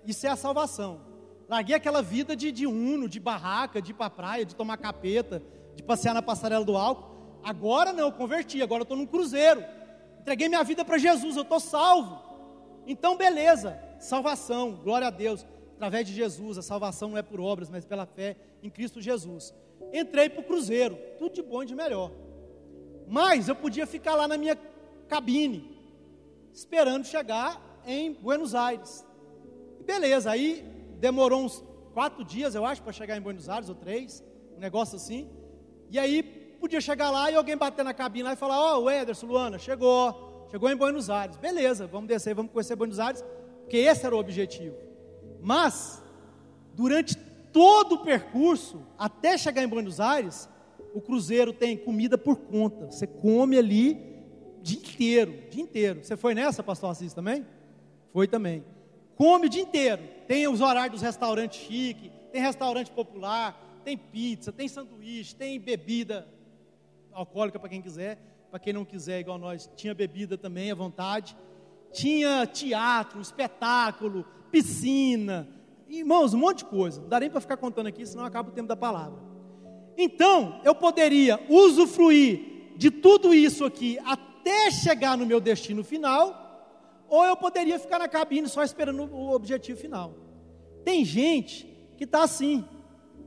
isso 0.05 0.27
é 0.27 0.31
a 0.31 0.37
salvação. 0.37 1.01
Larguei 1.49 1.75
aquela 1.75 2.03
vida 2.03 2.37
de, 2.37 2.53
de 2.53 2.67
uno, 2.67 3.09
de 3.09 3.19
barraca, 3.19 3.81
de 3.81 3.93
ir 3.93 3.95
para 3.95 4.07
a 4.07 4.11
praia, 4.11 4.45
de 4.45 4.55
tomar 4.55 4.77
capeta, 4.77 5.43
de 5.75 5.83
passear 5.83 6.15
na 6.15 6.23
passarela 6.23 6.65
do 6.65 6.77
álcool. 6.77 7.11
Agora 7.43 7.93
não, 7.93 8.07
eu 8.07 8.13
converti, 8.13 8.63
agora 8.63 8.81
eu 8.81 8.85
estou 8.85 8.97
num 8.97 9.07
cruzeiro. 9.07 9.65
Entreguei 10.21 10.49
minha 10.49 10.63
vida 10.63 10.85
para 10.85 10.99
Jesus, 10.99 11.37
eu 11.37 11.43
estou 11.43 11.59
salvo. 11.59 12.23
Então, 12.87 13.17
beleza, 13.17 13.81
salvação, 13.99 14.73
glória 14.73 15.09
a 15.09 15.11
Deus. 15.11 15.47
Através 15.75 16.07
de 16.07 16.13
Jesus, 16.13 16.59
a 16.59 16.63
salvação 16.63 17.11
não 17.11 17.19
é 17.19 17.23
por 17.23 17.41
obras, 17.41 17.71
mas 17.71 17.85
pela 17.85 18.05
fé 18.05 18.37
em 18.63 18.69
Cristo 18.69 19.01
Jesus. 19.01 19.55
Entrei 19.93 20.29
para 20.29 20.41
o 20.41 20.45
cruzeiro, 20.45 20.99
tudo 21.19 21.35
de 21.35 21.43
bom 21.43 21.63
e 21.63 21.67
de 21.67 21.75
melhor. 21.75 22.13
Mas 23.09 23.49
eu 23.49 23.57
podia 23.57 23.87
ficar 23.87 24.15
lá 24.15 24.29
na 24.29 24.37
minha 24.37 24.59
cabine, 25.09 25.77
esperando 26.53 27.07
chegar 27.07 27.70
em 27.87 28.13
Buenos 28.13 28.55
Aires. 28.55 29.05
Beleza, 29.85 30.31
aí 30.31 30.65
demorou 30.99 31.45
uns 31.45 31.65
quatro 31.93 32.25
dias, 32.25 32.55
eu 32.55 32.65
acho, 32.65 32.83
para 32.83 32.93
chegar 32.93 33.17
em 33.17 33.21
Buenos 33.21 33.49
Aires, 33.49 33.69
ou 33.69 33.75
três, 33.75 34.25
um 34.57 34.61
negócio 34.61 34.97
assim. 34.97 35.29
E 35.91 35.99
aí 35.99 36.23
podia 36.61 36.81
chegar 36.81 37.11
lá 37.11 37.31
e 37.31 37.35
alguém 37.35 37.57
bater 37.57 37.85
na 37.85 37.95
cabine 37.95 38.25
lá 38.25 38.33
e 38.35 38.37
falar: 38.37 38.61
Ó, 38.61 38.79
oh, 38.79 38.85
o 38.85 38.91
Ederson, 38.91 39.27
Luana, 39.27 39.59
chegou, 39.59 40.47
chegou 40.51 40.71
em 40.71 40.77
Buenos 40.77 41.11
Aires. 41.11 41.37
Beleza, 41.37 41.87
vamos 41.87 42.09
descer, 42.09 42.35
vamos 42.35 42.53
conhecer 42.53 42.77
Buenos 42.77 42.99
Aires, 42.99 43.25
porque 43.61 43.79
esse 43.79 44.05
era 44.05 44.15
o 44.15 44.19
objetivo. 44.19 44.77
Mas, 45.41 46.03
durante 46.75 47.17
todo 47.53 47.95
o 47.95 48.05
percurso, 48.05 48.83
até 48.99 49.37
chegar 49.39 49.63
em 49.63 49.69
Buenos 49.69 49.99
Aires, 49.99 50.49
o 50.95 51.01
cruzeiro 51.01 51.53
tem 51.53 51.77
comida 51.77 52.19
por 52.19 52.37
conta. 52.37 52.91
Você 52.91 53.07
come 53.07 53.57
ali 53.59 53.93
o 54.59 54.63
dia 54.63 54.79
inteiro, 54.79 55.35
dia 55.51 55.63
inteiro. 55.63 56.05
Você 56.05 56.17
foi 56.17 56.35
nessa, 56.35 56.63
pastor 56.63 56.91
Assis, 56.91 57.15
também? 57.15 57.47
Foi 58.13 58.27
também. 58.27 58.65
Come 59.17 59.47
o 59.47 59.51
dia 59.51 59.63
inteiro. 59.63 60.03
Tem 60.27 60.49
os 60.49 60.61
horários 60.61 60.93
dos 60.93 61.03
restaurantes 61.03 61.61
chique, 61.61 62.11
tem 62.33 62.41
restaurante 62.41 62.91
popular, 62.91 63.81
tem 63.85 63.97
pizza, 63.97 64.53
tem 64.53 64.69
sanduíche, 64.69 65.35
tem 65.35 65.59
bebida 65.59 66.27
alcoólica 67.13 67.59
para 67.59 67.69
quem 67.69 67.83
quiser, 67.83 68.19
para 68.51 68.59
quem 68.59 68.73
não 68.73 68.85
quiser, 68.85 69.21
igual 69.21 69.39
nós, 69.39 69.71
tinha 69.77 69.95
bebida 69.95 70.39
também 70.39 70.71
à 70.71 70.75
vontade. 70.75 71.37
Tinha 71.93 72.47
teatro, 72.47 73.21
espetáculo, 73.21 74.25
piscina, 74.51 75.49
irmãos, 75.89 76.33
um 76.35 76.39
monte 76.39 76.59
de 76.59 76.65
coisa. 76.67 77.01
Não 77.01 77.09
dá 77.09 77.21
nem 77.21 77.31
para 77.31 77.41
ficar 77.41 77.57
contando 77.57 77.89
aqui, 77.89 78.07
senão 78.07 78.25
acaba 78.25 78.49
o 78.49 78.53
tempo 78.53 78.69
da 78.69 78.77
palavra. 78.77 79.19
Então, 79.97 80.61
eu 80.65 80.75
poderia 80.75 81.39
usufruir 81.49 82.73
de 82.77 82.91
tudo 82.91 83.35
isso 83.35 83.65
aqui 83.65 83.99
até 84.05 84.71
chegar 84.71 85.17
no 85.17 85.27
meu 85.27 85.41
destino 85.41 85.85
final, 85.85 86.50
ou 87.11 87.25
eu 87.25 87.37
poderia 87.37 87.79
ficar 87.79 87.99
na 87.99 88.09
cabine 88.09 88.49
só 88.49 88.63
esperando 88.63 89.03
o 89.13 89.35
objetivo 89.35 89.79
final. 89.79 90.15
Tem 90.85 91.05
gente 91.05 91.67
que 91.99 92.05
está 92.05 92.23
assim, 92.23 92.65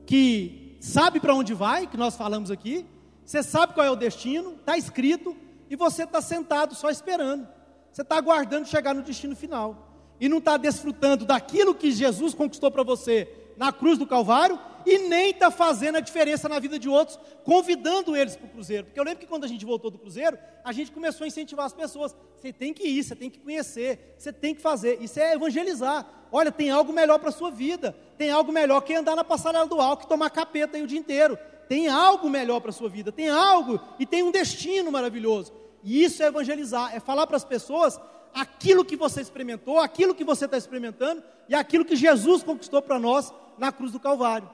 que 0.06 0.76
sabe 0.80 1.20
para 1.20 1.34
onde 1.34 1.54
vai, 1.54 1.86
que 1.86 1.96
nós 1.96 2.16
falamos 2.16 2.50
aqui, 2.50 2.86
você 3.24 3.42
sabe 3.42 3.74
qual 3.74 3.86
é 3.86 3.90
o 3.90 3.96
destino, 3.96 4.54
está 4.54 4.76
escrito, 4.76 5.36
e 5.70 5.76
você 5.76 6.04
está 6.04 6.20
sentado 6.20 6.74
só 6.74 6.90
esperando. 6.90 7.46
Você 7.92 8.02
está 8.02 8.16
aguardando 8.16 8.66
chegar 8.66 8.94
no 8.94 9.02
destino 9.02 9.36
final. 9.36 10.14
E 10.20 10.28
não 10.28 10.38
está 10.38 10.56
desfrutando 10.56 11.24
daquilo 11.24 11.74
que 11.74 11.92
Jesus 11.92 12.34
conquistou 12.34 12.70
para 12.70 12.82
você 12.82 13.28
na 13.56 13.72
cruz 13.72 13.98
do 13.98 14.06
Calvário 14.06 14.58
e 14.86 14.98
nem 14.98 15.30
está 15.30 15.50
fazendo 15.50 15.96
a 15.96 16.00
diferença 16.00 16.48
na 16.48 16.58
vida 16.58 16.78
de 16.78 16.88
outros, 16.88 17.18
convidando 17.44 18.16
eles 18.16 18.36
para 18.36 18.46
o 18.46 18.50
cruzeiro. 18.50 18.84
Porque 18.84 18.98
eu 18.98 19.04
lembro 19.04 19.20
que 19.20 19.26
quando 19.26 19.44
a 19.44 19.48
gente 19.48 19.64
voltou 19.64 19.90
do 19.90 19.98
cruzeiro, 19.98 20.38
a 20.64 20.72
gente 20.72 20.92
começou 20.92 21.24
a 21.24 21.28
incentivar 21.28 21.66
as 21.66 21.72
pessoas. 21.72 22.14
Você 22.36 22.52
tem 22.52 22.72
que 22.72 22.86
ir, 22.86 23.02
você 23.02 23.14
tem 23.14 23.30
que 23.30 23.38
conhecer, 23.38 24.14
você 24.18 24.32
tem 24.32 24.54
que 24.54 24.60
fazer. 24.60 24.98
Isso 25.00 25.18
é 25.20 25.34
evangelizar. 25.34 26.06
Olha, 26.30 26.50
tem 26.50 26.70
algo 26.70 26.92
melhor 26.92 27.18
para 27.18 27.28
a 27.28 27.32
sua 27.32 27.50
vida. 27.50 27.96
Tem 28.18 28.30
algo 28.30 28.52
melhor 28.52 28.80
que 28.80 28.94
andar 28.94 29.16
na 29.16 29.24
passarela 29.24 29.66
do 29.66 29.80
álcool 29.80 30.04
e 30.04 30.08
tomar 30.08 30.30
capeta 30.30 30.76
aí 30.76 30.82
o 30.82 30.86
dia 30.86 30.98
inteiro. 30.98 31.38
Tem 31.68 31.88
algo 31.88 32.28
melhor 32.28 32.60
para 32.60 32.70
a 32.70 32.72
sua 32.72 32.88
vida. 32.88 33.10
Tem 33.10 33.28
algo 33.28 33.80
e 33.98 34.04
tem 34.04 34.22
um 34.22 34.30
destino 34.30 34.90
maravilhoso. 34.92 35.52
E 35.82 36.02
isso 36.02 36.22
é 36.22 36.26
evangelizar, 36.26 36.94
é 36.94 37.00
falar 37.00 37.26
para 37.26 37.36
as 37.36 37.44
pessoas 37.44 38.00
aquilo 38.32 38.84
que 38.84 38.96
você 38.96 39.20
experimentou, 39.20 39.78
aquilo 39.78 40.14
que 40.14 40.24
você 40.24 40.46
está 40.46 40.56
experimentando 40.56 41.22
e 41.48 41.54
aquilo 41.54 41.84
que 41.84 41.94
Jesus 41.94 42.42
conquistou 42.42 42.82
para 42.82 42.98
nós 42.98 43.32
na 43.56 43.70
cruz 43.70 43.92
do 43.92 44.00
Calvário. 44.00 44.48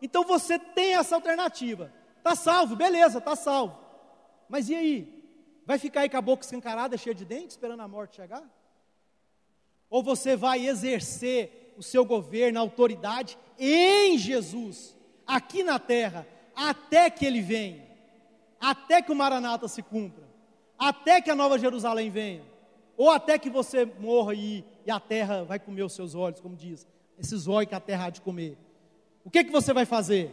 Então 0.00 0.24
você 0.24 0.58
tem 0.58 0.94
essa 0.94 1.14
alternativa. 1.14 1.92
Está 2.18 2.34
salvo, 2.34 2.76
beleza, 2.76 3.18
está 3.18 3.34
salvo. 3.34 3.78
Mas 4.48 4.68
e 4.68 4.74
aí? 4.74 5.18
Vai 5.64 5.78
ficar 5.78 6.00
aí 6.00 6.08
com 6.08 6.16
a 6.16 6.22
boca 6.22 6.44
escancarada, 6.44 6.96
cheia 6.96 7.14
de 7.14 7.24
dentes, 7.24 7.50
esperando 7.50 7.80
a 7.80 7.88
morte 7.88 8.16
chegar? 8.16 8.42
Ou 9.90 10.02
você 10.02 10.36
vai 10.36 10.66
exercer 10.66 11.74
o 11.76 11.82
seu 11.82 12.04
governo, 12.04 12.58
a 12.58 12.62
autoridade 12.62 13.38
em 13.58 14.18
Jesus, 14.18 14.96
aqui 15.26 15.62
na 15.62 15.78
terra, 15.78 16.26
até 16.54 17.08
que 17.08 17.24
ele 17.24 17.40
venha, 17.40 17.86
até 18.60 19.00
que 19.00 19.12
o 19.12 19.14
Maranata 19.14 19.68
se 19.68 19.82
cumpra, 19.82 20.24
até 20.78 21.20
que 21.20 21.30
a 21.30 21.36
Nova 21.36 21.58
Jerusalém 21.58 22.10
venha, 22.10 22.42
ou 22.96 23.10
até 23.10 23.38
que 23.38 23.48
você 23.48 23.84
morra 23.84 24.34
e, 24.34 24.64
e 24.84 24.90
a 24.90 24.98
terra 24.98 25.44
vai 25.44 25.58
comer 25.58 25.82
os 25.82 25.92
seus 25.92 26.14
olhos, 26.14 26.40
como 26.40 26.56
diz, 26.56 26.86
esses 27.18 27.46
olhos 27.46 27.68
que 27.68 27.74
a 27.74 27.80
terra 27.80 28.06
há 28.06 28.10
de 28.10 28.20
comer. 28.20 28.58
O 29.28 29.30
que, 29.30 29.44
que 29.44 29.52
você 29.52 29.74
vai 29.74 29.84
fazer? 29.84 30.30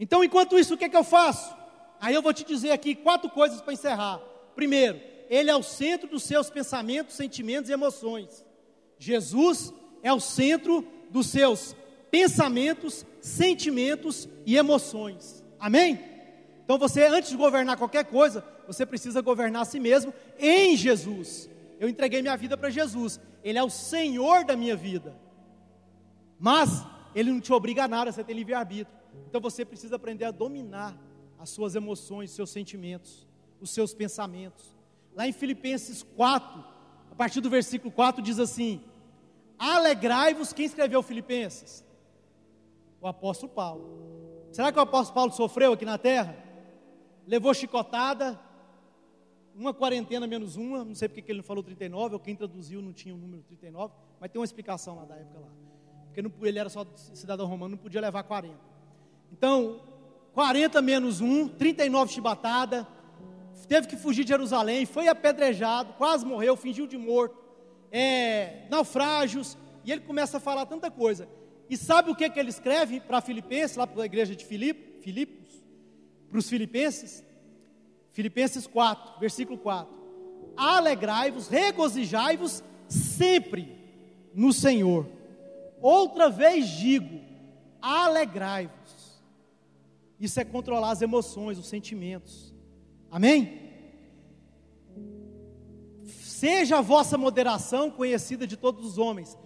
Então, 0.00 0.24
enquanto 0.24 0.58
isso, 0.58 0.72
o 0.72 0.78
que, 0.78 0.88
que 0.88 0.96
eu 0.96 1.04
faço? 1.04 1.54
Aí 2.00 2.14
eu 2.14 2.22
vou 2.22 2.32
te 2.32 2.42
dizer 2.42 2.70
aqui 2.70 2.94
quatro 2.94 3.28
coisas 3.28 3.60
para 3.60 3.74
encerrar. 3.74 4.22
Primeiro, 4.56 4.98
Ele 5.28 5.50
é 5.50 5.54
o 5.54 5.62
centro 5.62 6.08
dos 6.08 6.22
seus 6.22 6.48
pensamentos, 6.48 7.14
sentimentos 7.14 7.68
e 7.68 7.74
emoções. 7.74 8.42
Jesus 8.98 9.70
é 10.02 10.10
o 10.10 10.18
centro 10.18 10.82
dos 11.10 11.26
seus 11.26 11.76
pensamentos, 12.10 13.04
sentimentos 13.20 14.30
e 14.46 14.56
emoções. 14.56 15.44
Amém? 15.60 16.00
Então 16.64 16.78
você, 16.78 17.04
antes 17.04 17.28
de 17.28 17.36
governar 17.36 17.76
qualquer 17.76 18.06
coisa, 18.06 18.42
você 18.66 18.86
precisa 18.86 19.20
governar 19.20 19.60
a 19.60 19.66
si 19.66 19.78
mesmo 19.78 20.14
em 20.38 20.74
Jesus. 20.74 21.50
Eu 21.78 21.86
entreguei 21.86 22.22
minha 22.22 22.36
vida 22.38 22.56
para 22.56 22.70
Jesus, 22.70 23.20
Ele 23.42 23.58
é 23.58 23.62
o 23.62 23.68
Senhor 23.68 24.42
da 24.42 24.56
minha 24.56 24.74
vida. 24.74 25.14
Mas 26.40 26.82
ele 27.14 27.30
não 27.30 27.40
te 27.40 27.52
obriga 27.52 27.84
a 27.84 27.88
nada, 27.88 28.10
você 28.10 28.24
tem 28.24 28.34
livre-arbítrio. 28.34 28.96
Então 29.28 29.40
você 29.40 29.64
precisa 29.64 29.96
aprender 29.96 30.24
a 30.24 30.30
dominar 30.30 30.98
as 31.38 31.50
suas 31.50 31.74
emoções, 31.74 32.30
seus 32.30 32.50
sentimentos, 32.50 33.26
os 33.60 33.70
seus 33.70 33.94
pensamentos. 33.94 34.74
Lá 35.14 35.28
em 35.28 35.32
Filipenses 35.32 36.02
4, 36.02 36.64
a 37.10 37.14
partir 37.14 37.40
do 37.40 37.48
versículo 37.48 37.92
4, 37.92 38.20
diz 38.20 38.38
assim: 38.38 38.82
Alegrai-vos, 39.58 40.52
quem 40.52 40.66
escreveu 40.66 41.02
Filipenses? 41.02 41.84
O 43.00 43.06
apóstolo 43.06 43.52
Paulo. 43.52 44.48
Será 44.50 44.72
que 44.72 44.78
o 44.78 44.82
apóstolo 44.82 45.14
Paulo 45.14 45.32
sofreu 45.32 45.72
aqui 45.72 45.84
na 45.84 45.98
terra? 45.98 46.36
Levou 47.26 47.54
chicotada, 47.54 48.40
uma 49.54 49.72
quarentena 49.72 50.26
menos 50.26 50.56
uma, 50.56 50.84
não 50.84 50.94
sei 50.94 51.08
porque 51.08 51.30
ele 51.30 51.38
não 51.38 51.44
falou 51.44 51.62
39, 51.62 52.14
ou 52.14 52.20
quem 52.20 52.34
traduziu 52.34 52.82
não 52.82 52.92
tinha 52.92 53.14
o 53.14 53.18
número 53.18 53.42
39, 53.42 53.94
mas 54.20 54.30
tem 54.30 54.40
uma 54.40 54.44
explicação 54.44 54.96
lá 54.96 55.04
da 55.04 55.16
época 55.16 55.38
lá 55.38 55.48
porque 56.14 56.22
não, 56.22 56.32
ele 56.46 56.60
era 56.60 56.68
só 56.68 56.86
cidadão 56.94 57.44
romano, 57.44 57.72
não 57.72 57.82
podia 57.82 58.00
levar 58.00 58.22
40. 58.22 58.54
Então, 59.32 59.80
40 60.32 60.80
menos 60.80 61.20
1, 61.20 61.48
39 61.48 62.12
chibatada, 62.12 62.86
teve 63.66 63.88
que 63.88 63.96
fugir 63.96 64.22
de 64.22 64.28
Jerusalém, 64.28 64.86
foi 64.86 65.08
apedrejado, 65.08 65.94
quase 65.94 66.24
morreu, 66.24 66.56
fingiu 66.56 66.86
de 66.86 66.96
morto, 66.96 67.36
é, 67.90 68.68
naufrágios, 68.70 69.58
e 69.84 69.90
ele 69.90 70.02
começa 70.02 70.36
a 70.36 70.40
falar 70.40 70.66
tanta 70.66 70.88
coisa. 70.88 71.28
E 71.68 71.76
sabe 71.76 72.12
o 72.12 72.14
que, 72.14 72.30
que 72.30 72.38
ele 72.38 72.50
escreve 72.50 73.00
para 73.00 73.20
Filipenses, 73.20 73.76
lá 73.76 73.84
para 73.84 74.04
a 74.04 74.06
igreja 74.06 74.36
de 74.36 74.44
Filipos, 74.44 75.02
Filipos, 75.02 75.64
para 76.30 76.38
os 76.38 76.48
Filipenses? 76.48 77.24
Filipenses 78.12 78.68
4, 78.68 79.18
versículo 79.18 79.58
4: 79.58 79.92
Alegrai-vos, 80.56 81.48
regozijai-vos 81.48 82.62
sempre 82.88 83.76
no 84.32 84.52
Senhor. 84.52 85.08
Outra 85.84 86.30
vez 86.30 86.66
digo: 86.66 87.20
alegrai-vos. 87.82 89.22
Isso 90.18 90.40
é 90.40 90.44
controlar 90.44 90.92
as 90.92 91.02
emoções, 91.02 91.58
os 91.58 91.66
sentimentos. 91.66 92.54
Amém? 93.10 93.60
Seja 96.06 96.78
a 96.78 96.80
vossa 96.80 97.18
moderação 97.18 97.90
conhecida 97.90 98.46
de 98.46 98.56
todos 98.56 98.82
os 98.86 98.96
homens. 98.96 99.36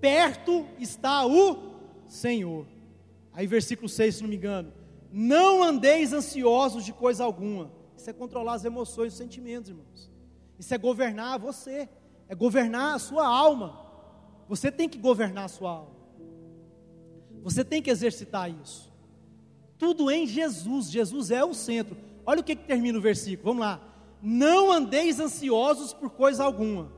Perto 0.00 0.66
está 0.80 1.24
o 1.24 1.76
Senhor. 2.08 2.66
Aí, 3.32 3.46
versículo 3.46 3.88
6, 3.88 4.16
se 4.16 4.22
não 4.22 4.28
me 4.28 4.34
engano. 4.34 4.72
Não 5.12 5.62
andeis 5.62 6.12
ansiosos 6.12 6.84
de 6.84 6.92
coisa 6.92 7.22
alguma. 7.22 7.70
Isso 7.96 8.10
é 8.10 8.12
controlar 8.12 8.54
as 8.54 8.64
emoções, 8.64 9.12
os 9.12 9.18
sentimentos, 9.18 9.70
irmãos. 9.70 10.10
Isso 10.58 10.74
é 10.74 10.78
governar 10.78 11.38
você. 11.38 11.88
É 12.28 12.34
governar 12.34 12.96
a 12.96 12.98
sua 12.98 13.24
alma. 13.24 13.83
Você 14.48 14.70
tem 14.70 14.88
que 14.88 14.98
governar 14.98 15.44
a 15.44 15.48
sua 15.48 15.70
alma. 15.70 15.94
Você 17.42 17.64
tem 17.64 17.82
que 17.82 17.90
exercitar 17.90 18.50
isso. 18.50 18.92
Tudo 19.78 20.10
em 20.10 20.26
Jesus. 20.26 20.90
Jesus 20.90 21.30
é 21.30 21.44
o 21.44 21.54
centro. 21.54 21.96
Olha 22.24 22.40
o 22.40 22.44
que, 22.44 22.56
que 22.56 22.64
termina 22.64 22.98
o 22.98 23.02
versículo. 23.02 23.50
Vamos 23.50 23.60
lá. 23.60 23.80
Não 24.22 24.72
andeis 24.72 25.20
ansiosos 25.20 25.92
por 25.92 26.10
coisa 26.10 26.42
alguma. 26.42 26.90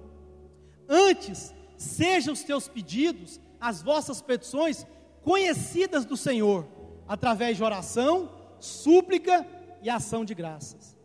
Antes, 0.88 1.53
sejam 1.76 2.32
os 2.32 2.44
teus 2.44 2.68
pedidos, 2.68 3.40
as 3.61 3.82
vossas 3.82 4.22
petições, 4.22 4.86
conhecidas 5.22 6.05
do 6.05 6.16
Senhor, 6.16 6.66
através 7.09 7.57
de 7.57 7.64
oração, 7.64 8.30
súplica 8.61 9.44
e 9.82 9.90
ação 9.90 10.24
de 10.24 10.34
graças. 10.34 10.97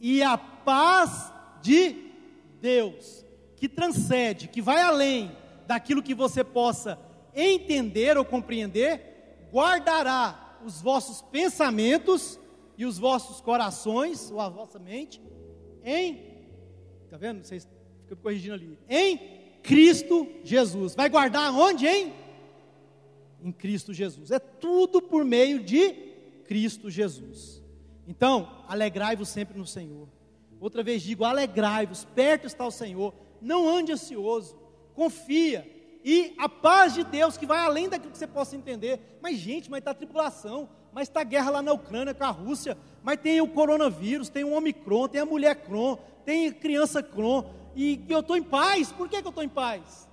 E 0.00 0.22
a 0.22 0.38
paz 0.38 1.32
de 1.60 2.12
Deus, 2.60 3.26
que 3.56 3.68
transcende, 3.68 4.48
que 4.48 4.62
vai 4.62 4.80
além 4.80 5.30
daquilo 5.66 6.02
que 6.02 6.14
você 6.14 6.44
possa 6.44 6.98
entender 7.34 8.16
ou 8.16 8.24
compreender, 8.24 9.48
guardará 9.52 10.58
os 10.64 10.80
vossos 10.80 11.22
pensamentos 11.22 12.38
e 12.76 12.84
os 12.84 12.98
vossos 12.98 13.40
corações, 13.40 14.30
ou 14.30 14.40
a 14.40 14.48
vossa 14.48 14.78
mente, 14.78 15.20
em, 15.84 16.20
está 17.04 17.16
vendo? 17.16 17.44
Vocês 17.44 17.68
ficam 18.02 18.16
corrigindo 18.18 18.54
ali, 18.54 18.78
em 18.88 19.18
Cristo 19.62 20.26
Jesus. 20.44 20.94
Vai 20.94 21.08
guardar 21.08 21.52
onde, 21.52 21.86
hein? 21.86 22.12
Em 23.42 23.52
Cristo 23.52 23.92
Jesus. 23.92 24.30
É 24.30 24.38
tudo 24.38 25.00
por 25.00 25.24
meio 25.24 25.62
de 25.62 25.92
Cristo 26.44 26.90
Jesus. 26.90 27.62
Então, 28.06 28.64
alegrai-vos 28.68 29.28
sempre 29.28 29.58
no 29.58 29.66
Senhor. 29.66 30.08
Outra 30.60 30.82
vez 30.82 31.02
digo, 31.02 31.24
alegrai-vos, 31.24 32.04
perto 32.04 32.46
está 32.46 32.66
o 32.66 32.70
Senhor. 32.70 33.14
Não 33.40 33.68
ande 33.68 33.92
ansioso, 33.92 34.56
confia. 34.96 35.64
E 36.04 36.34
a 36.38 36.48
paz 36.48 36.94
de 36.94 37.04
Deus, 37.04 37.36
que 37.36 37.46
vai 37.46 37.58
além 37.58 37.88
daquilo 37.88 38.10
que 38.10 38.18
você 38.18 38.26
possa 38.26 38.56
entender. 38.56 39.18
Mas, 39.22 39.36
gente, 39.36 39.70
mas 39.70 39.78
está 39.78 39.94
tribulação, 39.94 40.68
mas 40.92 41.08
está 41.08 41.22
guerra 41.22 41.50
lá 41.50 41.62
na 41.62 41.72
Ucrânia 41.72 42.12
com 42.14 42.24
a 42.24 42.30
Rússia, 42.30 42.76
mas 43.02 43.20
tem 43.20 43.40
o 43.40 43.46
coronavírus, 43.46 44.28
tem 44.28 44.42
o 44.42 44.52
Omicron, 44.52 45.06
tem 45.06 45.20
a 45.20 45.26
mulher 45.26 45.54
Cron, 45.56 45.96
tem 46.24 46.50
criança 46.50 47.02
Cron, 47.02 47.48
e, 47.76 48.04
eu 48.08 48.20
estou 48.20 48.36
em 48.36 48.42
paz. 48.42 48.90
Por 48.90 49.08
que, 49.08 49.20
que 49.20 49.26
eu 49.26 49.30
estou 49.30 49.44
em 49.44 49.48
paz? 49.48 50.08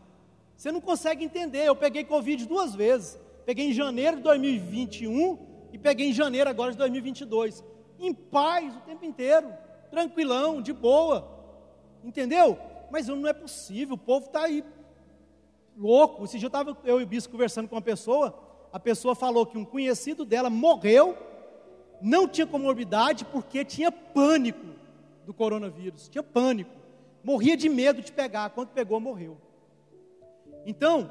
Você 0.56 0.72
não 0.72 0.82
consegue 0.82 1.24
entender. 1.26 1.66
Eu 1.66 1.76
peguei 1.76 2.04
Covid 2.04 2.46
duas 2.46 2.76
vezes. 2.76 3.18
Peguei 3.46 3.70
em 3.70 3.74
janeiro 3.74 4.18
de 4.18 4.24
2021 4.24 5.40
e 5.72 5.78
peguei 5.78 6.10
em 6.10 6.14
janeiro 6.14 6.50
agora 6.50 6.72
de 6.72 6.78
2022 6.78 7.64
em 8.00 8.14
paz 8.14 8.76
o 8.76 8.80
tempo 8.82 9.06
inteiro, 9.06 9.54
tranquilão, 9.90 10.62
de 10.62 10.74
boa, 10.74 11.28
entendeu? 12.04 12.58
Mas 12.94 13.08
não 13.08 13.28
é 13.28 13.34
possível, 13.34 13.96
o 13.96 13.98
povo 13.98 14.28
está 14.28 14.44
aí 14.44 14.64
louco. 15.76 16.26
Esse 16.26 16.38
dia 16.38 16.46
eu 16.46 16.48
estava, 16.48 16.78
eu 16.86 17.02
e 17.02 17.04
o 17.04 17.08
bispo 17.08 17.32
conversando 17.32 17.68
com 17.68 17.74
uma 17.74 17.82
pessoa, 17.82 18.40
a 18.72 18.80
pessoa 18.80 19.16
falou 19.16 19.48
que 19.48 19.58
um 19.58 19.66
conhecido 19.66 20.24
dela 20.24 20.48
morreu, 20.48 21.18
não 22.00 22.28
tinha 22.28 22.46
comorbidade 22.46 23.26
porque 23.26 23.66
tinha 23.66 23.92
pânico 23.92 24.68
do 25.26 25.34
coronavírus, 25.34 26.08
tinha 26.08 26.22
pânico, 26.22 26.70
morria 27.24 27.58
de 27.58 27.68
medo 27.68 28.00
de 28.00 28.12
pegar, 28.12 28.52
quando 28.52 28.68
pegou, 28.68 29.00
morreu. 29.00 29.40
Então, 30.64 31.10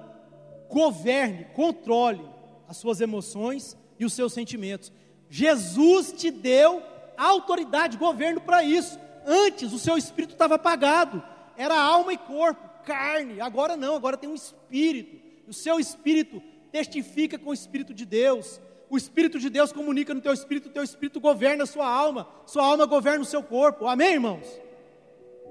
governe, 0.70 1.46
controle 1.46 2.24
as 2.68 2.76
suas 2.76 3.00
emoções 3.00 3.76
e 3.98 4.04
os 4.04 4.12
seus 4.12 4.32
sentimentos. 4.32 4.92
Jesus 5.28 6.12
te 6.12 6.30
deu 6.30 6.80
autoridade, 7.16 7.98
governo 7.98 8.40
para 8.40 8.62
isso. 8.62 9.00
Antes 9.26 9.72
o 9.72 9.80
seu 9.80 9.96
espírito 9.96 10.34
estava 10.34 10.54
apagado, 10.54 11.31
era 11.56 11.78
alma 11.78 12.12
e 12.12 12.18
corpo, 12.18 12.62
carne. 12.84 13.40
Agora 13.40 13.76
não, 13.76 13.96
agora 13.96 14.16
tem 14.16 14.28
um 14.28 14.34
espírito. 14.34 15.16
O 15.48 15.52
seu 15.52 15.78
espírito 15.78 16.42
testifica 16.70 17.38
com 17.38 17.50
o 17.50 17.54
espírito 17.54 17.92
de 17.92 18.04
Deus. 18.04 18.60
O 18.88 18.96
espírito 18.96 19.38
de 19.38 19.48
Deus 19.48 19.72
comunica 19.72 20.12
no 20.12 20.20
teu 20.20 20.32
espírito, 20.32 20.68
o 20.68 20.72
teu 20.72 20.82
espírito 20.82 21.18
governa 21.18 21.64
a 21.64 21.66
sua 21.66 21.88
alma, 21.88 22.28
sua 22.44 22.64
alma 22.64 22.84
governa 22.84 23.22
o 23.22 23.26
seu 23.26 23.42
corpo. 23.42 23.86
Amém, 23.86 24.14
irmãos? 24.14 24.46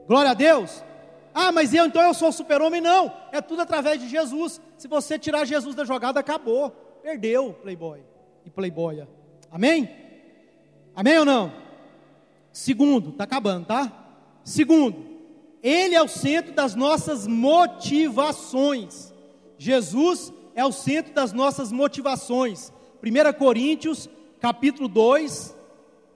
Glória 0.07 0.31
a 0.31 0.35
Deus. 0.35 0.83
Ah, 1.33 1.51
mas 1.51 1.73
eu 1.73 1.85
então 1.85 2.01
eu 2.01 2.13
sou 2.13 2.31
super-homem? 2.31 2.81
Não, 2.81 3.11
é 3.31 3.41
tudo 3.41 3.61
através 3.61 3.99
de 3.99 4.07
Jesus. 4.07 4.61
Se 4.77 4.87
você 4.87 5.17
tirar 5.17 5.45
Jesus 5.45 5.73
da 5.75 5.85
jogada, 5.85 6.19
acabou. 6.19 6.69
Perdeu, 7.01 7.53
playboy 7.61 8.01
e 8.45 8.49
playboya. 8.49 9.07
Amém? 9.49 9.89
Amém 10.95 11.17
ou 11.17 11.25
não? 11.25 11.51
Segundo, 12.51 13.09
está 13.09 13.23
acabando, 13.23 13.65
tá? 13.65 13.91
Segundo, 14.43 15.10
Ele 15.63 15.95
é 15.95 16.01
o 16.01 16.07
centro 16.07 16.53
das 16.53 16.75
nossas 16.75 17.27
motivações. 17.27 19.13
Jesus 19.57 20.33
é 20.55 20.65
o 20.65 20.71
centro 20.71 21.13
das 21.13 21.31
nossas 21.33 21.71
motivações. 21.71 22.73
1 23.03 23.37
Coríntios, 23.37 24.09
capítulo 24.39 24.87
2, 24.87 25.55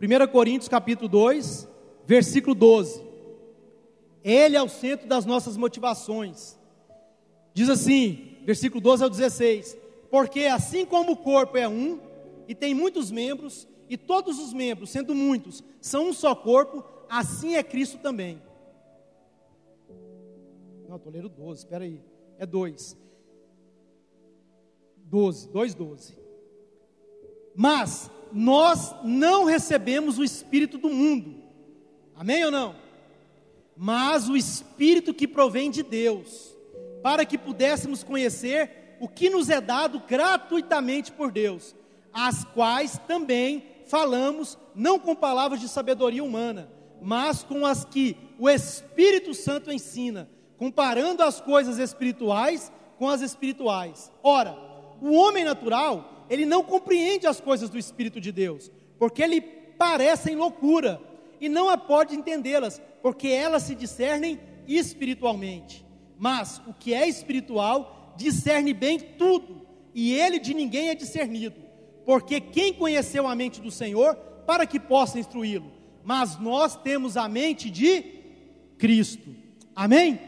1 0.02 0.28
Coríntios, 0.32 0.68
capítulo 0.68 1.08
2, 1.08 1.68
versículo 2.06 2.56
12. 2.56 3.04
Ele 4.24 4.58
é 4.58 4.62
o 4.62 4.68
centro 4.68 5.08
das 5.08 5.26
nossas 5.26 5.56
motivações. 5.56 6.58
Diz 7.54 7.70
assim, 7.70 8.38
versículo 8.44 8.82
12 8.82 9.04
ao 9.04 9.10
16: 9.10 9.78
Porque 10.10 10.42
assim 10.42 10.86
como 10.86 11.12
o 11.12 11.18
corpo 11.18 11.58
é 11.58 11.68
um 11.68 12.00
e 12.48 12.56
tem 12.56 12.74
muitos 12.74 13.12
membros, 13.12 13.68
e 13.90 13.98
todos 13.98 14.40
os 14.40 14.54
membros, 14.54 14.90
sendo 14.90 15.14
muitos, 15.14 15.64
são 15.80 16.10
um 16.10 16.14
só 16.14 16.34
corpo, 16.34 16.84
assim 17.08 17.56
é 17.56 17.64
Cristo 17.64 18.00
também. 18.00 18.42
Não, 20.96 20.98
estou 20.98 21.12
lendo 21.12 21.28
12, 21.28 21.60
espera 21.60 21.84
aí. 21.84 22.02
É 22.38 22.46
2. 22.46 22.98
12, 24.98 25.50
2, 25.50 25.74
12. 25.74 26.18
Mas 27.54 28.10
nós 28.32 28.96
não 29.04 29.44
recebemos 29.44 30.18
o 30.18 30.24
Espírito 30.24 30.78
do 30.78 30.90
mundo. 30.90 31.44
Amém 32.16 32.46
ou 32.46 32.52
não? 32.52 32.76
Mas 33.76 34.30
o 34.30 34.38
Espírito 34.38 35.14
que 35.14 35.28
provém 35.28 35.70
de 35.70 35.84
Deus, 35.84 36.56
para 37.04 37.26
que 37.26 37.38
pudéssemos 37.38 38.02
conhecer 38.02 38.96
o 39.02 39.10
que 39.10 39.30
nos 39.30 39.50
é 39.50 39.60
dado 39.60 40.00
gratuitamente 40.08 41.12
por 41.12 41.30
Deus 41.30 41.76
as 42.14 42.46
quais 42.46 42.98
também 43.06 43.66
falamos, 43.88 44.58
não 44.74 44.98
com 44.98 45.14
palavras 45.14 45.60
de 45.60 45.68
sabedoria 45.68 46.24
humana, 46.24 46.72
mas 47.02 47.44
com 47.44 47.66
as 47.66 47.84
que 47.84 48.16
o 48.40 48.50
Espírito 48.50 49.34
Santo 49.34 49.70
ensina, 49.70 50.30
comparando 50.58 51.24
as 51.24 51.40
coisas 51.40 51.78
espirituais 51.78 52.72
com 52.98 53.10
as 53.10 53.22
espirituais. 53.22 54.12
Ora, 54.24 54.58
o 55.02 55.14
homem 55.14 55.44
natural, 55.44 56.26
ele 56.30 56.46
não 56.46 56.64
compreende 56.64 57.28
as 57.28 57.42
coisas 57.42 57.70
do 57.70 57.78
Espírito 57.78 58.22
de 58.22 58.32
Deus, 58.32 58.72
porque 58.98 59.22
ele 59.22 59.42
parecem 59.42 60.36
loucura, 60.36 61.02
e 61.40 61.50
não 61.50 61.78
pode 61.78 62.16
entendê-las, 62.16 62.82
porque 63.02 63.28
elas 63.28 63.64
se 63.64 63.76
discernem 63.76 64.40
espiritualmente. 64.68 65.86
Mas 66.18 66.62
o 66.66 66.74
que 66.74 66.94
é 66.94 67.08
espiritual 67.08 68.14
discerne 68.16 68.74
bem 68.74 68.98
tudo, 68.98 69.68
e 69.94 70.14
ele 70.14 70.40
de 70.40 70.54
ninguém 70.54 70.90
é 70.90 70.96
discernido 70.96 71.66
porque 72.06 72.40
quem 72.40 72.72
conheceu 72.72 73.28
a 73.28 73.36
mente 73.36 73.60
do 73.60 73.72
Senhor 73.72 74.16
para 74.46 74.66
que 74.68 74.80
possa 74.80 75.20
instruí-lo? 75.20 75.74
Mas 76.04 76.40
nós 76.40 76.76
temos 76.76 77.18
a 77.18 77.28
mente 77.28 77.70
de 77.70 78.04
Cristo. 78.78 79.36
Amém? 79.76 80.20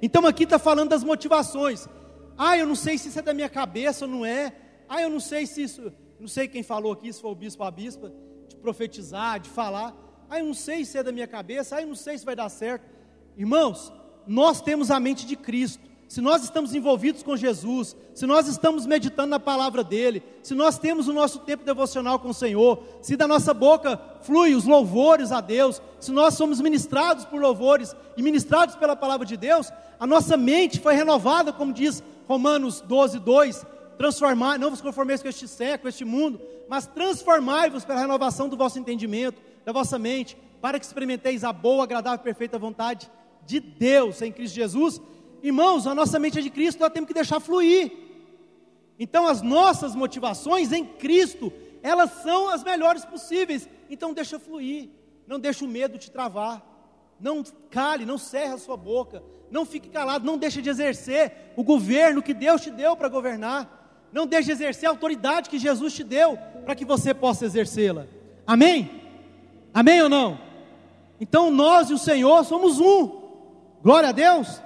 Então 0.00 0.26
aqui 0.26 0.44
está 0.44 0.58
falando 0.58 0.90
das 0.90 1.02
motivações. 1.02 1.88
Ah, 2.36 2.56
eu 2.56 2.66
não 2.66 2.74
sei 2.74 2.98
se 2.98 3.08
isso 3.08 3.18
é 3.18 3.22
da 3.22 3.32
minha 3.32 3.48
cabeça 3.48 4.04
ou 4.04 4.10
não 4.10 4.26
é. 4.26 4.52
Ah, 4.88 5.02
eu 5.02 5.10
não 5.10 5.20
sei 5.20 5.46
se 5.46 5.62
isso. 5.62 5.92
Não 6.18 6.28
sei 6.28 6.48
quem 6.48 6.62
falou 6.62 6.92
aqui, 6.92 7.12
se 7.12 7.20
foi 7.20 7.30
o 7.30 7.34
bispo 7.34 7.62
ou 7.62 7.68
a 7.68 7.70
bispa, 7.70 8.12
de 8.48 8.56
profetizar, 8.56 9.40
de 9.40 9.50
falar. 9.50 9.94
Ah, 10.28 10.38
eu 10.38 10.44
não 10.44 10.54
sei 10.54 10.84
se 10.84 10.98
é 10.98 11.02
da 11.02 11.12
minha 11.12 11.26
cabeça. 11.26 11.76
Ah, 11.76 11.82
eu 11.82 11.88
não 11.88 11.94
sei 11.94 12.18
se 12.18 12.24
vai 12.24 12.36
dar 12.36 12.48
certo. 12.48 12.84
Irmãos, 13.36 13.92
nós 14.26 14.60
temos 14.60 14.90
a 14.90 14.98
mente 14.98 15.26
de 15.26 15.36
Cristo 15.36 15.86
se 16.08 16.20
nós 16.20 16.44
estamos 16.44 16.74
envolvidos 16.74 17.22
com 17.22 17.36
Jesus, 17.36 17.96
se 18.14 18.26
nós 18.26 18.46
estamos 18.46 18.86
meditando 18.86 19.30
na 19.30 19.40
palavra 19.40 19.82
dele, 19.82 20.22
se 20.42 20.54
nós 20.54 20.78
temos 20.78 21.08
o 21.08 21.12
nosso 21.12 21.40
tempo 21.40 21.64
devocional 21.64 22.18
com 22.20 22.28
o 22.28 22.34
Senhor, 22.34 22.82
se 23.02 23.16
da 23.16 23.26
nossa 23.26 23.52
boca 23.52 24.00
flui 24.22 24.54
os 24.54 24.64
louvores 24.64 25.32
a 25.32 25.40
Deus, 25.40 25.82
se 25.98 26.12
nós 26.12 26.34
somos 26.34 26.60
ministrados 26.60 27.24
por 27.24 27.40
louvores 27.40 27.94
e 28.16 28.22
ministrados 28.22 28.76
pela 28.76 28.94
palavra 28.94 29.26
de 29.26 29.36
Deus, 29.36 29.72
a 29.98 30.06
nossa 30.06 30.36
mente 30.36 30.78
foi 30.78 30.94
renovada, 30.94 31.52
como 31.52 31.72
diz 31.72 32.02
Romanos 32.28 32.80
12, 32.82 33.18
2, 33.18 33.66
transformar, 33.98 34.58
não 34.58 34.70
vos 34.70 34.80
conformeis 34.80 35.22
com 35.22 35.28
este 35.28 35.48
século, 35.48 35.82
com 35.82 35.88
este 35.88 36.04
mundo, 36.04 36.40
mas 36.68 36.86
transformai-vos 36.86 37.84
pela 37.84 38.00
renovação 38.00 38.48
do 38.48 38.56
vosso 38.56 38.78
entendimento, 38.78 39.42
da 39.64 39.72
vossa 39.72 39.98
mente, 39.98 40.36
para 40.60 40.78
que 40.78 40.86
experimenteis 40.86 41.42
a 41.42 41.52
boa, 41.52 41.84
agradável 41.84 42.20
e 42.20 42.24
perfeita 42.24 42.58
vontade 42.58 43.10
de 43.44 43.60
Deus 43.60 44.20
em 44.22 44.32
Cristo 44.32 44.54
Jesus. 44.54 45.00
Irmãos, 45.42 45.86
a 45.86 45.94
nossa 45.94 46.18
mente 46.18 46.38
é 46.38 46.42
de 46.42 46.50
Cristo, 46.50 46.80
nós 46.80 46.92
temos 46.92 47.08
que 47.08 47.14
deixar 47.14 47.40
fluir. 47.40 47.92
Então, 48.98 49.26
as 49.28 49.42
nossas 49.42 49.94
motivações 49.94 50.72
em 50.72 50.84
Cristo, 50.84 51.52
elas 51.82 52.10
são 52.22 52.48
as 52.48 52.64
melhores 52.64 53.04
possíveis. 53.04 53.68
Então, 53.90 54.14
deixa 54.14 54.38
fluir, 54.38 54.88
não 55.26 55.38
deixa 55.38 55.64
o 55.64 55.68
medo 55.68 55.98
te 55.98 56.10
travar. 56.10 56.64
Não 57.18 57.42
cale, 57.70 58.04
não 58.04 58.18
cerre 58.18 58.54
a 58.54 58.58
sua 58.58 58.76
boca, 58.76 59.22
não 59.50 59.64
fique 59.64 59.88
calado, 59.88 60.26
não 60.26 60.36
deixe 60.36 60.60
de 60.60 60.68
exercer 60.68 61.52
o 61.56 61.64
governo 61.64 62.22
que 62.22 62.34
Deus 62.34 62.60
te 62.60 62.70
deu 62.70 62.96
para 62.96 63.08
governar. 63.08 64.08
Não 64.12 64.26
deixe 64.26 64.46
de 64.46 64.52
exercer 64.52 64.88
a 64.88 64.92
autoridade 64.92 65.48
que 65.50 65.58
Jesus 65.58 65.94
te 65.94 66.04
deu 66.04 66.38
para 66.64 66.74
que 66.74 66.84
você 66.84 67.12
possa 67.12 67.44
exercê-la. 67.44 68.06
Amém? 68.46 68.90
Amém 69.72 70.02
ou 70.02 70.08
não? 70.08 70.38
Então 71.20 71.50
nós 71.50 71.90
e 71.90 71.94
o 71.94 71.98
Senhor 71.98 72.44
somos 72.44 72.80
um. 72.80 73.26
Glória 73.82 74.10
a 74.10 74.12
Deus. 74.12 74.60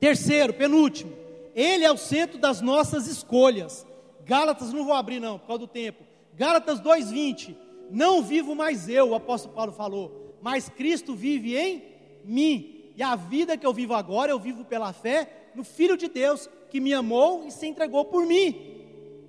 Terceiro, 0.00 0.54
penúltimo, 0.54 1.12
Ele 1.54 1.84
é 1.84 1.92
o 1.92 1.96
centro 1.96 2.38
das 2.38 2.60
nossas 2.60 3.06
escolhas. 3.06 3.86
Gálatas, 4.24 4.72
não 4.72 4.84
vou 4.84 4.94
abrir 4.94 5.20
não, 5.20 5.38
por 5.38 5.46
causa 5.46 5.60
do 5.60 5.66
tempo. 5.66 6.04
Gálatas 6.34 6.80
2,20. 6.80 7.56
Não 7.90 8.22
vivo 8.22 8.54
mais 8.54 8.88
eu, 8.88 9.10
o 9.10 9.14
apóstolo 9.14 9.54
Paulo 9.54 9.72
falou, 9.72 10.36
mas 10.42 10.68
Cristo 10.68 11.14
vive 11.14 11.56
em 11.56 11.82
mim. 12.24 12.92
E 12.96 13.02
a 13.02 13.16
vida 13.16 13.56
que 13.56 13.66
eu 13.66 13.72
vivo 13.72 13.94
agora, 13.94 14.30
eu 14.30 14.38
vivo 14.38 14.64
pela 14.64 14.92
fé 14.92 15.50
no 15.54 15.64
Filho 15.64 15.96
de 15.96 16.08
Deus 16.08 16.48
que 16.68 16.80
me 16.80 16.92
amou 16.92 17.44
e 17.46 17.50
se 17.50 17.66
entregou 17.66 18.04
por 18.04 18.26
mim. 18.26 18.78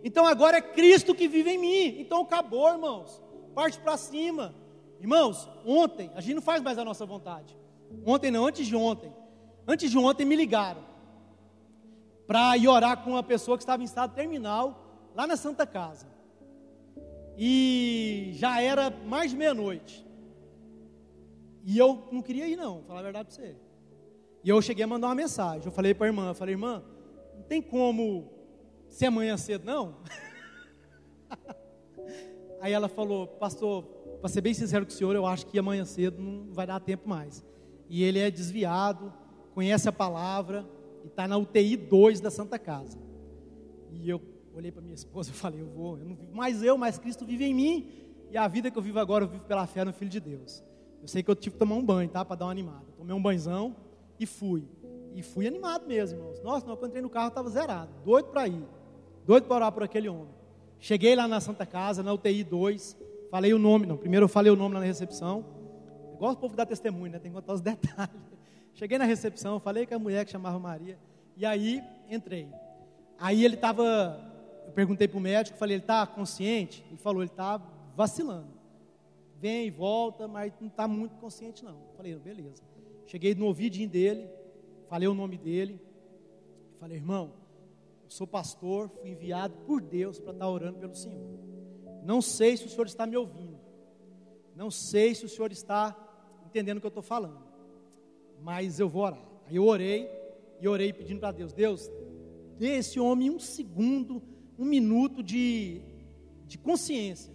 Então 0.03 0.26
agora 0.26 0.57
é 0.57 0.61
Cristo 0.61 1.15
que 1.15 1.28
vive 1.28 1.51
em 1.51 1.57
mim. 1.57 1.99
Então 1.99 2.22
acabou, 2.22 2.67
irmãos. 2.70 3.22
Parte 3.53 3.80
para 3.80 3.97
cima. 3.97 4.53
Irmãos, 4.99 5.47
ontem, 5.65 6.11
a 6.15 6.22
gente 6.22 6.36
não 6.36 6.41
faz 6.41 6.61
mais 6.61 6.78
a 6.78 6.86
nossa 6.86 7.05
vontade. 7.05 7.57
Ontem 8.05 8.30
não, 8.30 8.45
antes 8.45 8.67
de 8.67 8.76
ontem. 8.76 9.11
Antes 9.72 9.91
de 9.91 9.99
ontem 9.99 10.26
me 10.26 10.36
ligaram 10.36 10.82
para 12.26 12.57
ir 12.57 12.67
orar 12.67 13.03
com 13.03 13.11
uma 13.11 13.22
pessoa 13.22 13.55
que 13.55 13.61
estava 13.61 13.84
em 13.84 13.86
estado 13.86 14.15
terminal 14.15 15.11
lá 15.13 15.28
na 15.28 15.38
Santa 15.38 15.67
Casa. 15.67 16.07
E 17.38 18.32
já 18.34 18.59
era 18.63 18.89
mais 18.89 19.30
de 19.30 19.38
meia-noite. 19.38 20.03
E 21.63 21.78
eu 21.78 22.07
não 22.11 22.24
queria 22.24 22.47
ir, 22.47 22.55
não, 22.55 22.82
falar 22.82 23.01
a 23.01 23.03
verdade 23.03 23.28
para 23.28 23.36
você. 23.36 23.55
E 24.43 24.49
eu 24.49 24.59
cheguei 24.59 24.84
a 24.84 24.88
mandar 24.88 25.05
uma 25.05 25.13
mensagem. 25.13 25.67
Eu 25.67 25.72
falei 25.72 25.93
para 25.93 26.07
a 26.07 26.09
irmã, 26.09 26.30
eu 26.30 26.34
falei, 26.34 26.55
irmã, 26.55 26.84
não 27.36 27.43
tem 27.43 27.61
como 27.61 28.28
ser 28.88 29.05
amanhã 29.05 29.38
cedo, 29.38 29.65
não? 29.65 29.97
Aí 32.59 32.74
ela 32.74 32.89
falou, 32.89 33.28
pastor, 33.28 33.84
para 34.20 34.30
ser 34.30 34.41
bem 34.41 34.55
sincero 34.55 34.84
com 34.84 34.91
o 34.91 34.95
senhor, 34.95 35.15
eu 35.15 35.28
acho 35.28 35.45
que 35.45 35.59
amanhã 35.59 35.86
cedo 35.86 36.20
não 36.20 36.51
vai 36.51 36.65
dar 36.65 36.80
tempo 36.80 37.07
mais. 37.07 37.45
E 37.88 38.03
ele 38.03 38.17
é 38.17 38.32
desviado, 38.32 39.13
conhece 39.54 39.88
a 39.89 39.91
palavra, 39.91 40.66
e 41.04 41.08
está 41.08 41.28
na 41.28 41.38
UTI 41.38 41.78
2 41.78 42.20
da 42.20 42.32
Santa 42.32 42.58
Casa. 42.58 42.97
E 43.91 44.10
eu 44.10 44.22
olhei 44.54 44.72
para 44.72 44.82
minha 44.82 44.95
esposa 44.95 45.32
e 45.32 45.34
falei, 45.34 45.62
eu 45.62 45.68
vou, 45.68 45.97
eu 45.97 46.06
não 46.06 46.16
vivo 46.16 46.36
mais 46.36 46.64
eu, 46.64 46.78
mas 46.78 46.97
Cristo 46.97 47.26
vive 47.26 47.45
em 47.45 47.54
mim, 47.54 47.89
e 48.32 48.38
a 48.38 48.47
vida 48.47 48.70
que 48.70 48.78
eu 48.78 48.82
vivo 48.82 49.00
agora, 49.00 49.26
eu 49.26 49.30
vivo 49.30 49.43
pela 49.45 49.66
fé 49.66 49.84
no 49.84 49.93
Filho 49.93 50.12
de 50.12 50.20
Deus. 50.20 50.64
Eu 51.02 51.08
sei 51.08 51.24
que 51.24 51.32
eu 51.32 51.36
tive 51.36 51.54
que 51.54 51.60
tomar 51.60 51.76
um 51.76 51.86
banho, 51.86 52.10
tá? 52.10 52.24
Para 52.24 52.36
dar 52.36 52.45
uma 52.45 52.52
animada. 52.52 52.86
Tomei 52.97 53.16
um 53.16 53.22
banhozão 53.22 53.76
e 54.20 54.26
fui. 54.26 54.68
E 55.16 55.24
fui 55.24 55.47
animado 55.47 55.88
mesmo, 55.88 56.20
irmãos. 56.20 56.41
Nossa, 56.41 56.66
quando 56.66 56.82
eu 56.82 56.88
entrei 56.88 57.02
no 57.02 57.10
carro, 57.10 57.30
estava 57.30 57.50
zerado. 57.50 57.89
Doido 58.04 58.28
para 58.28 58.47
ir. 58.47 58.64
Doido 59.26 59.45
para 59.45 59.56
orar 59.56 59.72
por 59.72 59.84
aquele 59.84 60.10
homem. 60.10 60.34
Cheguei 60.78 61.16
lá 61.16 61.28
na 61.28 61.39
Santa 61.39 61.66
Casa, 61.66 62.04
na 62.04 62.14
UTI 62.14 62.43
2. 62.43 62.97
Falei 63.32 63.54
o 63.54 63.60
nome, 63.60 63.86
não. 63.86 63.97
Primeiro 63.97 64.26
eu 64.26 64.30
falei 64.30 64.52
o 64.52 64.56
nome 64.56 64.76
lá 64.76 64.82
na 64.82 64.86
recepção. 64.86 65.45
Igual 66.14 66.34
o 66.34 66.38
povo 66.38 66.56
dá 66.56 66.66
testemunho, 66.66 67.12
né? 67.12 67.20
Tem 67.20 67.32
que 67.32 67.36
contar 67.36 67.54
os 67.54 67.62
detalhes. 67.62 68.39
Cheguei 68.80 68.98
na 68.98 69.06
recepção, 69.06 69.60
falei 69.60 69.86
com 69.86 69.94
a 69.94 70.00
mulher 70.00 70.26
que 70.26 70.32
chamava 70.32 70.58
Maria. 70.58 70.98
E 71.36 71.46
aí, 71.46 71.84
entrei. 72.10 72.48
Aí 73.20 73.44
ele 73.44 73.56
estava... 73.56 74.26
Eu 74.66 74.72
perguntei 74.72 75.08
para 75.08 75.18
o 75.18 75.22
médico, 75.22 75.58
falei, 75.58 75.76
ele 75.76 75.84
está 75.84 76.08
consciente? 76.08 76.84
Ele 76.88 76.98
falou, 76.98 77.22
ele 77.22 77.30
está 77.30 77.62
vacilando 77.96 78.60
vem 79.40 79.68
e 79.68 79.72
volta, 79.72 80.28
mas 80.28 80.54
não 80.60 80.68
está 80.68 80.88
muito 80.88 81.16
consciente 81.16 81.64
não. 81.64 81.78
Falei, 81.96 82.14
beleza. 82.16 82.62
Cheguei 83.06 83.34
no 83.34 83.46
ouvidinho 83.46 83.90
dele, 83.90 84.30
falei 84.88 85.08
o 85.08 85.14
nome 85.14 85.38
dele, 85.38 85.82
falei, 86.80 86.98
irmão, 86.98 87.34
eu 88.04 88.10
sou 88.10 88.28
pastor, 88.28 88.90
fui 88.90 89.10
enviado 89.10 89.56
por 89.66 89.82
Deus 89.82 90.20
para 90.20 90.34
estar 90.34 90.46
tá 90.46 90.52
orando 90.52 90.78
pelo 90.78 90.94
Senhor. 90.94 91.40
Não 92.04 92.22
sei 92.22 92.58
se 92.58 92.66
o 92.66 92.70
Senhor 92.70 92.86
está 92.86 93.06
me 93.06 93.18
ouvindo, 93.18 93.58
não 94.56 94.70
sei 94.70 95.16
se 95.16 95.26
o 95.26 95.30
Senhor 95.30 95.52
está 95.52 95.96
entendendo 96.46 96.78
o 96.78 96.82
que 96.82 96.88
eu 96.88 96.90
estou 96.90 97.04
falando, 97.04 97.42
mas 98.42 98.80
eu 98.80 98.90
vou 98.90 99.04
orar. 99.04 99.22
Aí 99.48 99.56
eu 99.56 99.66
orei, 99.66 100.10
e 100.62 100.68
orei 100.68 100.92
pedindo 100.92 101.20
para 101.20 101.32
Deus, 101.32 101.54
Deus, 101.54 101.90
dê 102.58 102.78
esse 102.78 103.00
homem 103.00 103.30
um 103.30 103.40
segundo, 103.40 104.22
um 104.58 104.66
minuto 104.66 105.24
de, 105.24 105.82
de 106.46 106.58
consciência, 106.58 107.34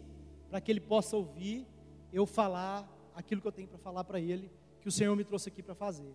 para 0.51 0.61
que 0.61 0.71
ele 0.71 0.81
possa 0.81 1.17
ouvir 1.17 1.67
eu 2.13 2.27
falar 2.27 2.89
aquilo 3.15 3.41
que 3.41 3.49
eu 3.49 3.53
tenho 3.53 3.69
para 3.69 3.79
falar 3.79 4.05
para 4.05 4.21
ele, 4.21 4.51
que 4.81 4.89
o 4.89 4.93
Senhor 4.93 5.17
me 5.17 5.25
trouxe 5.25 5.49
aqui 5.49 5.63
para 5.63 5.75
fazer. 5.75 6.15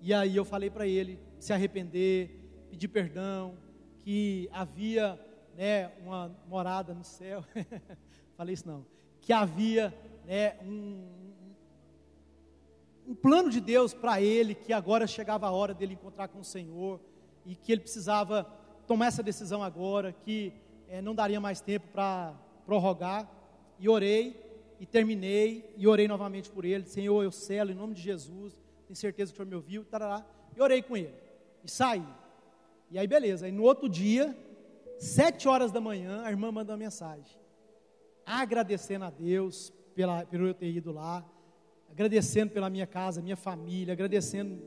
E 0.00 0.12
aí 0.12 0.36
eu 0.36 0.44
falei 0.44 0.70
para 0.70 0.86
ele 0.86 1.18
se 1.38 1.52
arrepender, 1.52 2.66
pedir 2.70 2.88
perdão, 2.88 3.56
que 4.02 4.48
havia 4.52 5.18
né, 5.56 5.90
uma 6.04 6.34
morada 6.46 6.92
no 6.94 7.04
céu. 7.04 7.44
falei 8.36 8.54
isso 8.54 8.68
não. 8.68 8.84
Que 9.20 9.32
havia 9.32 9.94
né, 10.26 10.56
um, 10.62 11.06
um 13.06 13.14
plano 13.14 13.50
de 13.50 13.60
Deus 13.60 13.92
para 13.92 14.20
ele, 14.20 14.54
que 14.54 14.72
agora 14.72 15.06
chegava 15.06 15.46
a 15.46 15.50
hora 15.50 15.74
dele 15.74 15.94
encontrar 15.94 16.28
com 16.28 16.40
o 16.40 16.44
Senhor 16.44 17.00
e 17.44 17.54
que 17.54 17.72
ele 17.72 17.82
precisava 17.82 18.44
tomar 18.86 19.06
essa 19.06 19.22
decisão 19.22 19.62
agora, 19.62 20.12
que 20.12 20.52
é, 20.88 21.02
não 21.02 21.14
daria 21.14 21.40
mais 21.40 21.60
tempo 21.60 21.86
para 21.92 22.34
prorrogar. 22.64 23.30
E 23.78 23.88
orei, 23.88 24.40
e 24.78 24.86
terminei 24.86 25.74
e 25.76 25.86
orei 25.86 26.06
novamente 26.08 26.50
por 26.50 26.64
ele. 26.64 26.84
Senhor, 26.86 27.22
eu 27.22 27.30
selo 27.30 27.70
em 27.70 27.74
nome 27.74 27.94
de 27.94 28.02
Jesus. 28.02 28.54
Tenho 28.86 28.96
certeza 28.96 29.32
que 29.32 29.34
o 29.34 29.36
Senhor 29.36 29.48
me 29.48 29.56
ouviu. 29.56 29.84
Tarará, 29.84 30.24
e 30.56 30.60
orei 30.60 30.82
com 30.82 30.96
ele. 30.96 31.14
E 31.62 31.70
saí. 31.70 32.06
E 32.90 32.98
aí, 32.98 33.06
beleza. 33.06 33.46
Aí 33.46 33.52
no 33.52 33.62
outro 33.62 33.88
dia, 33.88 34.36
sete 34.98 35.48
horas 35.48 35.72
da 35.72 35.80
manhã, 35.80 36.22
a 36.22 36.30
irmã 36.30 36.52
manda 36.52 36.72
uma 36.72 36.78
mensagem. 36.78 37.38
Agradecendo 38.24 39.04
a 39.04 39.10
Deus 39.10 39.72
pela, 39.94 40.24
pelo 40.24 40.46
eu 40.46 40.54
ter 40.54 40.70
ido 40.70 40.92
lá. 40.92 41.24
Agradecendo 41.94 42.52
pela 42.52 42.68
minha 42.68 42.86
casa, 42.86 43.22
minha 43.22 43.36
família. 43.36 43.94
Agradecendo 43.94 44.60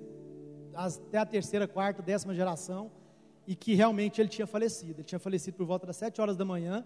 até 0.74 1.20
a 1.20 1.26
terceira, 1.26 1.68
quarta, 1.68 2.02
décima 2.02 2.34
geração. 2.34 2.92
E 3.46 3.56
que 3.56 3.76
realmente 3.76 4.20
ele 4.20 4.30
tinha 4.30 4.48
falecido. 4.48 5.02
Ele 5.02 5.04
tinha 5.04 5.20
falecido 5.20 5.56
por 5.56 5.66
volta 5.66 5.86
das 5.86 5.98
sete 5.98 6.20
horas 6.20 6.36
da 6.36 6.44
manhã. 6.44 6.84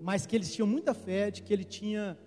Mas 0.00 0.26
que 0.26 0.36
eles 0.36 0.54
tinham 0.54 0.66
muita 0.66 0.92
fé 0.92 1.30
de 1.30 1.42
que 1.42 1.52
ele 1.52 1.64
tinha 1.64 2.18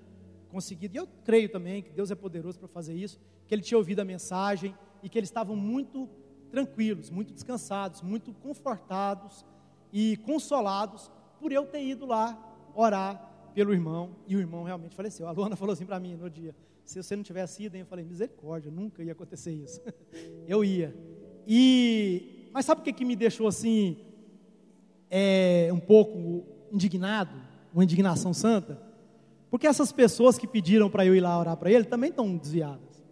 conseguido, 0.49 0.95
e 0.95 0.97
eu 0.97 1.07
creio 1.24 1.47
também 1.49 1.82
que 1.82 1.91
Deus 1.91 2.12
é 2.12 2.16
poderoso 2.16 2.60
para 2.60 2.68
fazer 2.68 2.95
isso, 2.95 3.20
que 3.47 3.53
ele 3.53 3.62
tinha 3.62 3.78
ouvido 3.78 3.99
a 3.99 4.05
mensagem 4.05 4.76
e 5.01 5.07
que 5.07 5.18
eles 5.18 5.30
estavam 5.30 5.55
muito 5.55 6.10
tranquilos, 6.51 7.10
muito 7.10 7.32
descansados, 7.32 8.01
muito 8.01 8.34
confortados 8.34 9.45
e 9.93 10.18
consolados 10.18 11.10
por 11.39 11.51
eu 11.51 11.66
ter 11.66 11.84
ido 11.84 12.05
lá 12.05 12.38
orar 12.76 13.28
pelo 13.53 13.74
irmão, 13.74 14.16
e 14.28 14.36
o 14.36 14.39
irmão 14.39 14.64
realmente 14.64 14.95
faleceu. 14.95 15.28
A 15.28 15.32
Luana 15.32 15.55
falou 15.57 15.74
assim 15.74 15.86
para 15.86 15.99
mim 15.99 16.16
no 16.16 16.30
dia: 16.30 16.55
se 16.90 17.04
você 17.04 17.16
não 17.16 17.22
tivesse 17.22 17.62
ido, 17.62 17.78
eu 17.78 17.86
falei, 17.86 18.04
misericórdia, 18.04 18.72
nunca 18.72 19.04
ia 19.04 19.12
acontecer 19.12 19.52
isso. 19.52 19.80
eu 20.48 20.66
ia. 20.66 20.92
E, 21.48 22.50
mas 22.52 22.66
sabe 22.66 22.82
o 22.82 22.84
que, 22.84 22.92
que 22.92 23.06
me 23.06 23.16
deixou 23.16 23.48
assim, 23.48 23.96
é, 25.08 25.70
um 25.72 25.80
pouco 25.80 26.48
indignado, 26.72 27.30
uma 27.72 27.84
indignação 27.84 28.34
santa? 28.34 28.82
Porque 29.52 29.68
essas 29.68 29.92
pessoas 29.92 30.40
que 30.40 30.48
pediram 30.48 30.90
para 30.90 31.06
eu 31.06 31.14
ir 31.14 31.20
lá 31.20 31.38
orar 31.38 31.56
para 31.58 31.70
ele 31.70 31.84
também 31.84 32.10
estão 32.10 32.36
desviadas. 32.36 33.04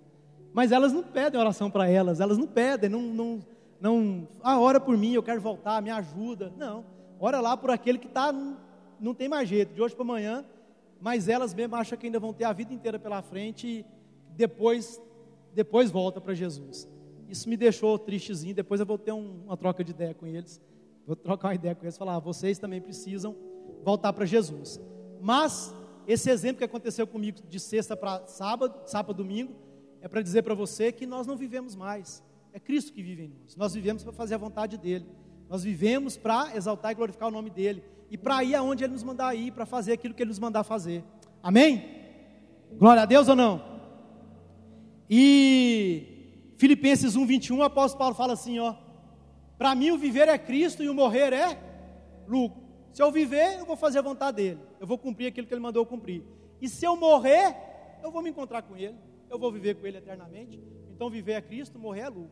Mas 0.52 0.72
elas 0.72 0.92
não 0.92 1.04
pedem 1.04 1.40
oração 1.40 1.70
para 1.70 1.88
elas, 1.88 2.20
elas 2.20 2.40
não 2.40 2.48
pedem, 2.48 2.90
não, 2.90 3.04
não, 3.04 3.46
não, 3.80 4.28
ah, 4.42 4.60
ora 4.60 4.80
por 4.80 4.98
mim, 4.98 5.14
eu 5.14 5.22
quero 5.22 5.40
voltar, 5.40 5.84
me 5.84 5.92
ajuda. 5.92 6.52
Não, 6.58 6.84
ora 7.20 7.40
lá 7.40 7.56
por 7.56 7.70
aquele 7.70 8.00
que 8.00 8.08
está, 8.08 8.34
não 9.00 9.14
tem 9.14 9.30
mais 9.30 9.48
jeito, 9.48 9.76
de 9.76 9.84
hoje 9.84 9.94
para 9.94 10.04
amanhã, 10.04 10.44
mas 11.00 11.28
elas 11.28 11.54
mesmo 11.54 11.76
acham 11.76 11.98
que 11.98 12.08
ainda 12.08 12.20
vão 12.20 12.34
ter 12.34 12.46
a 12.46 12.54
vida 12.54 12.74
inteira 12.74 12.98
pela 12.98 13.22
frente 13.22 13.68
e 13.68 13.86
depois, 14.36 15.02
depois 15.54 15.92
volta 15.92 16.20
para 16.20 16.34
Jesus. 16.34 16.88
Isso 17.28 17.50
me 17.50 17.58
deixou 17.58 17.98
tristezinho, 18.00 18.56
depois 18.56 18.80
eu 18.80 18.86
vou 18.86 18.98
ter 18.98 19.12
um, 19.12 19.44
uma 19.46 19.58
troca 19.58 19.84
de 19.84 19.92
ideia 19.92 20.14
com 20.14 20.26
eles, 20.26 20.62
vou 21.06 21.16
trocar 21.16 21.50
uma 21.50 21.56
ideia 21.56 21.76
com 21.76 21.84
eles, 21.84 21.98
falar, 21.98 22.16
ah, 22.16 22.20
vocês 22.20 22.58
também 22.58 22.82
precisam 22.82 23.36
voltar 23.84 24.14
para 24.14 24.26
Jesus. 24.26 24.80
Mas 25.20 25.74
esse 26.08 26.30
exemplo 26.30 26.60
que 26.60 26.64
aconteceu 26.64 27.06
comigo 27.06 27.40
de 27.48 27.60
sexta 27.60 27.96
para 27.96 28.26
sábado, 28.28 28.82
sábado 28.86 29.18
domingo, 29.18 29.54
é 30.02 30.08
para 30.08 30.22
dizer 30.22 30.44
para 30.44 30.54
você 30.54 30.92
que 30.92 31.06
nós 31.06 31.28
não 31.28 31.36
vivemos 31.36 31.76
mais. 31.76 32.24
É 32.54 32.60
Cristo 32.60 32.94
que 32.94 33.04
vive 33.04 33.24
em 33.24 33.28
nós. 33.28 33.56
Nós 33.56 33.74
vivemos 33.74 34.04
para 34.04 34.14
fazer 34.14 34.36
a 34.36 34.38
vontade 34.38 34.78
dele. 34.78 35.06
Nós 35.50 35.64
vivemos 35.64 36.18
para 36.18 36.56
exaltar 36.56 36.92
e 36.92 36.96
glorificar 36.96 37.28
o 37.28 37.32
nome 37.32 37.50
dele 37.50 37.84
e 38.10 38.18
para 38.18 38.44
ir 38.44 38.56
aonde 38.56 38.84
ele 38.84 38.94
nos 38.94 39.04
mandar 39.04 39.36
ir, 39.36 39.52
para 39.52 39.66
fazer 39.66 39.94
aquilo 39.94 40.14
que 40.14 40.24
ele 40.24 40.30
nos 40.30 40.40
mandar 40.40 40.64
fazer. 40.64 41.04
Amém? 41.42 41.84
Glória 42.74 43.04
a 43.04 43.06
Deus 43.06 43.28
ou 43.28 43.36
não? 43.36 43.62
E 45.10 46.54
Filipenses 46.58 47.16
1:21, 47.16 47.58
o 47.58 47.64
apóstolo 47.64 48.00
Paulo 48.00 48.16
fala 48.16 48.34
assim, 48.34 48.60
ó: 48.60 48.76
Para 49.58 49.76
mim 49.76 49.92
o 49.92 49.98
viver 49.98 50.28
é 50.28 50.38
Cristo 50.38 50.84
e 50.84 50.90
o 50.90 50.94
morrer 50.94 51.34
é 51.34 51.58
lucro. 52.28 52.62
Se 52.92 53.02
eu 53.02 53.12
viver, 53.12 53.60
eu 53.60 53.66
vou 53.66 53.76
fazer 53.76 54.00
a 54.00 54.02
vontade 54.02 54.38
dele. 54.38 54.60
Eu 54.80 54.88
vou 54.88 54.98
cumprir 54.98 55.28
aquilo 55.28 55.46
que 55.46 55.54
ele 55.54 55.62
mandou 55.62 55.84
eu 55.84 55.86
cumprir. 55.86 56.24
E 56.60 56.68
se 56.68 56.84
eu 56.84 56.96
morrer, 56.96 57.56
eu 58.04 58.12
vou 58.12 58.22
me 58.22 58.32
encontrar 58.32 58.64
com 58.64 58.76
ele. 58.76 58.96
Eu 59.30 59.38
vou 59.38 59.52
viver 59.52 59.76
com 59.76 59.86
ele 59.86 59.98
eternamente. 59.98 60.60
Então 60.90 61.10
viver 61.10 61.34
é 61.34 61.42
Cristo, 61.42 61.78
morrer 61.78 62.02
é 62.02 62.10
lucro. 62.10 62.32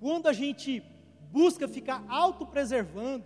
Quando 0.00 0.26
a 0.26 0.32
gente 0.32 0.82
busca 1.30 1.68
ficar 1.68 2.04
autopreservando, 2.08 3.24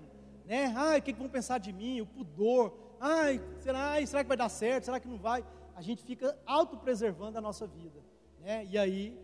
né? 0.49 0.73
Ai, 0.75 0.99
o 0.99 1.03
que, 1.03 1.13
que 1.13 1.19
vão 1.19 1.29
pensar 1.29 1.59
de 1.59 1.71
mim? 1.75 2.01
O 2.01 2.07
pudor. 2.07 2.73
Ai, 2.99 3.39
será, 3.61 3.91
ai, 3.91 4.07
será 4.07 4.25
que 4.25 4.29
vai 4.29 4.37
dar 4.37 4.49
certo? 4.49 4.85
Será 4.85 4.99
que 4.99 5.07
não 5.07 5.19
vai? 5.19 5.45
A 5.77 5.83
gente 5.83 6.03
fica 6.03 6.37
autopreservando 6.47 7.37
a 7.37 7.41
nossa 7.41 7.67
vida, 7.67 8.01
né? 8.41 8.67
E 8.71 8.79
aí 8.79 9.15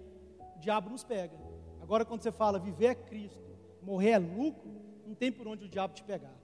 o 0.55 0.61
diabo 0.61 0.91
nos 0.91 1.03
pega. 1.03 1.35
Agora 1.83 2.05
quando 2.05 2.21
você 2.21 2.31
fala 2.31 2.59
viver 2.59 2.87
é 2.87 2.95
Cristo, 2.95 3.43
morrer 3.83 4.11
é 4.11 4.19
lucro, 4.19 4.71
não 5.07 5.15
tem 5.15 5.33
por 5.33 5.49
onde 5.49 5.65
o 5.65 5.69
diabo 5.69 5.95
te 5.95 6.05
pegar. 6.05 6.35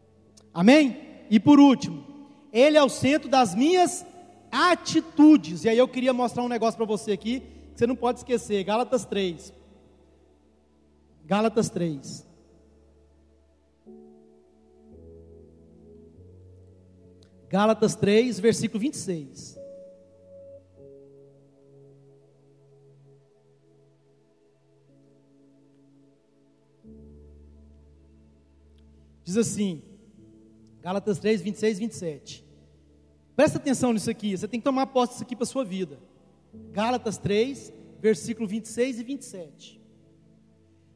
Amém? 0.53 1.27
E 1.29 1.39
por 1.39 1.61
último, 1.61 2.03
ele 2.51 2.79
é 2.79 2.83
o 2.83 2.89
centro 2.89 3.29
das 3.29 3.55
minhas 3.55 4.05
atitudes. 4.51 5.65
E 5.65 5.69
aí 5.69 5.77
eu 5.79 5.87
queria 5.87 6.15
mostrar 6.15 6.43
um 6.43 6.49
negócio 6.49 6.79
para 6.79 6.87
você 6.87 7.13
aqui, 7.13 7.41
que 7.41 7.79
você 7.79 7.87
não 7.87 7.95
pode 7.95 8.21
esquecer. 8.21 8.65
Gálatas 8.65 9.05
3. 9.05 9.53
Gálatas 11.27 11.69
3. 11.69 12.30
Gálatas 17.51 17.97
3, 17.97 18.39
versículo 18.39 18.79
26. 18.79 19.59
Diz 29.25 29.37
assim, 29.37 29.83
Gálatas 30.81 31.19
3, 31.19 31.43
26 31.43 31.77
e 31.77 31.81
27. 31.81 32.45
Presta 33.35 33.59
atenção 33.59 33.93
nisso 33.93 34.09
aqui, 34.09 34.37
você 34.37 34.47
tem 34.47 34.61
que 34.61 34.65
tomar 34.65 34.87
posse 34.87 35.15
disso 35.15 35.25
aqui 35.25 35.35
para 35.35 35.43
a 35.43 35.47
sua 35.47 35.65
vida. 35.65 35.99
Gálatas 36.71 37.19
3, 37.19 37.73
versículo 38.01 38.47
26 38.47 39.01
e 39.01 39.03
27. 39.03 39.81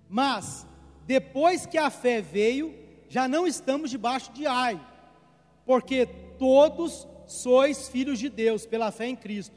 Mas, 0.09 0.65
depois 1.05 1.67
que 1.67 1.79
a 1.79 1.91
fé 1.91 2.23
veio, 2.23 2.73
já 3.09 3.27
não 3.27 3.45
estamos 3.45 3.91
debaixo 3.91 4.33
de 4.33 4.47
ai, 4.47 4.81
porque 5.67 6.09
todos 6.39 7.07
sois 7.27 7.89
filhos 7.89 8.19
de 8.19 8.29
Deus 8.29 8.67
pela 8.67 8.91
fé 8.91 9.07
em 9.07 9.17
Cristo. 9.17 9.57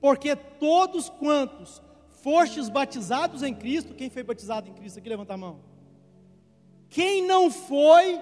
Porque 0.00 0.34
todos 0.34 1.08
quantos 1.08 1.82
fostes 2.22 2.68
batizados 2.68 3.42
em 3.42 3.54
Cristo, 3.54 3.94
quem 3.94 4.10
foi 4.10 4.22
batizado 4.22 4.68
em 4.68 4.72
Cristo 4.72 4.98
aqui, 4.98 5.08
levanta 5.08 5.34
a 5.34 5.36
mão. 5.36 5.60
Quem 6.88 7.26
não 7.26 7.50
foi, 7.50 8.20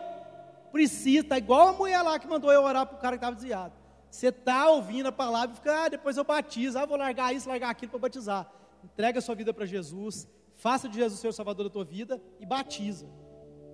precisa, 0.71 1.21
está 1.21 1.39
igual 1.39 1.69
a 1.69 1.73
mulher 1.73 2.03
lá 2.03 2.19
que 2.19 2.27
mandou 2.27 2.53
eu 2.53 2.63
orar 2.63 2.87
para 2.87 2.97
o 2.97 3.01
cara 3.01 3.17
que 3.17 3.25
estava 3.25 3.37
desviado. 3.37 3.73
Você 4.11 4.29
está 4.29 4.71
ouvindo 4.71 5.07
a 5.07 5.13
palavra 5.13 5.53
e 5.53 5.57
fica, 5.57 5.85
ah, 5.85 5.89
depois 5.89 6.17
eu 6.17 6.25
batizo, 6.25 6.79
ah, 6.79 6.87
vou 6.87 6.97
largar 6.97 7.35
isso, 7.35 7.49
largar 7.49 7.71
aquilo 7.71 7.91
para 7.91 8.01
batizar. 8.01 8.51
Entrega 8.85 9.19
a 9.19 9.23
sua 9.23 9.35
vida 9.35 9.53
para 9.53 9.67
Jesus, 9.67 10.29
faça 10.55 10.89
de 10.89 10.97
Jesus 10.97 11.19
o 11.19 11.23
seu 11.23 11.33
Salvador 11.33 11.65
da 11.65 11.71
tua 11.71 11.85
vida 11.85 12.21
e 12.41 12.47
batiza. 12.47 13.07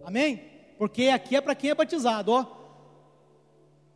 Amém? 0.05 0.45
Porque 0.79 1.09
aqui 1.09 1.37
é 1.37 1.41
para 1.41 1.55
quem 1.55 1.71
é 1.71 1.75
batizado, 1.75 2.33
ó. 2.33 2.64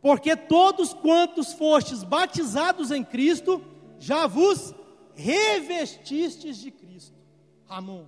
Porque 0.01 0.35
todos 0.35 0.93
quantos 0.93 1.53
fostes 1.53 2.03
batizados 2.03 2.91
em 2.91 3.03
Cristo, 3.03 3.61
já 3.99 4.27
vos 4.27 4.73
revestistes 5.13 6.57
de 6.57 6.71
Cristo. 6.71 7.17
Ramon, 7.65 8.05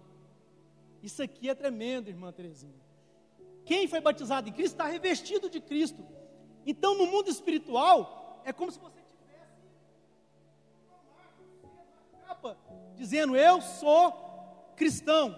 isso 1.04 1.22
aqui 1.22 1.50
é 1.50 1.56
tremendo, 1.56 2.10
irmã 2.10 2.32
Terezinha. 2.32 2.80
Quem 3.66 3.88
foi 3.88 4.00
batizado 4.00 4.48
em 4.48 4.52
Cristo 4.52 4.74
está 4.74 4.86
revestido 4.86 5.50
de 5.50 5.60
Cristo. 5.60 6.06
Então, 6.66 6.98
no 6.98 7.06
mundo 7.06 7.30
espiritual, 7.30 8.42
é 8.46 8.54
como 8.54 8.72
se 8.72 8.80
você 8.80 9.00
tivesse 9.02 9.16
uma 12.14 12.28
capa 12.28 12.58
dizendo: 12.96 13.36
Eu 13.36 13.62
sou 13.62 14.74
cristão, 14.76 15.36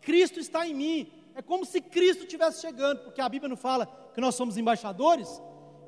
Cristo 0.00 0.38
está 0.38 0.66
em 0.66 0.74
mim. 0.74 1.12
É 1.34 1.42
como 1.42 1.64
se 1.64 1.80
Cristo 1.80 2.24
estivesse 2.24 2.60
chegando, 2.60 3.00
porque 3.00 3.20
a 3.20 3.28
Bíblia 3.28 3.48
não 3.48 3.56
fala 3.56 3.86
que 4.14 4.20
nós 4.20 4.34
somos 4.34 4.56
embaixadores. 4.56 5.40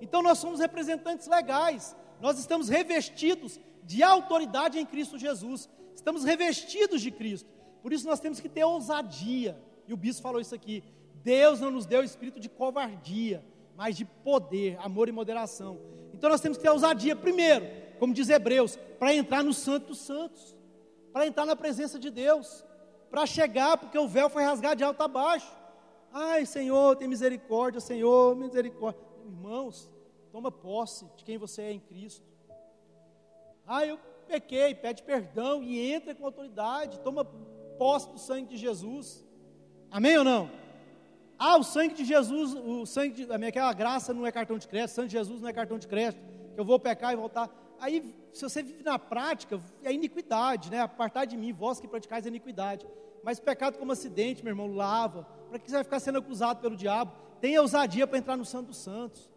Então 0.02 0.20
nós 0.20 0.38
somos 0.38 0.58
representantes 0.58 1.28
legais, 1.28 1.96
nós 2.20 2.36
estamos 2.36 2.68
revestidos 2.68 3.60
de 3.84 4.02
autoridade 4.02 4.76
em 4.76 4.84
Cristo 4.84 5.16
Jesus, 5.16 5.70
estamos 5.94 6.24
revestidos 6.24 7.00
de 7.00 7.12
Cristo, 7.12 7.48
por 7.80 7.92
isso 7.92 8.04
nós 8.04 8.18
temos 8.18 8.40
que 8.40 8.48
ter 8.48 8.64
ousadia, 8.64 9.56
e 9.86 9.94
o 9.94 9.96
bispo 9.96 10.20
falou 10.20 10.40
isso 10.40 10.56
aqui: 10.56 10.82
Deus 11.22 11.60
não 11.60 11.70
nos 11.70 11.86
deu 11.86 12.02
espírito 12.02 12.40
de 12.40 12.48
covardia, 12.48 13.44
mas 13.76 13.96
de 13.96 14.04
poder, 14.04 14.76
amor 14.80 15.08
e 15.08 15.12
moderação. 15.12 15.78
Então 16.12 16.28
nós 16.28 16.40
temos 16.40 16.58
que 16.58 16.64
ter 16.64 16.70
ousadia, 16.70 17.14
primeiro, 17.14 17.64
como 18.00 18.12
diz 18.12 18.28
Hebreus, 18.28 18.76
para 18.98 19.14
entrar 19.14 19.44
no 19.44 19.54
Santo 19.54 19.86
dos 19.88 19.98
Santos, 19.98 20.56
para 21.12 21.28
entrar 21.28 21.46
na 21.46 21.54
presença 21.54 21.96
de 21.96 22.10
Deus, 22.10 22.64
para 23.08 23.24
chegar, 23.24 23.78
porque 23.78 23.96
o 23.96 24.08
véu 24.08 24.28
foi 24.28 24.42
rasgado 24.42 24.76
de 24.76 24.82
alto 24.82 25.00
a 25.00 25.06
baixo. 25.06 25.56
Ai, 26.12 26.44
Senhor, 26.44 26.96
tem 26.96 27.06
misericórdia, 27.06 27.80
Senhor, 27.80 28.34
misericórdia. 28.34 29.00
Irmãos, 29.24 29.91
toma 30.32 30.50
posse 30.50 31.04
de 31.14 31.24
quem 31.24 31.36
você 31.36 31.62
é 31.62 31.72
em 31.72 31.78
Cristo. 31.78 32.26
Ah, 33.66 33.86
eu 33.86 33.98
pequei, 34.26 34.74
pede 34.74 35.02
perdão 35.02 35.62
e 35.62 35.92
entra 35.92 36.14
com 36.14 36.24
autoridade, 36.24 36.98
toma 37.00 37.24
posse 37.78 38.08
do 38.08 38.18
sangue 38.18 38.48
de 38.48 38.56
Jesus. 38.56 39.24
Amém 39.90 40.16
ou 40.16 40.24
não? 40.24 40.50
Ah, 41.38 41.58
o 41.58 41.62
sangue 41.62 41.94
de 41.94 42.04
Jesus, 42.04 42.54
o 42.54 42.86
sangue 42.86 43.26
de, 43.26 43.32
aquela 43.46 43.72
graça 43.74 44.14
não 44.14 44.26
é 44.26 44.32
cartão 44.32 44.56
de 44.56 44.66
crédito, 44.66 44.92
o 44.92 44.94
sangue 44.94 45.08
de 45.08 45.18
Jesus 45.18 45.42
não 45.42 45.48
é 45.48 45.52
cartão 45.52 45.78
de 45.78 45.86
crédito, 45.86 46.22
que 46.54 46.58
eu 46.58 46.64
vou 46.64 46.80
pecar 46.80 47.12
e 47.12 47.16
voltar. 47.16 47.50
Aí, 47.78 48.14
se 48.32 48.42
você 48.42 48.62
vive 48.62 48.82
na 48.82 48.98
prática, 48.98 49.60
é 49.82 49.92
iniquidade, 49.92 50.70
né? 50.70 50.80
Apartar 50.80 51.26
de 51.26 51.36
mim, 51.36 51.52
vós 51.52 51.78
que 51.78 51.86
praticais 51.86 52.24
a 52.24 52.28
iniquidade. 52.28 52.86
Mas 53.22 53.38
pecado 53.38 53.76
como 53.76 53.92
acidente, 53.92 54.42
meu 54.42 54.52
irmão, 54.52 54.72
lava. 54.72 55.24
Para 55.50 55.58
que 55.58 55.68
você 55.68 55.76
vai 55.76 55.84
ficar 55.84 56.00
sendo 56.00 56.18
acusado 56.18 56.60
pelo 56.60 56.76
diabo? 56.76 57.12
Tenha 57.40 57.60
ousadia 57.60 58.06
para 58.06 58.18
entrar 58.18 58.36
no 58.36 58.44
Santo 58.44 58.68
dos 58.68 58.78
Santos 58.78 59.31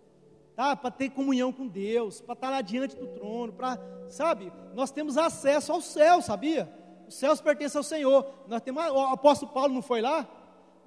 tá? 0.56 0.76
para 0.76 0.92
ter 0.92 1.10
comunhão 1.10 1.52
com 1.52 1.68
Deus, 1.68 2.22
para 2.22 2.34
estar 2.34 2.48
tá 2.48 2.52
lá 2.52 2.62
diante 2.62 2.96
do 2.96 3.08
trono, 3.08 3.54
para, 3.54 3.80
sabe, 4.10 4.52
nós 4.74 4.92
temos 4.92 5.18
acesso 5.18 5.72
ao 5.72 5.82
céu, 5.82 6.22
sabia? 6.22 6.72
Os 7.08 7.16
céus 7.16 7.42
pertencem 7.42 7.78
ao 7.78 7.84
Senhor. 7.84 8.26
Nós 8.48 8.62
temos, 8.62 8.84
o 8.84 9.00
apóstolo 9.00 9.52
Paulo 9.52 9.74
não 9.74 9.82
foi 9.82 10.02
lá? 10.02 10.28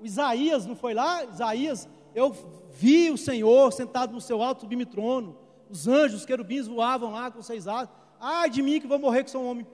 O 0.00 0.06
Isaías 0.06 0.66
não 0.66 0.74
foi 0.74 0.94
lá? 0.94 1.24
Isaías, 1.24 1.88
eu 2.14 2.34
vi 2.70 3.10
o 3.10 3.18
Senhor 3.18 3.72
sentado 3.72 4.12
no 4.12 4.20
seu 4.20 4.42
alto 4.42 4.62
sublime 4.62 4.86
trono. 4.86 5.36
Os 5.70 5.86
anjos, 5.86 6.20
os 6.20 6.26
querubins 6.26 6.66
voavam 6.66 7.12
lá 7.12 7.30
com 7.30 7.42
seis 7.42 7.68
asas. 7.68 7.90
Ai 8.20 8.50
de 8.50 8.62
mim 8.62 8.80
que 8.80 8.86
vou 8.86 8.98
morrer 8.98 9.22
que 9.22 9.30
sou 9.30 9.42
um 9.42 9.50
homem. 9.50 9.66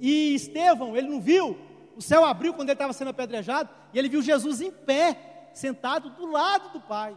E 0.00 0.34
Estevão, 0.34 0.96
ele 0.96 1.08
não 1.08 1.20
viu? 1.20 1.56
O 1.96 2.00
céu 2.00 2.24
abriu 2.24 2.54
quando 2.54 2.68
ele 2.68 2.74
estava 2.74 2.92
sendo 2.92 3.08
apedrejado 3.08 3.68
e 3.92 3.98
ele 3.98 4.08
viu 4.08 4.22
Jesus 4.22 4.60
em 4.60 4.70
pé, 4.70 5.50
sentado 5.52 6.10
do 6.10 6.26
lado 6.26 6.72
do 6.72 6.80
Pai. 6.80 7.16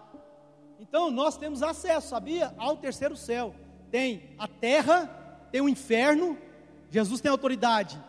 Então 0.80 1.10
nós 1.12 1.38
temos 1.38 1.64
acesso, 1.64 2.10
sabia? 2.10 2.54
Ao 2.58 2.78
terceiro 2.78 3.16
céu. 3.16 3.56
Tem 3.92 4.32
a 4.38 4.48
terra, 4.48 5.06
tem 5.52 5.62
o 5.62 5.70
inferno. 5.70 6.38
Jesus 6.90 7.22
tem 7.22 7.32
autoridade 7.32 8.02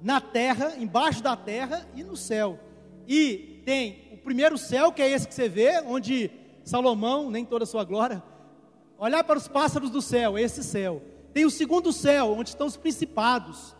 na 0.00 0.20
terra, 0.20 0.74
embaixo 0.78 1.22
da 1.22 1.36
terra 1.36 1.86
e 1.94 2.02
no 2.02 2.16
céu. 2.16 2.58
E 3.06 3.62
tem 3.64 4.08
o 4.12 4.16
primeiro 4.18 4.58
céu, 4.58 4.92
que 4.92 5.02
é 5.02 5.10
esse 5.10 5.26
que 5.26 5.34
você 5.34 5.48
vê, 5.48 5.80
onde 5.86 6.30
Salomão, 6.64 7.30
nem 7.30 7.44
toda 7.44 7.64
a 7.64 7.66
sua 7.66 7.84
glória, 7.84 8.22
olhar 8.98 9.22
para 9.24 9.38
os 9.38 9.48
pássaros 9.48 9.90
do 9.90 10.02
céu, 10.02 10.38
esse 10.38 10.62
céu. 10.62 11.02
Tem 11.32 11.44
o 11.44 11.50
segundo 11.50 11.92
céu, 11.92 12.32
onde 12.32 12.50
estão 12.50 12.66
os 12.66 12.76
principados, 12.76 13.76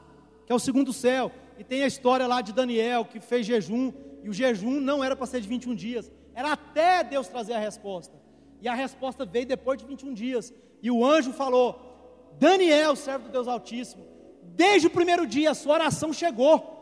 que 0.46 0.52
é 0.52 0.54
o 0.54 0.60
segundo 0.60 0.92
céu. 0.92 1.32
E 1.58 1.64
tem 1.64 1.82
a 1.82 1.86
história 1.86 2.26
lá 2.26 2.40
de 2.40 2.52
Daniel, 2.52 3.04
que 3.04 3.18
fez 3.18 3.46
jejum, 3.46 3.92
e 4.22 4.28
o 4.28 4.32
jejum 4.32 4.80
não 4.80 5.02
era 5.02 5.16
para 5.16 5.26
ser 5.26 5.40
de 5.40 5.48
21 5.48 5.74
dias, 5.74 6.12
era 6.36 6.52
até 6.52 7.02
Deus 7.02 7.28
trazer 7.28 7.54
a 7.54 7.58
resposta. 7.58 8.14
E 8.60 8.68
a 8.68 8.74
resposta 8.74 9.24
veio 9.24 9.46
depois 9.46 9.78
de 9.78 9.86
21 9.86 10.12
dias. 10.12 10.52
E 10.82 10.90
o 10.90 11.02
anjo 11.02 11.32
falou: 11.32 12.28
Daniel, 12.38 12.94
servo 12.94 13.24
do 13.24 13.32
Deus 13.32 13.48
Altíssimo, 13.48 14.06
desde 14.42 14.86
o 14.86 14.90
primeiro 14.90 15.26
dia 15.26 15.50
a 15.50 15.54
sua 15.54 15.74
oração 15.74 16.12
chegou. 16.12 16.74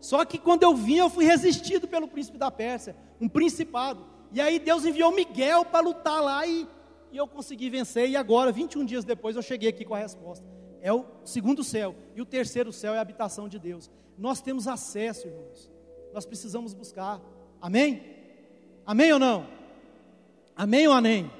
Só 0.00 0.24
que 0.24 0.38
quando 0.38 0.62
eu 0.62 0.76
vim, 0.76 0.96
eu 0.98 1.10
fui 1.10 1.24
resistido 1.24 1.88
pelo 1.88 2.06
príncipe 2.06 2.38
da 2.38 2.52
Pérsia, 2.52 2.96
um 3.20 3.28
principado. 3.28 4.06
E 4.32 4.40
aí 4.40 4.60
Deus 4.60 4.84
enviou 4.84 5.12
Miguel 5.12 5.64
para 5.64 5.80
lutar 5.80 6.22
lá 6.22 6.46
e, 6.46 6.66
e 7.10 7.16
eu 7.16 7.26
consegui 7.26 7.68
vencer. 7.68 8.08
E 8.08 8.16
agora, 8.16 8.52
21 8.52 8.84
dias 8.84 9.04
depois, 9.04 9.34
eu 9.34 9.42
cheguei 9.42 9.68
aqui 9.68 9.84
com 9.84 9.94
a 9.94 9.98
resposta. 9.98 10.46
É 10.80 10.92
o 10.92 11.04
segundo 11.24 11.64
céu. 11.64 11.96
E 12.14 12.22
o 12.22 12.24
terceiro 12.24 12.72
céu 12.72 12.94
é 12.94 12.98
a 12.98 13.02
habitação 13.02 13.48
de 13.48 13.58
Deus. 13.58 13.90
Nós 14.16 14.40
temos 14.40 14.68
acesso, 14.68 15.26
irmãos. 15.26 15.68
Nós 16.14 16.24
precisamos 16.24 16.72
buscar. 16.72 17.20
Amém? 17.60 18.19
Amém 18.90 19.12
ou 19.12 19.20
não? 19.20 19.46
Amém 20.56 20.88
ou 20.88 20.92
amém? 20.92 21.30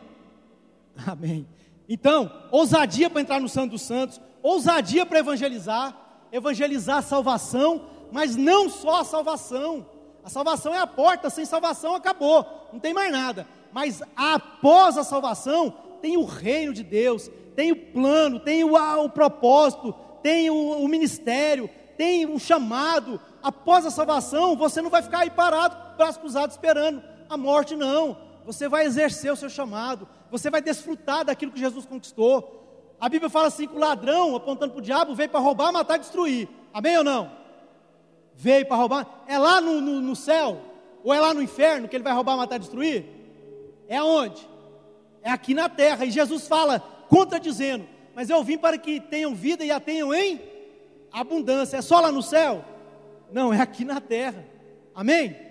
Amém. 1.05 1.48
Então, 1.88 2.30
ousadia 2.53 3.11
para 3.11 3.22
entrar 3.22 3.40
no 3.40 3.48
Santo 3.48 3.72
dos 3.72 3.82
Santos, 3.82 4.20
ousadia 4.40 5.05
para 5.05 5.18
evangelizar, 5.18 5.96
evangelizar 6.30 6.98
a 6.98 7.03
salvação, 7.03 7.86
mas 8.12 8.36
não 8.36 8.70
só 8.70 9.01
a 9.01 9.05
salvação. 9.05 9.84
A 10.22 10.30
salvação 10.30 10.72
é 10.72 10.78
a 10.78 10.86
porta, 10.86 11.28
sem 11.28 11.44
salvação 11.44 11.96
acabou, 11.96 12.46
não 12.72 12.78
tem 12.78 12.94
mais 12.94 13.11
nada. 13.11 13.48
Mas 13.72 14.01
após 14.14 14.96
a 14.96 15.03
salvação, 15.03 15.74
tem 16.01 16.16
o 16.16 16.24
reino 16.24 16.72
de 16.72 16.84
Deus, 16.84 17.28
tem 17.57 17.72
o 17.72 17.76
plano, 17.76 18.38
tem 18.38 18.62
o, 18.62 18.76
o 18.76 19.09
propósito, 19.09 19.92
tem 20.22 20.51
o, 20.51 20.84
o 20.84 20.86
ministério, 20.86 21.68
tem 21.98 22.26
um 22.26 22.38
chamado. 22.38 23.20
Após 23.42 23.84
a 23.84 23.90
salvação, 23.90 24.55
você 24.55 24.80
não 24.80 24.88
vai 24.88 25.03
ficar 25.03 25.22
aí 25.22 25.30
parado, 25.30 25.96
braço 25.96 26.20
cruzado, 26.20 26.53
esperando 26.53 27.11
a 27.30 27.36
morte, 27.36 27.76
não. 27.76 28.16
Você 28.44 28.68
vai 28.68 28.84
exercer 28.84 29.32
o 29.32 29.36
seu 29.36 29.48
chamado, 29.48 30.08
você 30.30 30.50
vai 30.50 30.60
desfrutar 30.60 31.24
daquilo 31.24 31.52
que 31.52 31.60
Jesus 31.60 31.86
conquistou. 31.86 32.96
A 33.00 33.08
Bíblia 33.08 33.30
fala 33.30 33.46
assim: 33.46 33.68
que 33.68 33.74
o 33.74 33.78
ladrão, 33.78 34.34
apontando 34.34 34.72
para 34.72 34.80
o 34.80 34.82
diabo, 34.82 35.14
veio 35.14 35.30
para 35.30 35.38
roubar, 35.38 35.72
matar 35.72 35.96
e 35.96 36.00
destruir. 36.00 36.48
Amém 36.74 36.98
ou 36.98 37.04
não? 37.04 37.30
Veio 38.34 38.66
para 38.66 38.76
roubar. 38.76 39.24
É 39.28 39.38
lá 39.38 39.60
no, 39.60 39.80
no, 39.80 40.00
no, 40.00 40.16
céu? 40.16 40.60
Ou 41.04 41.14
é 41.14 41.20
lá 41.20 41.32
no 41.32 41.40
inferno 41.40 41.88
que 41.88 41.96
ele 41.96 42.02
vai 42.02 42.12
roubar, 42.12 42.36
matar 42.36 42.56
e 42.56 42.58
destruir? 42.58 43.06
É 43.86 43.96
aonde? 43.96 44.46
É 45.22 45.30
aqui 45.30 45.54
na 45.54 45.68
terra. 45.68 46.04
E 46.04 46.10
Jesus 46.10 46.48
fala, 46.48 46.80
contradizendo: 47.08 47.86
Mas 48.14 48.28
eu 48.28 48.42
vim 48.42 48.58
para 48.58 48.76
que 48.76 49.00
tenham 49.00 49.34
vida 49.34 49.64
e 49.64 49.70
a 49.70 49.78
tenham 49.78 50.12
em 50.12 50.40
abundância. 51.12 51.76
É 51.76 51.82
só 51.82 52.00
lá 52.00 52.10
no 52.10 52.22
céu? 52.22 52.64
Não, 53.30 53.54
é 53.54 53.60
aqui 53.60 53.84
na 53.84 54.00
terra. 54.00 54.44
Amém? 54.92 55.49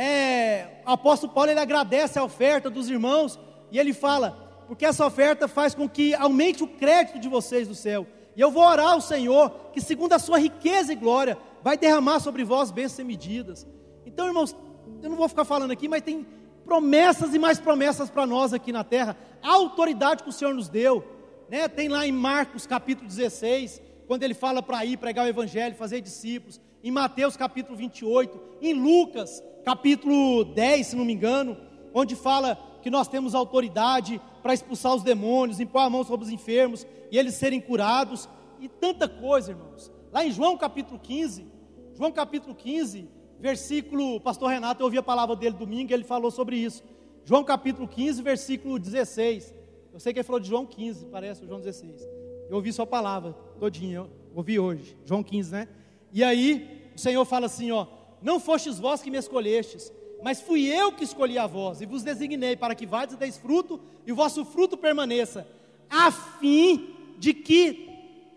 É, 0.00 0.82
o 0.86 0.90
apóstolo 0.92 1.32
Paulo 1.32 1.50
ele 1.50 1.58
agradece 1.58 2.20
a 2.20 2.22
oferta 2.22 2.70
dos 2.70 2.88
irmãos 2.88 3.36
e 3.68 3.80
ele 3.80 3.92
fala: 3.92 4.62
porque 4.68 4.86
essa 4.86 5.04
oferta 5.04 5.48
faz 5.48 5.74
com 5.74 5.88
que 5.88 6.14
aumente 6.14 6.62
o 6.62 6.68
crédito 6.68 7.18
de 7.18 7.28
vocês 7.28 7.66
do 7.66 7.74
céu. 7.74 8.06
E 8.36 8.40
eu 8.40 8.48
vou 8.48 8.62
orar 8.62 8.90
ao 8.90 9.00
Senhor, 9.00 9.50
que 9.72 9.80
segundo 9.80 10.12
a 10.12 10.20
sua 10.20 10.38
riqueza 10.38 10.92
e 10.92 10.94
glória, 10.94 11.36
vai 11.64 11.76
derramar 11.76 12.20
sobre 12.20 12.44
vós 12.44 12.70
bênçãos 12.70 12.92
sem 12.92 13.04
medidas. 13.04 13.66
Então, 14.06 14.28
irmãos, 14.28 14.54
eu 15.02 15.10
não 15.10 15.16
vou 15.16 15.28
ficar 15.28 15.44
falando 15.44 15.72
aqui, 15.72 15.88
mas 15.88 16.02
tem 16.02 16.24
promessas 16.64 17.34
e 17.34 17.38
mais 17.38 17.58
promessas 17.58 18.08
para 18.08 18.24
nós 18.24 18.52
aqui 18.52 18.70
na 18.70 18.84
terra. 18.84 19.16
A 19.42 19.52
autoridade 19.52 20.22
que 20.22 20.28
o 20.28 20.32
Senhor 20.32 20.54
nos 20.54 20.68
deu, 20.68 21.02
né? 21.48 21.66
Tem 21.66 21.88
lá 21.88 22.06
em 22.06 22.12
Marcos 22.12 22.68
capítulo 22.68 23.08
16, 23.08 23.82
quando 24.06 24.22
ele 24.22 24.34
fala 24.34 24.62
para 24.62 24.84
ir 24.84 24.96
pregar 24.96 25.26
o 25.26 25.28
evangelho, 25.28 25.74
fazer 25.74 26.00
discípulos. 26.00 26.60
Em 26.84 26.92
Mateus 26.92 27.36
capítulo 27.36 27.76
28, 27.76 28.40
em 28.62 28.74
Lucas 28.74 29.42
capítulo 29.68 30.46
10, 30.46 30.86
se 30.86 30.96
não 30.96 31.04
me 31.04 31.12
engano, 31.12 31.54
onde 31.92 32.16
fala 32.16 32.58
que 32.80 32.88
nós 32.88 33.06
temos 33.06 33.34
autoridade 33.34 34.18
para 34.42 34.54
expulsar 34.54 34.94
os 34.94 35.02
demônios, 35.02 35.60
impor 35.60 35.82
a 35.82 35.90
mão 35.90 36.02
sobre 36.02 36.24
os 36.24 36.32
enfermos 36.32 36.86
e 37.10 37.18
eles 37.18 37.34
serem 37.34 37.60
curados, 37.60 38.26
e 38.58 38.66
tanta 38.66 39.06
coisa, 39.06 39.50
irmãos. 39.50 39.92
Lá 40.10 40.24
em 40.24 40.30
João 40.30 40.56
capítulo 40.56 40.98
15, 40.98 41.46
João 41.94 42.10
capítulo 42.10 42.54
15, 42.54 43.10
versículo, 43.38 44.18
pastor 44.22 44.48
Renato, 44.48 44.80
eu 44.80 44.86
ouvi 44.86 44.96
a 44.96 45.02
palavra 45.02 45.36
dele 45.36 45.54
domingo, 45.54 45.92
e 45.92 45.94
ele 45.94 46.04
falou 46.04 46.30
sobre 46.30 46.56
isso. 46.56 46.82
João 47.22 47.44
capítulo 47.44 47.86
15, 47.86 48.22
versículo 48.22 48.78
16. 48.78 49.54
Eu 49.92 50.00
sei 50.00 50.14
que 50.14 50.20
ele 50.20 50.26
falou 50.26 50.40
de 50.40 50.48
João 50.48 50.64
15, 50.64 51.08
parece, 51.08 51.46
João 51.46 51.60
16. 51.60 52.08
Eu 52.48 52.56
ouvi 52.56 52.72
sua 52.72 52.86
palavra 52.86 53.34
todinha, 53.60 53.98
eu 53.98 54.10
ouvi 54.34 54.58
hoje, 54.58 54.96
João 55.04 55.22
15, 55.22 55.52
né? 55.52 55.68
E 56.10 56.24
aí, 56.24 56.90
o 56.96 56.98
Senhor 56.98 57.22
fala 57.26 57.44
assim, 57.44 57.70
ó: 57.70 57.97
Não 58.22 58.40
fostes 58.40 58.78
vós 58.78 59.02
que 59.02 59.10
me 59.10 59.18
escolhestes, 59.18 59.92
mas 60.22 60.40
fui 60.40 60.66
eu 60.66 60.92
que 60.92 61.04
escolhi 61.04 61.38
a 61.38 61.46
vós, 61.46 61.80
e 61.80 61.86
vos 61.86 62.02
designei 62.02 62.56
para 62.56 62.74
que 62.74 62.86
vades 62.86 63.14
e 63.14 63.18
deis 63.18 63.36
fruto, 63.36 63.80
e 64.06 64.12
o 64.12 64.16
vosso 64.16 64.44
fruto 64.44 64.76
permaneça, 64.76 65.46
a 65.88 66.10
fim 66.10 66.94
de 67.18 67.32
que 67.32 67.88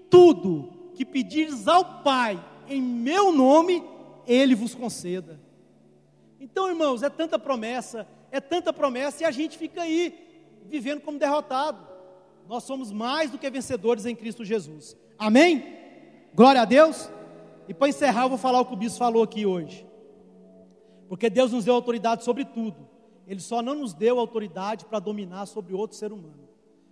tudo 0.09 0.71
que 0.93 1.05
pedires 1.05 1.67
ao 1.67 2.03
Pai 2.03 2.43
em 2.67 2.81
meu 2.81 3.31
nome, 3.31 3.83
Ele 4.27 4.55
vos 4.55 4.75
conceda. 4.75 5.39
Então, 6.39 6.69
irmãos, 6.69 7.03
é 7.03 7.09
tanta 7.09 7.37
promessa, 7.37 8.07
é 8.31 8.39
tanta 8.39 8.71
promessa, 8.71 9.23
e 9.23 9.25
a 9.25 9.31
gente 9.31 9.57
fica 9.57 9.81
aí, 9.81 10.13
vivendo 10.65 11.01
como 11.01 11.19
derrotado. 11.19 11.85
Nós 12.47 12.63
somos 12.63 12.91
mais 12.91 13.31
do 13.31 13.37
que 13.37 13.49
vencedores 13.49 14.05
em 14.05 14.15
Cristo 14.15 14.43
Jesus. 14.43 14.95
Amém? 15.17 15.77
Glória 16.33 16.61
a 16.61 16.65
Deus. 16.65 17.09
E 17.67 17.73
para 17.73 17.89
encerrar, 17.89 18.23
eu 18.23 18.29
vou 18.29 18.37
falar 18.37 18.61
o 18.61 18.65
que 18.65 18.73
o 18.73 18.77
bispo 18.77 18.99
falou 18.99 19.23
aqui 19.23 19.45
hoje. 19.45 19.87
Porque 21.07 21.29
Deus 21.29 21.51
nos 21.51 21.65
deu 21.65 21.75
autoridade 21.75 22.23
sobre 22.23 22.45
tudo. 22.45 22.87
Ele 23.27 23.39
só 23.39 23.61
não 23.61 23.75
nos 23.75 23.93
deu 23.93 24.19
autoridade 24.19 24.85
para 24.85 24.99
dominar 24.99 25.45
sobre 25.45 25.73
outro 25.73 25.97
ser 25.97 26.11
humano. 26.11 26.49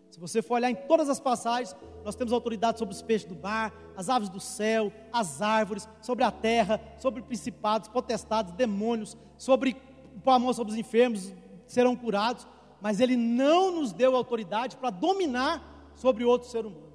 Se 0.10 0.20
você 0.20 0.42
for 0.42 0.56
olhar 0.56 0.72
em 0.72 0.76
todas 0.76 1.08
as 1.08 1.20
passagens, 1.20 1.76
nós 2.04 2.16
temos 2.16 2.34
autoridade 2.34 2.80
sobre 2.80 2.94
os 2.94 3.02
peixes 3.02 3.28
do 3.28 3.36
mar, 3.36 3.74
as 3.96 4.10
aves 4.10 4.30
do 4.30 4.40
céu, 4.40 4.92
as 5.14 5.42
árvores, 5.42 5.88
sobre 6.02 6.24
a 6.24 6.32
terra, 6.32 6.82
sobre 6.98 7.22
principados, 7.22 7.88
potestades, 7.90 8.54
demônios, 8.54 9.16
sobre 9.38 9.78
o 10.26 10.30
amor 10.32 10.54
sobre 10.54 10.74
os 10.74 10.80
enfermos, 10.80 11.34
serão 11.66 11.96
curados, 11.96 12.48
mas 12.82 13.00
ele 13.00 13.16
não 13.16 13.72
nos 13.72 13.94
deu 13.94 14.16
autoridade 14.16 14.78
para 14.78 14.90
dominar 14.90 15.92
sobre 15.96 16.24
outro 16.24 16.50
ser 16.50 16.66
humano. 16.66 16.90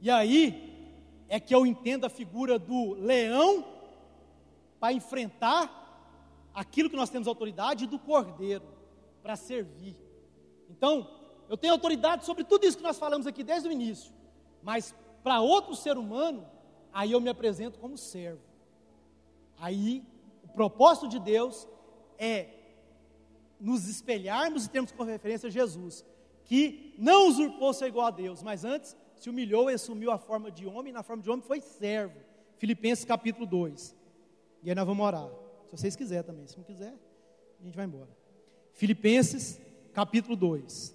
E 0.00 0.10
aí 0.10 0.75
é 1.28 1.40
que 1.40 1.54
eu 1.54 1.66
entendo 1.66 2.04
a 2.04 2.08
figura 2.08 2.58
do 2.58 2.94
leão 2.94 3.64
para 4.78 4.92
enfrentar 4.92 5.86
aquilo 6.54 6.88
que 6.88 6.96
nós 6.96 7.10
temos 7.10 7.28
autoridade 7.28 7.84
e 7.84 7.86
do 7.86 7.98
cordeiro 7.98 8.64
para 9.22 9.36
servir. 9.36 9.96
Então, 10.70 11.10
eu 11.48 11.56
tenho 11.56 11.72
autoridade 11.72 12.24
sobre 12.24 12.44
tudo 12.44 12.66
isso 12.66 12.76
que 12.76 12.82
nós 12.82 12.98
falamos 12.98 13.26
aqui 13.26 13.42
desde 13.42 13.68
o 13.68 13.72
início, 13.72 14.12
mas 14.62 14.94
para 15.22 15.40
outro 15.40 15.74
ser 15.74 15.98
humano, 15.98 16.46
aí 16.92 17.12
eu 17.12 17.20
me 17.20 17.28
apresento 17.28 17.78
como 17.78 17.98
servo. 17.98 18.40
Aí, 19.58 20.04
o 20.44 20.48
propósito 20.48 21.08
de 21.08 21.18
Deus 21.18 21.68
é 22.18 22.48
nos 23.60 23.88
espelharmos 23.88 24.66
e 24.66 24.70
termos 24.70 24.92
como 24.92 25.10
referência 25.10 25.50
Jesus, 25.50 26.04
que 26.44 26.94
não 26.98 27.28
usurpou 27.28 27.72
ser 27.72 27.86
igual 27.86 28.06
a 28.06 28.10
Deus, 28.10 28.42
mas 28.42 28.64
antes 28.64 28.96
se 29.18 29.30
humilhou 29.30 29.70
e 29.70 29.74
assumiu 29.74 30.10
a 30.10 30.18
forma 30.18 30.50
de 30.50 30.66
homem, 30.66 30.92
na 30.92 31.02
forma 31.02 31.22
de 31.22 31.30
homem 31.30 31.44
foi 31.44 31.60
servo. 31.60 32.18
Filipenses 32.58 33.04
capítulo 33.04 33.46
2. 33.46 33.96
E 34.62 34.70
aí 34.70 34.74
nós 34.74 34.86
vamos 34.86 35.04
orar. 35.04 35.28
Se 35.66 35.76
vocês 35.76 35.96
quiserem 35.96 36.24
também. 36.24 36.46
Se 36.46 36.56
não 36.56 36.64
quiser, 36.64 36.94
a 37.60 37.64
gente 37.64 37.76
vai 37.76 37.84
embora. 37.84 38.08
Filipenses, 38.72 39.60
capítulo 39.92 40.36
2. 40.36 40.94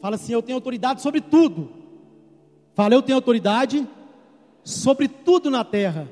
Fala 0.00 0.16
assim: 0.16 0.32
Eu 0.32 0.42
tenho 0.42 0.56
autoridade 0.56 1.00
sobre 1.00 1.20
tudo. 1.20 1.82
Fala, 2.74 2.94
eu 2.94 3.02
tenho 3.02 3.16
autoridade 3.16 3.86
sobre 4.64 5.06
tudo 5.08 5.50
na 5.50 5.64
terra, 5.64 6.08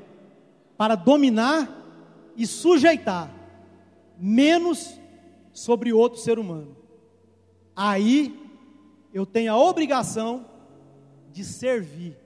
para 0.77 0.95
dominar 0.95 1.77
e 2.35 2.45
sujeitar, 2.45 3.33
menos 4.17 4.99
sobre 5.51 5.91
outro 5.91 6.19
ser 6.19 6.37
humano. 6.37 6.77
Aí 7.75 8.40
eu 9.13 9.25
tenho 9.25 9.51
a 9.53 9.57
obrigação 9.57 10.45
de 11.31 11.43
servir. 11.43 12.17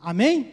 Amém? 0.00 0.52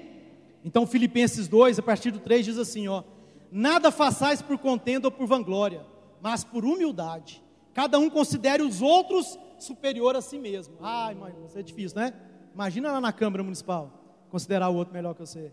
Então, 0.64 0.88
Filipenses 0.88 1.48
2, 1.48 1.80
a 1.80 1.82
partir 1.82 2.12
do 2.12 2.20
3, 2.20 2.46
diz 2.46 2.58
assim: 2.58 2.88
ó, 2.88 3.04
nada 3.52 3.92
façais 3.92 4.42
por 4.42 4.58
contenda 4.58 5.08
ou 5.08 5.12
por 5.12 5.28
vanglória, 5.28 5.86
mas 6.22 6.44
por 6.44 6.64
humildade. 6.64 7.44
Cada 7.74 7.98
um 8.00 8.10
considere 8.10 8.62
os 8.62 8.82
outros 8.82 9.38
superior 9.58 10.16
a 10.16 10.22
si 10.22 10.38
mesmo. 10.38 10.76
Ai, 10.82 11.16
mãe, 11.16 11.34
isso 11.46 11.58
é 11.58 11.64
difícil, 11.64 11.98
né? 11.98 12.14
Imagina 12.54 12.92
lá 12.92 13.02
na 13.02 13.12
Câmara 13.12 13.44
Municipal, 13.44 13.92
considerar 14.30 14.70
o 14.70 14.76
outro 14.76 14.94
melhor 14.94 15.14
que 15.14 15.22
você. 15.22 15.52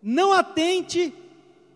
Não 0.00 0.32
atente 0.32 1.12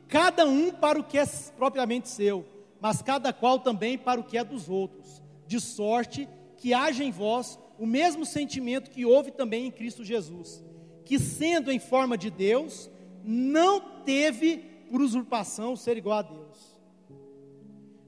cada 0.09 0.47
um 0.47 0.70
para 0.70 1.01
o 1.01 1.05
que 1.05 1.18
é 1.18 1.27
propriamente 1.57 2.09
seu, 2.09 2.47
mas 2.81 3.03
cada 3.03 3.33
qual 3.33 3.59
também 3.59 3.99
para 3.99 4.20
o 4.20 4.25
que 4.25 4.39
é 4.39 4.45
dos 4.45 4.68
outros, 4.68 5.20
de 5.47 5.61
sorte 5.61 6.29
que 6.57 6.73
haja 6.73 7.03
em 7.03 7.11
vós 7.11 7.59
o 7.79 7.87
mesmo 7.87 8.25
sentimento 8.25 8.91
que 8.91 9.05
houve 9.05 9.31
também 9.31 9.66
em 9.66 9.70
Cristo 9.70 10.05
Jesus 10.05 10.62
que, 11.05 11.18
sendo 11.18 11.70
em 11.70 11.79
forma 11.79 12.16
de 12.16 12.31
Deus, 12.31 12.91
não 13.25 13.81
teve 14.05 14.59
por 14.91 15.01
usurpação 15.01 15.77
ser 15.77 15.97
igual 15.97 16.18
a 16.18 16.23
Deus, 16.23 16.77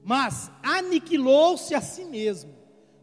mas 0.03 0.51
aniquilou-se 0.61 1.73
a 1.73 1.81
si 1.81 2.05
mesmo, 2.05 2.53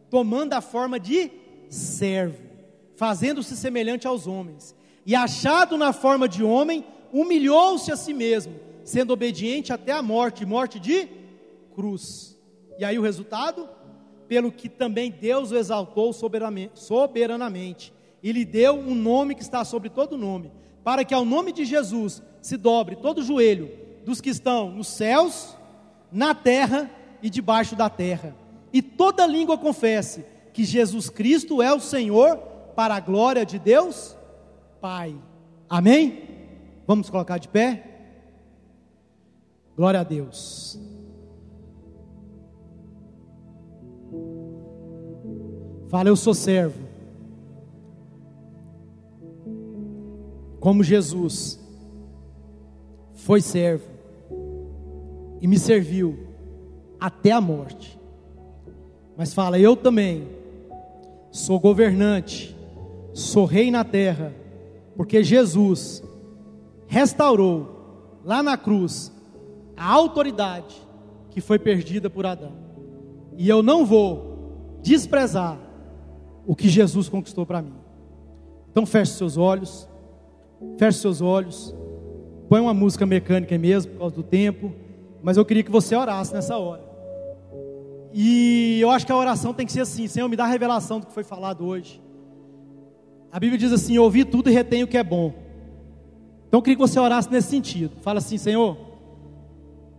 tomando 0.09 0.53
a 0.53 0.61
forma 0.61 1.01
de 1.01 1.31
servo, 1.69 2.43
fazendo-se 2.97 3.57
semelhante 3.57 4.07
aos 4.07 4.27
homens, 4.27 4.75
e 5.05 5.15
achado 5.15 5.77
na 5.77 5.93
forma 5.93 6.29
de 6.29 6.45
homem, 6.45 6.85
humilhou-se 7.13 7.91
a 7.91 7.97
si 7.97 8.15
mesmo, 8.15 8.55
sendo 8.85 9.13
obediente 9.13 9.73
até 9.73 9.93
a 9.93 10.03
morte 10.03 10.47
morte 10.47 10.79
de 10.79 11.09
cruz. 11.75 12.39
E 12.79 12.85
aí 12.85 12.99
o 12.99 13.03
resultado? 13.03 13.69
Pelo 14.33 14.51
que 14.51 14.67
também 14.67 15.11
Deus 15.11 15.51
o 15.51 15.57
exaltou 15.59 16.11
soberanamente 16.11 17.93
e 18.23 18.33
lhe 18.33 18.47
deu 18.47 18.73
um 18.73 18.95
nome 18.95 19.35
que 19.35 19.43
está 19.43 19.63
sobre 19.63 19.91
todo 19.91 20.17
nome, 20.17 20.51
para 20.83 21.05
que 21.05 21.13
ao 21.13 21.23
nome 21.23 21.53
de 21.53 21.67
Jesus 21.67 22.23
se 22.41 22.57
dobre 22.57 22.97
todo 22.97 23.23
joelho, 23.23 23.71
dos 24.07 24.23
que 24.23 24.31
estão 24.31 24.71
nos 24.71 24.89
céus, 24.89 25.55
na 26.11 26.35
terra 26.35 26.91
e 27.23 27.29
debaixo 27.29 27.77
da 27.77 27.91
terra. 27.91 28.35
E 28.73 28.81
toda 28.81 29.27
língua 29.27 29.59
confesse 29.59 30.25
que 30.55 30.65
Jesus 30.65 31.11
Cristo 31.11 31.61
é 31.61 31.71
o 31.71 31.79
Senhor, 31.79 32.39
para 32.75 32.95
a 32.95 33.01
glória 33.01 33.45
de 33.45 33.59
Deus 33.59 34.17
Pai. 34.81 35.15
Amém? 35.69 36.23
Vamos 36.87 37.11
colocar 37.11 37.37
de 37.37 37.49
pé? 37.49 37.85
Glória 39.77 40.01
a 40.01 40.05
Deus. 40.05 40.81
Fala, 45.93 46.09
eu 46.09 46.17
sou 46.17 46.33
servo. 46.33 46.89
Como 50.59 50.83
Jesus 50.83 51.61
foi 53.13 53.43
servo 53.43 53.91
e 55.39 55.47
me 55.47 55.59
serviu 55.59 56.19
até 56.99 57.31
a 57.31 57.43
morte. 57.43 58.01
Mas 59.19 59.35
fala, 59.35 59.59
eu 59.59 59.77
também 59.77 60.29
sou 61.31 61.61
governante, 61.61 62.57
sou 63.13 63.45
rei 63.45 63.71
na 63.71 63.85
terra, 63.85 64.33
porque 64.97 65.23
Jesus 65.23 66.03
restaurou 66.87 68.19
lá 68.25 68.43
na 68.43 68.57
cruz 68.57 69.13
a 69.77 69.93
autoridade 69.93 70.75
que 71.31 71.43
foi 71.43 71.59
perdida 71.59 72.09
por 72.09 72.25
Adão. 72.25 72.55
E 73.37 73.47
eu 73.47 73.63
não 73.63 73.85
vou 73.85 74.81
desprezar 74.81 75.72
o 76.47 76.55
que 76.55 76.69
Jesus 76.69 77.09
conquistou 77.09 77.47
para 77.47 77.63
mim. 77.63 77.75
Então 78.71 78.87
feche 78.87 79.13
seus 79.13 79.37
olhos, 79.37 79.89
feche 80.79 80.99
seus 80.99 81.21
olhos, 81.21 81.75
põe 82.49 82.61
uma 82.61 82.75
música 82.75 83.07
mecânica 83.07 83.57
mesmo 83.59 83.93
por 83.93 83.99
causa 83.99 84.15
do 84.17 84.23
tempo, 84.23 84.73
mas 85.23 85.37
eu 85.37 85.45
queria 85.45 85.63
que 85.63 85.71
você 85.71 85.95
orasse 85.95 86.33
nessa 86.33 86.57
hora. 86.57 86.83
E 88.13 88.79
eu 88.81 88.91
acho 88.91 89.07
que 89.07 89.13
a 89.13 89.17
oração 89.17 89.55
tem 89.55 89.65
que 89.65 89.73
ser 89.73 89.81
assim: 89.81 90.07
Senhor, 90.07 90.29
me 90.29 90.37
dá 90.37 90.45
a 90.45 90.49
revelação 90.49 91.01
do 91.01 91.07
que 91.07 91.13
foi 91.13 91.25
falado 91.25 91.65
hoje. 91.65 92.03
A 93.31 93.41
Bíblia 93.41 93.59
diz 93.59 93.73
assim: 93.73 93.99
ouvi 93.99 94.25
tudo 94.25 94.51
e 94.51 94.53
retém 94.53 94.83
o 94.83 94.87
que 94.87 94.99
é 94.99 95.05
bom. 95.05 95.33
Então 96.49 96.59
eu 96.59 96.63
queria 96.63 96.77
que 96.77 96.83
você 96.83 97.01
orasse 97.01 97.31
nesse 97.31 97.49
sentido. 97.49 97.93
Fala 98.03 98.19
assim, 98.19 98.37
Senhor, 98.37 98.77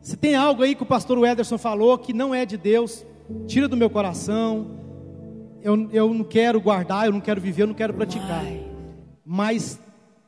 se 0.04 0.16
tem 0.16 0.36
algo 0.36 0.62
aí 0.62 0.76
que 0.76 0.84
o 0.84 0.86
pastor 0.86 1.18
Ederson 1.26 1.58
falou 1.58 1.98
que 1.98 2.14
não 2.14 2.36
é 2.36 2.46
de 2.46 2.58
Deus, 2.58 3.04
tira 3.48 3.68
do 3.68 3.76
meu 3.76 3.90
coração. 3.90 4.83
Eu, 5.64 5.90
eu 5.94 6.14
não 6.14 6.26
quero 6.26 6.60
guardar, 6.60 7.06
eu 7.06 7.14
não 7.14 7.22
quero 7.22 7.40
viver, 7.40 7.64
eu 7.64 7.68
não 7.68 7.74
quero 7.74 7.94
praticar. 7.94 8.44
Mas 9.26 9.80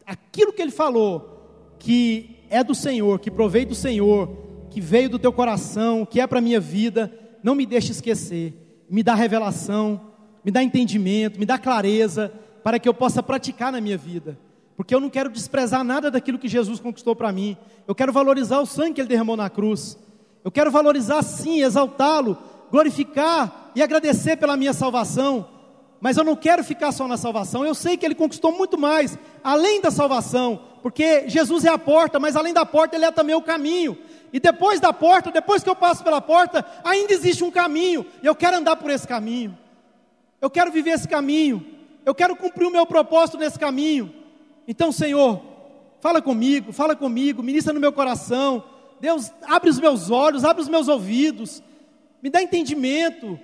aquilo 0.06 0.54
que 0.54 0.62
ele 0.62 0.72
falou, 0.72 1.76
que 1.78 2.38
é 2.50 2.64
do 2.64 2.74
Senhor, 2.74 3.20
que 3.20 3.30
provei 3.30 3.66
do 3.66 3.76
Senhor, 3.76 4.30
que 4.70 4.80
veio 4.80 5.10
do 5.10 5.20
teu 5.20 5.34
coração, 5.34 6.06
que 6.06 6.22
é 6.22 6.26
para 6.26 6.40
a 6.40 6.42
minha 6.42 6.60
vida, 6.60 7.12
não 7.44 7.54
me 7.54 7.66
deixe 7.66 7.92
esquecer. 7.92 8.86
Me 8.90 9.04
dá 9.04 9.14
revelação, 9.14 10.00
me 10.44 10.52
dá 10.52 10.64
entendimento, 10.64 11.38
me 11.38 11.46
dá 11.46 11.58
clareza, 11.58 12.32
para 12.64 12.80
que 12.80 12.88
eu 12.88 12.94
possa 12.94 13.22
praticar 13.22 13.74
na 13.74 13.82
minha 13.82 13.98
vida. 13.98 14.40
Porque 14.78 14.96
eu 14.96 15.02
não 15.02 15.10
quero 15.10 15.30
desprezar 15.30 15.84
nada 15.84 16.10
daquilo 16.10 16.40
que 16.40 16.48
Jesus 16.48 16.80
conquistou 16.80 17.14
para 17.16 17.32
mim. 17.32 17.58
Eu 17.86 17.94
quero 17.94 18.14
valorizar 18.14 18.60
o 18.62 18.66
sangue 18.66 18.94
que 18.94 19.02
ele 19.02 19.10
derramou 19.10 19.36
na 19.36 19.50
cruz. 19.50 19.98
Eu 20.44 20.52
quero 20.52 20.72
valorizar 20.72 21.22
sim, 21.24 21.62
exaltá-lo, 21.62 22.38
glorificar 22.76 23.72
e 23.74 23.82
agradecer 23.82 24.36
pela 24.36 24.58
minha 24.58 24.74
salvação. 24.74 25.48
Mas 26.02 26.18
eu 26.18 26.26
não 26.26 26.36
quero 26.36 26.62
ficar 26.62 26.92
só 26.92 27.08
na 27.08 27.16
salvação. 27.16 27.66
Eu 27.66 27.74
sei 27.74 27.96
que 27.96 28.06
ele 28.06 28.14
conquistou 28.14 28.52
muito 28.52 28.78
mais, 28.78 29.18
além 29.42 29.80
da 29.80 29.90
salvação, 29.90 30.60
porque 30.84 31.30
Jesus 31.30 31.64
é 31.64 31.70
a 31.70 31.78
porta, 31.78 32.20
mas 32.20 32.36
além 32.36 32.54
da 32.54 32.66
porta, 32.66 32.98
ele 32.98 33.06
é 33.06 33.12
também 33.12 33.34
o 33.34 33.42
caminho. 33.42 33.98
E 34.34 34.42
depois 34.42 34.82
da 34.82 34.92
porta, 34.92 35.32
depois 35.32 35.64
que 35.64 35.70
eu 35.70 35.76
passo 35.76 36.04
pela 36.04 36.20
porta, 36.20 36.66
ainda 36.84 37.14
existe 37.14 37.46
um 37.46 37.50
caminho, 37.50 38.06
e 38.22 38.26
eu 38.26 38.36
quero 38.36 38.58
andar 38.58 38.76
por 38.76 38.92
esse 38.92 39.08
caminho. 39.08 39.58
Eu 40.42 40.50
quero 40.50 40.70
viver 40.70 40.92
esse 40.92 41.08
caminho. 41.08 41.66
Eu 42.06 42.14
quero 42.14 42.36
cumprir 42.36 42.68
o 42.68 42.72
meu 42.72 42.86
propósito 42.86 43.38
nesse 43.38 43.58
caminho. 43.58 44.14
Então, 44.68 44.92
Senhor, 44.92 45.42
fala 46.02 46.22
comigo, 46.22 46.74
fala 46.74 46.94
comigo, 46.94 47.42
ministra 47.42 47.74
no 47.74 47.80
meu 47.80 47.94
coração. 47.94 48.66
Deus, 49.00 49.32
abre 49.44 49.70
os 49.70 49.80
meus 49.80 50.12
olhos, 50.12 50.44
abre 50.44 50.62
os 50.62 50.68
meus 50.68 50.90
ouvidos, 50.90 51.64
me 52.26 52.32
dá 52.32 52.42
entendimento, 52.42 53.40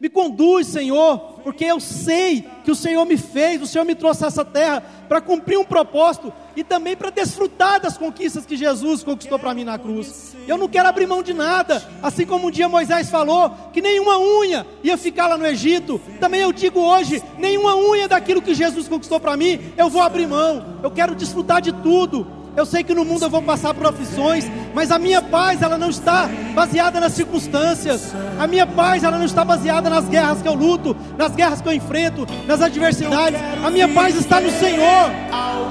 me 0.00 0.08
conduz, 0.08 0.66
Senhor, 0.66 1.38
porque 1.44 1.64
eu 1.64 1.78
sei 1.78 2.44
que 2.64 2.70
o 2.72 2.74
Senhor 2.74 3.04
me 3.04 3.16
fez, 3.16 3.62
o 3.62 3.66
Senhor 3.66 3.84
me 3.84 3.94
trouxe 3.94 4.24
a 4.24 4.26
essa 4.26 4.44
terra 4.44 4.82
para 5.08 5.20
cumprir 5.20 5.56
um 5.56 5.64
propósito 5.64 6.32
e 6.56 6.64
também 6.64 6.96
para 6.96 7.10
desfrutar 7.10 7.80
das 7.80 7.96
conquistas 7.96 8.44
que 8.44 8.56
Jesus 8.56 9.04
conquistou 9.04 9.38
para 9.38 9.54
mim 9.54 9.62
na 9.62 9.78
cruz. 9.78 10.34
Eu 10.48 10.58
não 10.58 10.66
quero 10.66 10.88
abrir 10.88 11.06
mão 11.06 11.22
de 11.22 11.32
nada, 11.32 11.80
assim 12.02 12.26
como 12.26 12.48
um 12.48 12.50
dia 12.50 12.68
Moisés 12.68 13.08
falou 13.08 13.50
que 13.72 13.80
nenhuma 13.80 14.18
unha 14.18 14.66
ia 14.82 14.98
ficar 14.98 15.28
lá 15.28 15.38
no 15.38 15.46
Egito. 15.46 16.00
Também 16.18 16.40
eu 16.40 16.52
digo 16.52 16.80
hoje, 16.80 17.22
nenhuma 17.38 17.76
unha 17.76 18.08
daquilo 18.08 18.42
que 18.42 18.52
Jesus 18.52 18.88
conquistou 18.88 19.20
para 19.20 19.36
mim, 19.36 19.60
eu 19.76 19.88
vou 19.88 20.02
abrir 20.02 20.26
mão. 20.26 20.80
Eu 20.82 20.90
quero 20.90 21.14
desfrutar 21.14 21.62
de 21.62 21.72
tudo. 21.72 22.43
Eu 22.56 22.64
sei 22.64 22.84
que 22.84 22.94
no 22.94 23.04
mundo 23.04 23.24
eu 23.24 23.30
vou 23.30 23.42
passar 23.42 23.74
por 23.74 23.86
aflições, 23.86 24.48
mas 24.72 24.90
a 24.92 24.98
minha 24.98 25.20
paz 25.20 25.60
ela 25.60 25.76
não 25.76 25.90
está 25.90 26.28
baseada 26.54 27.00
nas 27.00 27.12
circunstâncias. 27.12 28.14
A 28.38 28.46
minha 28.46 28.66
paz 28.66 29.02
ela 29.02 29.18
não 29.18 29.24
está 29.24 29.44
baseada 29.44 29.90
nas 29.90 30.08
guerras 30.08 30.40
que 30.40 30.46
eu 30.46 30.54
luto, 30.54 30.96
nas 31.18 31.34
guerras 31.34 31.60
que 31.60 31.68
eu 31.68 31.72
enfrento, 31.72 32.26
nas 32.46 32.60
adversidades. 32.60 33.40
A 33.64 33.70
minha 33.70 33.88
paz 33.88 34.14
está 34.14 34.40
no 34.40 34.50
Senhor. 34.52 35.10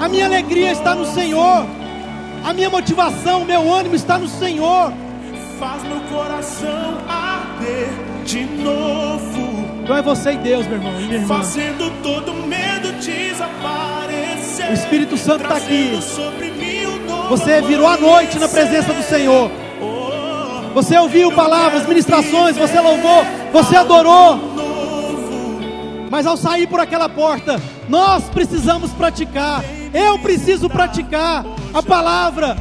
A 0.01 0.09
minha 0.09 0.25
alegria 0.25 0.73
está 0.73 0.93
no 0.93 1.05
Senhor. 1.05 1.65
A 2.43 2.53
minha 2.53 2.69
motivação, 2.69 3.43
o 3.43 3.45
meu 3.45 3.73
ânimo 3.73 3.95
está 3.95 4.17
no 4.17 4.27
Senhor. 4.27 4.91
Faz 5.57 5.81
meu 5.83 6.01
coração 6.01 6.97
arder 7.07 7.87
de 8.25 8.43
novo. 8.43 9.63
Então 9.83 9.95
é 9.95 10.01
você 10.01 10.33
e 10.33 10.37
Deus, 10.37 10.67
meu 10.67 10.77
irmão 10.77 10.99
e 10.99 11.03
minha 11.03 11.15
irmã. 11.15 11.37
Fazendo 11.37 11.89
todo 12.01 12.33
medo 12.33 12.91
desaparecer. 12.99 14.69
O 14.69 14.73
Espírito 14.73 15.17
Santo 15.17 15.43
está 15.43 15.55
aqui. 15.55 15.91
Você 17.29 17.61
virou 17.61 17.87
a 17.87 17.97
noite 17.97 18.37
na 18.37 18.47
presença 18.47 18.93
do 18.93 19.03
Senhor. 19.03 19.49
Você 20.73 20.97
ouviu 20.97 21.31
palavras, 21.31 21.87
ministrações, 21.87 22.57
você 22.57 22.79
louvou, 22.79 23.25
você 23.51 23.75
adorou. 23.75 24.39
Mas 26.09 26.25
ao 26.25 26.37
sair 26.37 26.67
por 26.67 26.79
aquela 26.79 27.09
porta, 27.09 27.59
nós 27.87 28.23
precisamos 28.25 28.91
praticar. 28.91 29.63
Eu 29.93 30.19
preciso 30.19 30.69
praticar 30.69 31.45
a 31.73 31.81
palavra. 31.81 32.55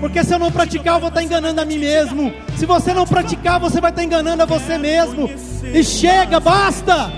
Porque 0.00 0.22
se 0.22 0.34
eu 0.34 0.38
não 0.38 0.52
praticar, 0.52 0.94
eu 0.94 1.00
vou 1.00 1.08
estar 1.08 1.22
enganando 1.22 1.60
a 1.60 1.64
mim 1.64 1.78
mesmo. 1.78 2.32
Se 2.56 2.66
você 2.66 2.92
não 2.92 3.06
praticar, 3.06 3.58
você 3.58 3.80
vai 3.80 3.90
estar 3.90 4.04
enganando 4.04 4.42
a 4.42 4.46
você 4.46 4.76
mesmo. 4.76 5.30
E 5.72 5.82
chega, 5.82 6.40
basta. 6.40 7.10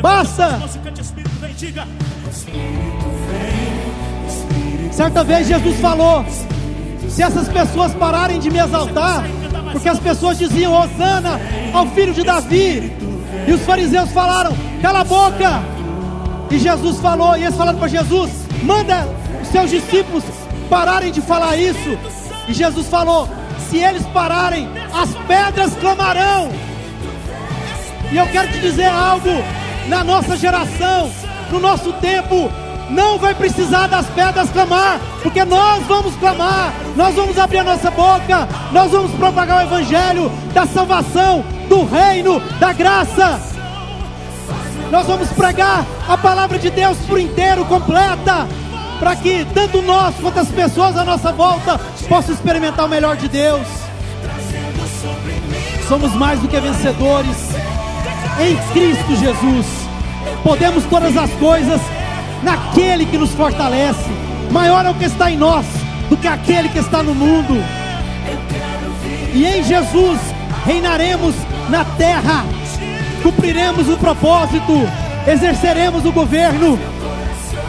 Basta. 0.00 0.60
Certa 4.96 5.22
vez 5.22 5.46
Jesus 5.46 5.78
falou: 5.78 6.24
se 7.06 7.22
essas 7.22 7.46
pessoas 7.48 7.92
pararem 7.92 8.40
de 8.40 8.48
me 8.50 8.58
exaltar, 8.58 9.24
porque 9.70 9.90
as 9.90 9.98
pessoas 9.98 10.38
diziam 10.38 10.72
Hosana 10.72 11.38
ao 11.74 11.86
filho 11.88 12.14
de 12.14 12.24
Davi, 12.24 12.90
e 13.46 13.52
os 13.52 13.60
fariseus 13.60 14.10
falaram: 14.12 14.56
cala 14.80 15.00
a 15.00 15.04
boca. 15.04 15.62
E 16.50 16.58
Jesus 16.58 16.98
falou, 17.00 17.36
e 17.36 17.42
eles 17.42 17.54
falaram 17.54 17.78
para 17.78 17.88
Jesus: 17.88 18.30
manda 18.62 19.06
os 19.42 19.48
seus 19.48 19.68
discípulos 19.68 20.24
pararem 20.70 21.12
de 21.12 21.20
falar 21.20 21.58
isso. 21.58 21.98
E 22.48 22.54
Jesus 22.54 22.86
falou: 22.86 23.28
se 23.68 23.76
eles 23.76 24.06
pararem, 24.14 24.66
as 24.94 25.10
pedras 25.26 25.74
clamarão. 25.74 26.50
E 28.10 28.16
eu 28.16 28.26
quero 28.28 28.50
te 28.50 28.60
dizer 28.60 28.86
algo: 28.86 29.28
na 29.88 30.02
nossa 30.02 30.38
geração, 30.38 31.10
no 31.50 31.60
nosso 31.60 31.92
tempo, 31.94 32.50
não 32.90 33.18
vai 33.18 33.34
precisar 33.34 33.86
das 33.88 34.06
pedras 34.06 34.50
clamar, 34.50 35.00
porque 35.22 35.44
nós 35.44 35.84
vamos 35.86 36.14
clamar, 36.16 36.72
nós 36.94 37.14
vamos 37.14 37.38
abrir 37.38 37.58
a 37.58 37.64
nossa 37.64 37.90
boca, 37.90 38.48
nós 38.72 38.90
vamos 38.90 39.10
propagar 39.12 39.58
o 39.58 39.66
Evangelho 39.66 40.30
da 40.52 40.66
salvação, 40.66 41.44
do 41.68 41.84
reino, 41.84 42.40
da 42.60 42.72
graça. 42.72 43.40
Nós 44.90 45.06
vamos 45.06 45.28
pregar 45.30 45.84
a 46.08 46.16
palavra 46.16 46.58
de 46.58 46.70
Deus 46.70 46.96
por 47.08 47.18
inteiro, 47.18 47.64
completa, 47.64 48.46
para 49.00 49.16
que 49.16 49.44
tanto 49.52 49.82
nós 49.82 50.14
quanto 50.20 50.38
as 50.38 50.48
pessoas 50.48 50.96
à 50.96 51.04
nossa 51.04 51.32
volta 51.32 51.78
possam 52.08 52.34
experimentar 52.34 52.86
o 52.86 52.88
melhor 52.88 53.16
de 53.16 53.28
Deus. 53.28 53.66
Somos 55.88 56.12
mais 56.14 56.40
do 56.40 56.48
que 56.48 56.58
vencedores 56.58 57.36
em 58.40 58.56
Cristo 58.72 59.16
Jesus. 59.16 59.66
Podemos 60.42 60.84
todas 60.84 61.16
as 61.16 61.30
coisas 61.32 61.80
naquele 62.46 63.04
que 63.04 63.18
nos 63.18 63.32
fortalece. 63.32 64.08
Maior 64.52 64.86
é 64.86 64.90
o 64.90 64.94
que 64.94 65.04
está 65.04 65.28
em 65.28 65.36
nós 65.36 65.66
do 66.08 66.16
que 66.16 66.28
aquele 66.28 66.68
que 66.68 66.78
está 66.78 67.02
no 67.02 67.12
mundo. 67.12 67.62
E 69.34 69.44
em 69.44 69.64
Jesus 69.64 70.18
reinaremos 70.64 71.34
na 71.68 71.84
terra, 71.84 72.44
cumpriremos 73.22 73.88
o 73.88 73.96
propósito, 73.96 74.72
exerceremos 75.26 76.06
o 76.06 76.12
governo. 76.12 76.78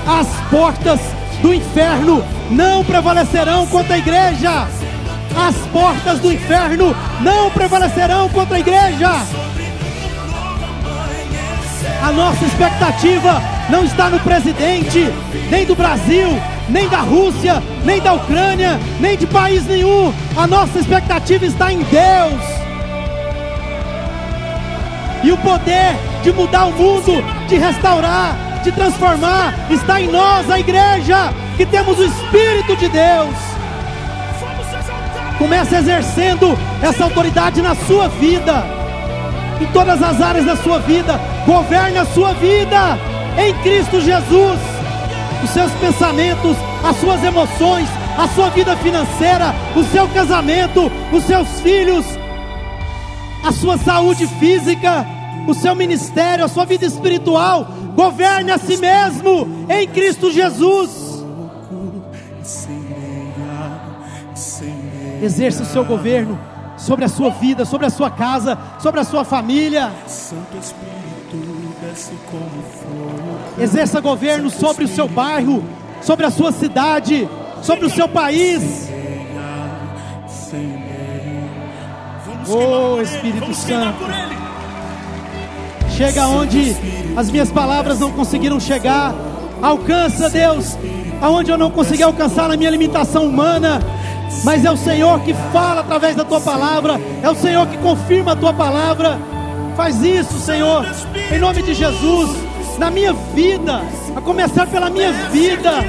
As 0.08 0.28
portas 0.52 1.00
do 1.42 1.54
inferno 1.54 2.24
não 2.52 2.86
prevalecerão 2.86 3.66
contra 3.66 3.96
a 3.96 3.98
igreja. 3.98 4.68
as 5.36 5.56
portas 5.72 6.20
do 6.20 6.32
inferno 6.32 6.96
não 7.22 7.52
prevalecerão 7.52 8.30
contra 8.30 8.58
a 8.58 8.60
igreja. 8.60 9.10
A 12.02 12.12
nossa 12.12 12.46
expectativa 12.46 13.57
não 13.70 13.84
está 13.84 14.10
no 14.10 14.20
presidente, 14.20 15.12
nem 15.50 15.66
do 15.66 15.76
Brasil, 15.76 16.30
nem 16.70 16.88
da 16.88 17.00
Rússia, 17.00 17.62
nem 17.84 18.02
da 18.02 18.14
Ucrânia, 18.14 18.80
nem 19.00 19.18
de 19.18 19.28
país 19.28 19.66
nenhum. 19.66 20.14
A 20.36 20.48
nossa 20.48 20.80
expectativa 20.80 21.46
está 21.46 21.72
em 21.72 21.80
Deus. 21.80 22.42
E 25.24 25.32
o 25.32 25.38
poder 25.38 25.96
de 26.24 26.32
mudar 26.32 26.66
o 26.66 26.72
mundo, 26.72 27.24
de 27.48 27.58
restaurar, 27.58 28.36
de 28.64 28.72
transformar, 28.72 29.54
está 29.70 30.00
em 30.00 30.08
nós, 30.08 30.50
a 30.50 30.60
igreja, 30.60 31.34
que 31.58 31.66
temos 31.66 32.00
o 32.00 32.04
Espírito 32.04 32.76
de 32.78 32.88
Deus. 32.88 33.36
Comece 35.38 35.76
exercendo 35.76 36.58
essa 36.82 37.04
autoridade 37.04 37.62
na 37.62 37.76
sua 37.76 38.08
vida, 38.08 38.64
em 39.60 39.66
todas 39.68 40.02
as 40.02 40.22
áreas 40.22 40.46
da 40.46 40.56
sua 40.56 40.80
vida. 40.80 41.20
Governe 41.46 41.98
a 41.98 42.06
sua 42.06 42.34
vida 42.34 42.98
em 43.38 43.54
Cristo 43.62 44.02
Jesus. 44.02 44.60
Os 45.44 45.50
seus 45.52 45.72
pensamentos, 45.74 46.58
as 46.84 46.96
suas 46.98 47.24
emoções, 47.24 47.88
a 48.18 48.28
sua 48.30 48.50
vida 48.50 48.76
financeira, 48.78 49.54
o 49.76 49.84
seu 49.84 50.08
casamento, 50.10 50.92
os 51.12 51.24
seus 51.24 51.62
filhos, 51.62 52.06
a 53.44 53.52
sua 53.52 53.78
saúde 53.78 54.26
física, 54.26 55.06
o 55.48 55.54
seu 55.54 55.76
ministério, 55.76 56.44
a 56.44 56.48
sua 56.48 56.66
vida 56.66 56.86
espiritual. 56.86 57.68
Governe 57.96 58.52
a 58.52 58.58
si 58.58 58.78
mesmo 58.78 59.66
em 59.70 59.88
Cristo 59.88 60.32
Jesus. 60.32 61.24
Exerça 65.22 65.64
o 65.64 65.66
seu 65.66 65.86
governo 65.86 66.40
sobre 66.78 67.06
a 67.06 67.10
sua 67.10 67.30
vida, 67.32 67.66
sobre 67.66 67.88
a 67.88 67.90
sua 67.90 68.10
casa, 68.10 68.58
sobre 68.80 69.00
a 69.00 69.04
sua 69.04 69.24
família. 69.24 69.92
Santo 70.08 70.58
Espírito. 70.58 71.17
Exerça 73.58 74.00
governo 74.00 74.50
sobre 74.50 74.86
o 74.86 74.88
seu 74.88 75.08
bairro, 75.08 75.64
sobre 76.02 76.26
a 76.26 76.32
sua 76.32 76.52
cidade, 76.52 77.28
sobre 77.62 77.86
o 77.86 77.90
seu 77.90 78.08
país. 78.08 78.90
Oh, 82.50 83.02
Espírito 83.02 83.54
Santo. 83.54 84.06
Chega 85.90 86.28
onde 86.28 86.76
as 87.16 87.30
minhas 87.30 87.52
palavras 87.52 88.00
não 88.00 88.12
conseguiram 88.12 88.60
chegar. 88.60 89.14
Alcança, 89.62 90.30
Deus, 90.30 90.78
aonde 91.20 91.52
eu 91.52 91.58
não 91.58 91.72
consegui 91.72 92.04
alcançar 92.04 92.48
na 92.48 92.56
minha 92.56 92.70
limitação 92.70 93.26
humana. 93.26 93.82
Mas 94.44 94.64
é 94.64 94.72
o 94.72 94.78
Senhor 94.78 95.20
que 95.22 95.34
fala 95.52 95.82
através 95.82 96.16
da 96.16 96.24
tua 96.24 96.40
palavra, 96.40 97.00
é 97.24 97.30
o 97.30 97.36
Senhor 97.36 97.66
que 97.68 97.78
confirma 97.78 98.34
a 98.34 98.36
tua 98.36 98.54
palavra. 98.54 99.18
Faz 99.78 100.02
isso, 100.02 100.40
Senhor, 100.40 100.84
em 101.32 101.38
nome 101.38 101.62
de 101.62 101.76
Jesus, 101.76 102.36
na 102.80 102.90
minha 102.90 103.14
vida, 103.14 103.84
a 104.16 104.20
começar 104.20 104.66
pela 104.66 104.90
minha 104.90 105.14
vida. 105.30 105.86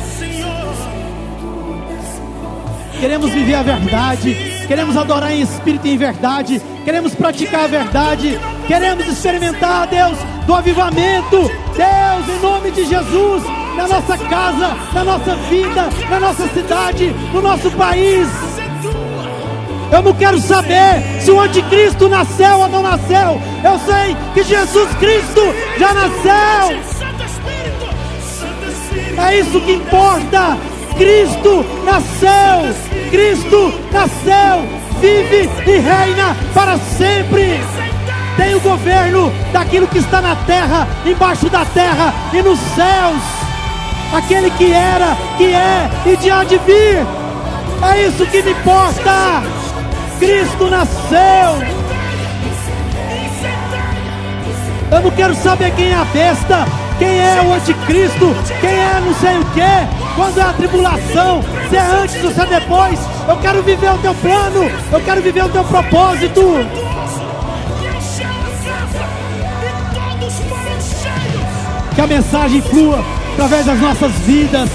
Queremos 3.00 3.30
viver 3.30 3.54
a 3.54 3.62
verdade, 3.62 4.66
queremos 4.68 4.94
adorar 4.94 5.32
em 5.32 5.40
espírito 5.40 5.86
e 5.86 5.92
em 5.92 5.96
verdade, 5.96 6.60
queremos 6.84 7.14
praticar 7.14 7.64
a 7.64 7.66
verdade, 7.66 8.38
queremos 8.66 9.08
experimentar, 9.08 9.86
Deus, 9.86 10.18
do 10.46 10.54
avivamento, 10.54 11.50
Deus, 11.74 12.36
em 12.36 12.42
nome 12.42 12.70
de 12.70 12.84
Jesus, 12.84 13.42
na 13.74 13.88
nossa 13.88 14.18
casa, 14.18 14.76
na 14.92 15.02
nossa 15.02 15.34
vida, 15.48 15.88
na 16.10 16.20
nossa 16.20 16.46
cidade, 16.48 17.06
no 17.32 17.40
nosso 17.40 17.70
país. 17.70 18.57
Eu 19.90 20.02
não 20.02 20.12
quero 20.12 20.38
saber 20.38 21.02
se 21.20 21.30
o 21.30 21.40
anticristo 21.40 22.08
nasceu 22.08 22.58
ou 22.58 22.68
não 22.68 22.82
nasceu, 22.82 23.40
eu 23.64 23.78
sei 23.86 24.16
que 24.34 24.42
Jesus 24.42 24.94
Cristo 24.96 25.40
já 25.78 25.94
nasceu. 25.94 26.98
É 29.18 29.38
isso 29.38 29.60
que 29.60 29.72
importa. 29.72 30.56
Cristo 30.96 31.64
nasceu. 31.84 32.74
Cristo 33.10 33.74
nasceu. 33.90 34.78
Vive 35.00 35.48
e 35.66 35.78
reina 35.78 36.36
para 36.52 36.76
sempre. 36.76 37.60
Tem 38.36 38.54
o 38.54 38.60
governo 38.60 39.32
daquilo 39.52 39.88
que 39.88 39.98
está 39.98 40.20
na 40.20 40.36
terra, 40.36 40.86
embaixo 41.04 41.48
da 41.48 41.64
terra 41.64 42.14
e 42.32 42.42
nos 42.42 42.58
céus. 42.58 43.22
Aquele 44.12 44.50
que 44.50 44.72
era, 44.72 45.16
que 45.36 45.46
é 45.46 45.90
e 46.06 46.16
de 46.16 46.30
há 46.30 46.44
de 46.44 46.56
vir. 46.58 47.06
É 47.82 48.06
isso 48.06 48.26
que 48.26 48.42
me 48.42 48.52
importa. 48.52 49.57
Cristo 50.18 50.68
nasceu. 50.68 51.78
Eu 54.90 55.02
não 55.02 55.10
quero 55.10 55.34
saber 55.36 55.70
quem 55.72 55.90
é 55.90 55.94
a 55.94 56.04
besta, 56.06 56.66
quem 56.98 57.20
é 57.20 57.42
o 57.42 57.52
anticristo, 57.52 58.34
quem 58.60 58.70
é 58.70 59.00
não 59.04 59.14
sei 59.14 59.36
o 59.36 59.44
que, 59.44 60.16
quando 60.16 60.38
é 60.38 60.42
a 60.42 60.52
tribulação, 60.54 61.44
se 61.68 61.76
é 61.76 61.80
antes 61.80 62.24
ou 62.24 62.32
se 62.32 62.40
é 62.40 62.46
depois. 62.46 62.98
Eu 63.28 63.36
quero 63.36 63.62
viver 63.62 63.92
o 63.92 63.98
teu 63.98 64.14
plano, 64.14 64.70
eu 64.90 65.00
quero 65.00 65.22
viver 65.22 65.44
o 65.44 65.48
teu 65.50 65.64
propósito. 65.64 66.42
Que 71.94 72.00
a 72.00 72.06
mensagem 72.06 72.62
flua 72.62 73.04
através 73.34 73.66
das 73.66 73.78
nossas 73.78 74.12
vidas, 74.26 74.70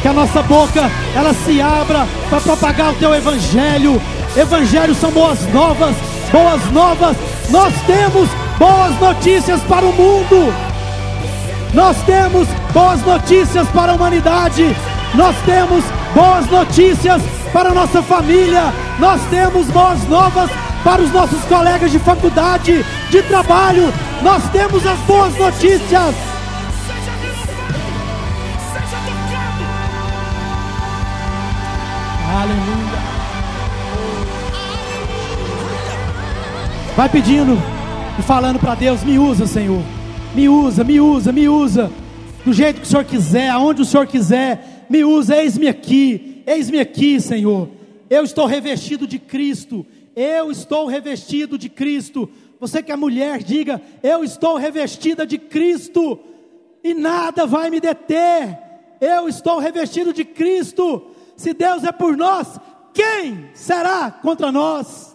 que 0.00 0.08
a 0.08 0.12
nossa 0.12 0.42
boca 0.42 0.90
ela 1.14 1.34
se 1.34 1.60
abra 1.60 2.06
para 2.30 2.40
propagar 2.40 2.92
o 2.92 2.94
teu 2.94 3.14
evangelho. 3.14 4.00
Evangelho 4.36 4.94
são 4.94 5.10
boas 5.10 5.40
novas, 5.50 5.96
boas 6.30 6.70
novas. 6.70 7.16
Nós 7.48 7.72
temos 7.86 8.28
boas 8.58 9.00
notícias 9.00 9.62
para 9.62 9.86
o 9.86 9.92
mundo. 9.94 10.52
Nós 11.72 11.96
temos 12.04 12.46
boas 12.74 13.00
notícias 13.00 13.66
para 13.68 13.92
a 13.92 13.94
humanidade. 13.94 14.76
Nós 15.14 15.34
temos 15.46 15.82
boas 16.14 16.46
notícias 16.50 17.22
para 17.50 17.70
a 17.70 17.74
nossa 17.74 18.02
família. 18.02 18.74
Nós 18.98 19.22
temos 19.30 19.68
boas 19.68 20.06
novas 20.06 20.50
para 20.84 21.00
os 21.00 21.10
nossos 21.12 21.42
colegas 21.44 21.90
de 21.90 21.98
faculdade, 21.98 22.84
de 23.10 23.22
trabalho. 23.22 23.90
Nós 24.20 24.42
temos 24.50 24.86
as 24.86 24.98
boas 25.00 25.34
notícias. 25.38 26.14
Vai 36.96 37.10
pedindo 37.10 37.52
e 38.18 38.22
falando 38.22 38.58
para 38.58 38.74
Deus: 38.74 39.04
me 39.04 39.18
usa, 39.18 39.46
Senhor. 39.46 39.82
Me 40.34 40.48
usa, 40.48 40.82
me 40.82 40.98
usa, 40.98 41.30
me 41.30 41.46
usa. 41.46 41.92
Do 42.42 42.54
jeito 42.54 42.80
que 42.80 42.86
o 42.86 42.88
Senhor 42.88 43.04
quiser, 43.04 43.50
aonde 43.50 43.82
o 43.82 43.84
Senhor 43.84 44.06
quiser. 44.06 44.86
Me 44.88 45.04
usa, 45.04 45.36
eis-me 45.36 45.68
aqui. 45.68 46.42
Eis-me 46.46 46.80
aqui, 46.80 47.20
Senhor. 47.20 47.68
Eu 48.08 48.24
estou 48.24 48.46
revestido 48.46 49.06
de 49.06 49.18
Cristo. 49.18 49.84
Eu 50.16 50.50
estou 50.50 50.86
revestido 50.86 51.58
de 51.58 51.68
Cristo. 51.68 52.30
Você 52.58 52.82
que 52.82 52.90
é 52.90 52.96
mulher, 52.96 53.42
diga: 53.42 53.82
Eu 54.02 54.24
estou 54.24 54.56
revestida 54.56 55.26
de 55.26 55.36
Cristo. 55.36 56.18
E 56.82 56.94
nada 56.94 57.44
vai 57.44 57.68
me 57.68 57.78
deter. 57.78 58.58
Eu 59.02 59.28
estou 59.28 59.58
revestido 59.58 60.14
de 60.14 60.24
Cristo. 60.24 61.10
Se 61.36 61.52
Deus 61.52 61.84
é 61.84 61.92
por 61.92 62.16
nós, 62.16 62.58
quem 62.94 63.50
será 63.52 64.10
contra 64.10 64.50
nós? 64.50 65.14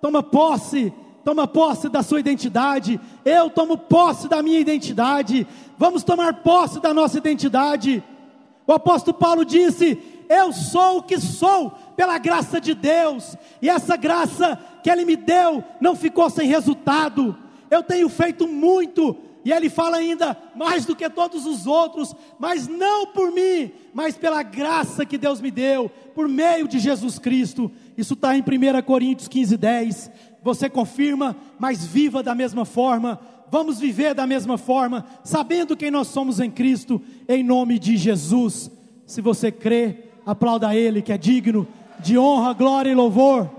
Toma 0.00 0.22
posse, 0.22 0.92
toma 1.26 1.48
posse 1.48 1.88
da 1.88 2.04
sua 2.04 2.20
identidade. 2.20 3.00
Eu 3.24 3.50
tomo 3.50 3.76
posse 3.76 4.28
da 4.28 4.40
minha 4.44 4.60
identidade. 4.60 5.44
Vamos 5.76 6.04
tomar 6.04 6.34
posse 6.34 6.78
da 6.78 6.94
nossa 6.94 7.18
identidade. 7.18 8.00
O 8.64 8.72
apóstolo 8.72 9.18
Paulo 9.18 9.44
disse: 9.44 9.98
Eu 10.28 10.52
sou 10.52 10.98
o 10.98 11.02
que 11.02 11.18
sou 11.18 11.72
pela 11.96 12.16
graça 12.18 12.60
de 12.60 12.74
Deus, 12.74 13.36
e 13.60 13.68
essa 13.68 13.96
graça 13.96 14.56
que 14.84 14.88
Ele 14.88 15.04
me 15.04 15.16
deu 15.16 15.64
não 15.80 15.96
ficou 15.96 16.30
sem 16.30 16.46
resultado. 16.46 17.36
Eu 17.68 17.82
tenho 17.82 18.08
feito 18.08 18.46
muito, 18.46 19.16
e 19.46 19.52
ele 19.52 19.70
fala 19.70 19.96
ainda, 19.96 20.36
mais 20.56 20.84
do 20.84 20.96
que 20.96 21.08
todos 21.08 21.46
os 21.46 21.68
outros, 21.68 22.14
mas 22.36 22.66
não 22.66 23.06
por 23.06 23.30
mim, 23.30 23.70
mas 23.94 24.16
pela 24.16 24.42
graça 24.42 25.06
que 25.06 25.16
Deus 25.16 25.40
me 25.40 25.52
deu, 25.52 25.88
por 26.16 26.28
meio 26.28 26.66
de 26.66 26.80
Jesus 26.80 27.18
Cristo. 27.18 27.70
Isso 27.96 28.14
está 28.14 28.36
em 28.36 28.40
1 28.40 28.82
Coríntios 28.82 29.28
15, 29.28 29.56
10. 29.56 30.10
Você 30.46 30.70
confirma, 30.70 31.34
mas 31.58 31.84
viva 31.84 32.22
da 32.22 32.32
mesma 32.32 32.64
forma. 32.64 33.18
Vamos 33.50 33.80
viver 33.80 34.14
da 34.14 34.28
mesma 34.28 34.56
forma, 34.56 35.04
sabendo 35.24 35.76
quem 35.76 35.90
nós 35.90 36.06
somos 36.06 36.38
em 36.38 36.48
Cristo, 36.48 37.02
em 37.28 37.42
nome 37.42 37.80
de 37.80 37.96
Jesus. 37.96 38.70
Se 39.04 39.20
você 39.20 39.50
crê, 39.50 40.04
aplauda 40.24 40.72
Ele, 40.72 41.02
que 41.02 41.12
é 41.12 41.18
digno 41.18 41.66
de 41.98 42.16
honra, 42.16 42.52
glória 42.52 42.88
e 42.88 42.94
louvor. 42.94 43.50